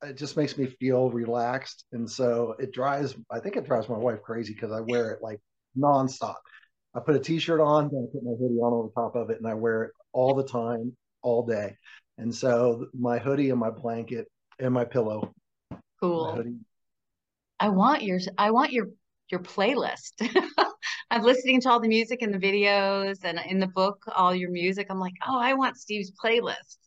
it 0.03 0.17
just 0.17 0.37
makes 0.37 0.57
me 0.59 0.67
feel 0.67 1.11
relaxed, 1.11 1.85
and 1.93 2.11
so 2.11 2.55
it 2.59 2.73
drives. 2.73 3.15
I 3.31 3.41
think 3.41 3.57
it 3.57 3.67
drives 3.67 3.89
my 3.89 3.99
wife 3.99 4.23
crazy 4.23 4.55
because 4.55 4.73
I 4.73 4.81
wear 4.81 5.11
it 5.13 5.23
like 5.23 5.41
nonstop. 5.79 6.37
I 6.95 7.01
put 7.01 7.17
a 7.17 7.21
t-shirt 7.21 7.61
on, 7.61 7.89
then 7.91 8.09
I 8.09 8.13
put 8.13 8.25
my 8.25 8.33
hoodie 8.39 8.59
on 8.61 8.73
over 8.73 8.89
top 8.95 9.17
of 9.17 9.31
it, 9.31 9.39
and 9.39 9.47
I 9.47 9.55
wear 9.55 9.85
it 9.85 9.93
all 10.13 10.35
the 10.35 10.45
time, 10.45 10.97
all 11.23 11.45
day. 11.47 11.77
And 12.19 12.35
so 12.35 12.87
my 12.99 13.19
hoodie 13.19 13.51
and 13.51 13.59
my 13.59 13.71
blanket 13.71 14.27
and 14.59 14.75
my 14.75 14.85
pillow, 14.85 15.33
my 15.71 15.79
Cool. 16.01 16.35
hoodie. 16.37 16.57
I 17.61 17.69
want 17.69 18.03
your 18.03 18.19
I 18.39 18.51
want 18.51 18.73
your 18.73 18.89
your 19.31 19.41
playlist. 19.41 20.13
I'm 21.11 21.23
listening 21.23 21.61
to 21.63 21.71
all 21.71 21.81
the 21.81 21.89
music 21.89 22.23
and 22.23 22.35
the 22.35 22.39
videos 22.39 23.19
and 23.25 23.39
in 23.49 23.61
the 23.61 23.67
book, 23.67 24.03
all 24.15 24.35
your 24.35 24.51
music. 24.51 24.87
I'm 24.91 24.99
like, 24.99 25.15
oh, 25.27 25.39
I 25.39 25.55
want 25.55 25.77
Steve's 25.77 26.11
playlist. 26.13 26.79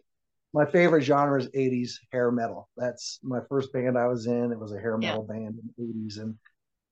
my 0.55 0.67
favorite 0.67 1.03
genre 1.03 1.41
is 1.41 1.49
80s 1.55 1.99
hair 2.13 2.31
metal 2.31 2.69
that's 2.77 3.19
my 3.23 3.41
first 3.49 3.73
band 3.73 3.97
i 3.99 4.07
was 4.07 4.27
in 4.27 4.53
it 4.53 4.59
was 4.59 4.73
a 4.73 4.79
hair 4.79 4.99
Yeah. 5.01 5.09
metal 5.09 5.23
band 5.23 5.59
in 5.59 5.75
the 5.79 5.85
80s 5.85 6.19
and 6.19 6.37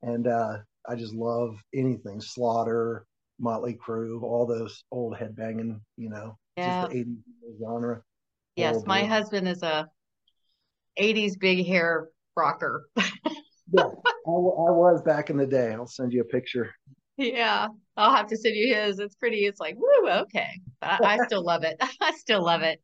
and 0.02 0.26
uh 0.28 0.58
i 0.88 0.94
just 0.96 1.14
love 1.14 1.62
anything 1.74 2.22
slaughter 2.22 3.06
motley 3.40 3.74
crue 3.74 4.22
all 4.22 4.46
those 4.46 4.84
old 4.92 5.16
headbanging 5.16 5.80
you 5.96 6.10
know 6.10 6.36
Yeah. 6.56 6.80
just 6.82 6.92
the 6.92 6.98
80s 6.98 7.16
genre 7.60 8.02
Yes, 8.56 8.76
Oh, 8.76 8.84
my 8.86 9.02
boy. 9.02 9.08
husband 9.08 9.48
is 9.48 9.62
a 9.62 9.88
80s 10.96 11.36
big 11.36 11.66
hair 11.66 12.08
rocker. 12.36 12.86
yeah 12.96 13.82
I, 14.26 14.30
I 14.30 14.70
was 14.82 15.02
back 15.02 15.30
in 15.30 15.36
the 15.36 15.46
day. 15.46 15.72
I'll 15.72 15.86
send 15.86 16.12
you 16.12 16.20
a 16.20 16.24
picture. 16.24 16.74
Yeah, 17.16 17.68
I'll 17.96 18.14
have 18.14 18.28
to 18.28 18.36
send 18.36 18.56
you 18.56 18.74
his. 18.74 18.98
It's 18.98 19.14
pretty. 19.14 19.46
It's 19.46 19.60
like, 19.60 19.76
woo, 19.76 20.10
okay. 20.10 20.60
I, 20.82 20.98
I 21.02 21.18
still 21.26 21.44
love 21.44 21.64
it. 21.64 21.76
I 22.00 22.12
still 22.12 22.42
love 22.42 22.62
it. 22.62 22.82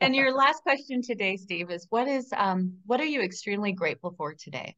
And 0.00 0.14
your 0.14 0.32
last 0.32 0.62
question 0.62 1.00
today, 1.02 1.36
Steve, 1.36 1.70
is 1.70 1.86
what 1.90 2.08
is 2.08 2.32
um 2.36 2.74
what 2.86 3.00
are 3.00 3.06
you 3.06 3.20
extremely 3.20 3.72
grateful 3.72 4.14
for 4.16 4.34
today? 4.34 4.74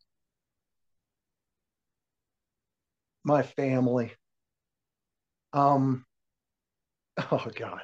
My 3.25 3.43
family. 3.43 4.13
Um 5.53 6.05
oh 7.31 7.47
God. 7.55 7.81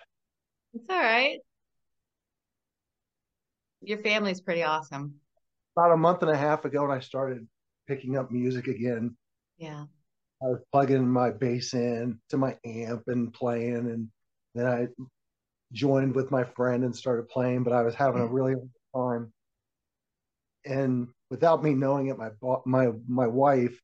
It's 0.74 0.84
all 0.88 0.98
right. 0.98 1.38
Your 3.82 3.98
family's 3.98 4.40
pretty 4.40 4.62
awesome. 4.62 5.14
About 5.76 5.92
a 5.92 5.96
month 5.96 6.22
and 6.22 6.30
a 6.30 6.36
half 6.36 6.64
ago 6.64 6.82
when 6.82 6.96
I 6.96 7.00
started 7.00 7.46
picking 7.86 8.16
up 8.16 8.30
music 8.30 8.66
again. 8.66 9.16
Yeah. 9.58 9.84
I 10.42 10.46
was 10.46 10.60
plugging 10.72 11.08
my 11.08 11.30
bass 11.30 11.72
in 11.72 12.18
to 12.30 12.36
my 12.36 12.56
amp 12.64 13.04
and 13.06 13.32
playing, 13.32 13.76
and 13.76 14.08
then 14.54 14.66
I 14.66 14.88
joined 15.72 16.14
with 16.14 16.30
my 16.30 16.44
friend 16.44 16.84
and 16.84 16.94
started 16.94 17.28
playing. 17.28 17.62
But 17.62 17.72
I 17.72 17.82
was 17.82 17.94
having 17.94 18.20
a 18.20 18.26
really 18.26 18.54
hard 18.94 19.22
time, 19.22 19.32
and 20.64 21.08
without 21.30 21.62
me 21.62 21.72
knowing 21.72 22.08
it, 22.08 22.18
my 22.18 22.30
my 22.66 22.90
my 23.08 23.26
wife 23.26 23.80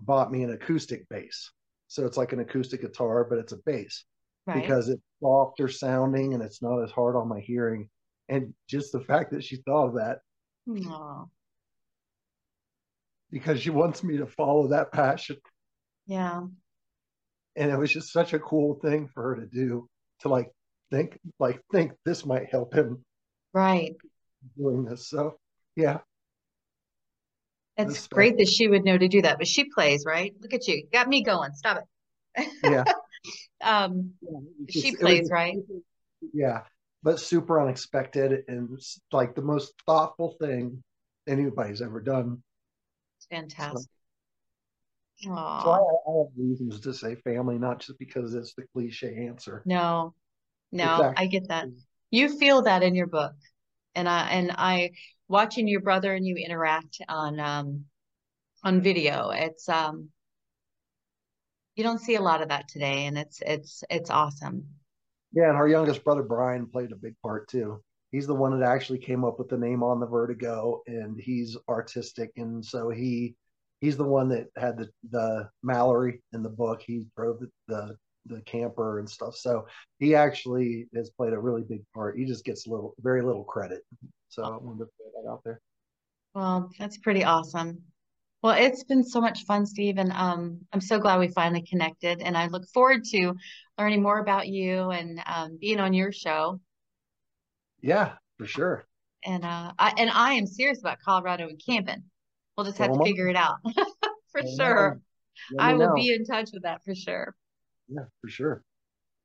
bought 0.00 0.30
me 0.30 0.44
an 0.44 0.52
acoustic 0.52 1.08
bass. 1.08 1.50
So 1.88 2.04
it's 2.04 2.16
like 2.16 2.32
an 2.32 2.40
acoustic 2.40 2.80
guitar, 2.82 3.24
but 3.24 3.38
it's 3.38 3.52
a 3.52 3.58
bass 3.64 4.04
right. 4.46 4.60
because 4.60 4.88
it's 4.88 5.02
softer 5.22 5.68
sounding 5.68 6.34
and 6.34 6.42
it's 6.42 6.62
not 6.62 6.82
as 6.82 6.90
hard 6.90 7.16
on 7.16 7.28
my 7.28 7.40
hearing. 7.40 7.88
And 8.28 8.54
just 8.68 8.92
the 8.92 9.00
fact 9.04 9.32
that 9.32 9.44
she 9.44 9.56
thought 9.56 9.88
of 9.88 9.94
that 9.94 10.18
Aww 10.68 11.28
because 13.30 13.60
she 13.60 13.70
wants 13.70 14.02
me 14.02 14.18
to 14.18 14.26
follow 14.26 14.68
that 14.68 14.92
passion. 14.92 15.36
Yeah. 16.06 16.42
And 17.56 17.70
it 17.70 17.78
was 17.78 17.92
just 17.92 18.12
such 18.12 18.32
a 18.32 18.38
cool 18.38 18.78
thing 18.80 19.08
for 19.08 19.22
her 19.22 19.36
to 19.36 19.46
do 19.46 19.88
to 20.20 20.28
like 20.28 20.50
think 20.90 21.18
like 21.38 21.60
think 21.72 21.92
this 22.04 22.24
might 22.24 22.50
help 22.50 22.74
him. 22.74 23.04
Right. 23.52 23.96
Doing 24.56 24.84
this. 24.84 25.08
So 25.08 25.38
yeah. 25.74 25.98
It's 27.78 28.08
great 28.08 28.38
that 28.38 28.48
she 28.48 28.68
would 28.68 28.84
know 28.84 28.96
to 28.96 29.08
do 29.08 29.22
that, 29.22 29.38
but 29.38 29.46
she 29.46 29.64
plays, 29.64 30.04
right? 30.06 30.34
Look 30.40 30.54
at 30.54 30.66
you. 30.66 30.86
Got 30.92 31.08
me 31.08 31.22
going. 31.22 31.52
Stop 31.52 31.84
it. 32.36 32.48
Yeah. 32.62 32.84
um 33.62 34.12
yeah, 34.20 34.38
just, 34.70 34.86
she 34.86 34.96
plays, 34.96 35.22
was, 35.22 35.30
right? 35.30 35.56
Yeah. 36.32 36.62
But 37.02 37.20
super 37.20 37.60
unexpected 37.60 38.44
and 38.48 38.78
like 39.12 39.34
the 39.34 39.42
most 39.42 39.74
thoughtful 39.86 40.36
thing 40.40 40.82
anybody's 41.26 41.82
ever 41.82 42.00
done 42.00 42.42
fantastic. 43.30 43.90
So, 45.16 45.30
so 45.30 45.34
I, 45.34 46.10
I, 46.10 46.18
have 46.18 46.26
reasons 46.36 46.80
to 46.80 46.92
say 46.92 47.14
family, 47.14 47.58
not 47.58 47.80
just 47.80 47.98
because 47.98 48.34
it's 48.34 48.54
the 48.54 48.64
cliche 48.74 49.26
answer. 49.26 49.62
No, 49.64 50.14
no, 50.72 50.96
exactly. 50.96 51.24
I 51.24 51.26
get 51.26 51.48
that. 51.48 51.66
You 52.10 52.38
feel 52.38 52.62
that 52.62 52.82
in 52.82 52.94
your 52.94 53.06
book, 53.06 53.34
and 53.94 54.08
I 54.08 54.28
and 54.28 54.52
I 54.52 54.90
watching 55.28 55.68
your 55.68 55.80
brother 55.80 56.14
and 56.14 56.26
you 56.26 56.36
interact 56.36 57.00
on 57.08 57.40
um 57.40 57.84
on 58.62 58.80
video. 58.80 59.30
It's 59.30 59.68
um 59.68 60.10
you 61.74 61.84
don't 61.84 62.00
see 62.00 62.14
a 62.14 62.22
lot 62.22 62.42
of 62.42 62.48
that 62.48 62.68
today, 62.68 63.06
and 63.06 63.18
it's 63.18 63.42
it's 63.44 63.84
it's 63.90 64.10
awesome. 64.10 64.66
Yeah, 65.32 65.48
and 65.48 65.56
our 65.56 65.68
youngest 65.68 66.04
brother 66.04 66.22
Brian 66.22 66.66
played 66.66 66.92
a 66.92 66.96
big 66.96 67.14
part 67.22 67.48
too 67.48 67.82
he's 68.16 68.26
the 68.26 68.34
one 68.34 68.58
that 68.58 68.66
actually 68.66 68.98
came 68.98 69.24
up 69.24 69.38
with 69.38 69.48
the 69.48 69.58
name 69.58 69.82
on 69.82 70.00
the 70.00 70.06
vertigo 70.06 70.82
and 70.86 71.20
he's 71.20 71.56
artistic 71.68 72.30
and 72.36 72.64
so 72.64 72.88
he 72.88 73.34
he's 73.80 73.96
the 73.96 74.04
one 74.04 74.28
that 74.28 74.46
had 74.56 74.78
the 74.78 74.88
the 75.10 75.48
mallory 75.62 76.22
in 76.32 76.42
the 76.42 76.48
book 76.48 76.82
he 76.84 77.04
drove 77.16 77.38
the, 77.40 77.50
the 77.68 77.96
the 78.28 78.40
camper 78.42 78.98
and 78.98 79.08
stuff 79.08 79.36
so 79.36 79.66
he 79.98 80.14
actually 80.14 80.86
has 80.94 81.10
played 81.10 81.32
a 81.32 81.38
really 81.38 81.62
big 81.62 81.82
part 81.94 82.16
he 82.16 82.24
just 82.24 82.44
gets 82.44 82.66
little 82.66 82.94
very 83.00 83.22
little 83.22 83.44
credit 83.44 83.82
so 84.28 84.42
i 84.42 84.48
wanted 84.50 84.78
to 84.78 84.84
put 84.84 85.12
that 85.14 85.30
out 85.30 85.40
there 85.44 85.60
well 86.34 86.70
that's 86.78 86.98
pretty 86.98 87.24
awesome 87.24 87.78
well 88.42 88.56
it's 88.56 88.84
been 88.84 89.04
so 89.04 89.20
much 89.20 89.44
fun 89.44 89.64
steve 89.64 89.98
and 89.98 90.12
um, 90.12 90.58
i'm 90.72 90.80
so 90.80 90.98
glad 90.98 91.18
we 91.18 91.28
finally 91.28 91.62
connected 91.62 92.20
and 92.20 92.36
i 92.36 92.46
look 92.46 92.64
forward 92.72 93.04
to 93.04 93.32
learning 93.78 94.02
more 94.02 94.18
about 94.18 94.48
you 94.48 94.90
and 94.90 95.20
um, 95.26 95.58
being 95.60 95.80
on 95.80 95.92
your 95.92 96.12
show 96.12 96.60
yeah, 97.86 98.12
for 98.38 98.46
sure. 98.46 98.86
And 99.24 99.44
uh, 99.44 99.72
I 99.78 99.92
and 99.96 100.10
I 100.10 100.34
am 100.34 100.46
serious 100.46 100.80
about 100.80 100.98
Colorado 101.04 101.48
and 101.48 101.60
camping. 101.64 102.02
We'll 102.56 102.66
just 102.66 102.78
have 102.78 102.92
to 102.92 103.04
figure 103.04 103.28
it 103.28 103.36
out 103.36 103.56
for 104.32 104.42
sure. 104.58 105.00
I 105.58 105.74
will 105.74 105.88
know. 105.88 105.94
be 105.94 106.12
in 106.12 106.24
touch 106.24 106.50
with 106.52 106.62
that 106.62 106.82
for 106.84 106.94
sure. 106.94 107.34
Yeah, 107.88 108.04
for 108.20 108.28
sure. 108.28 108.62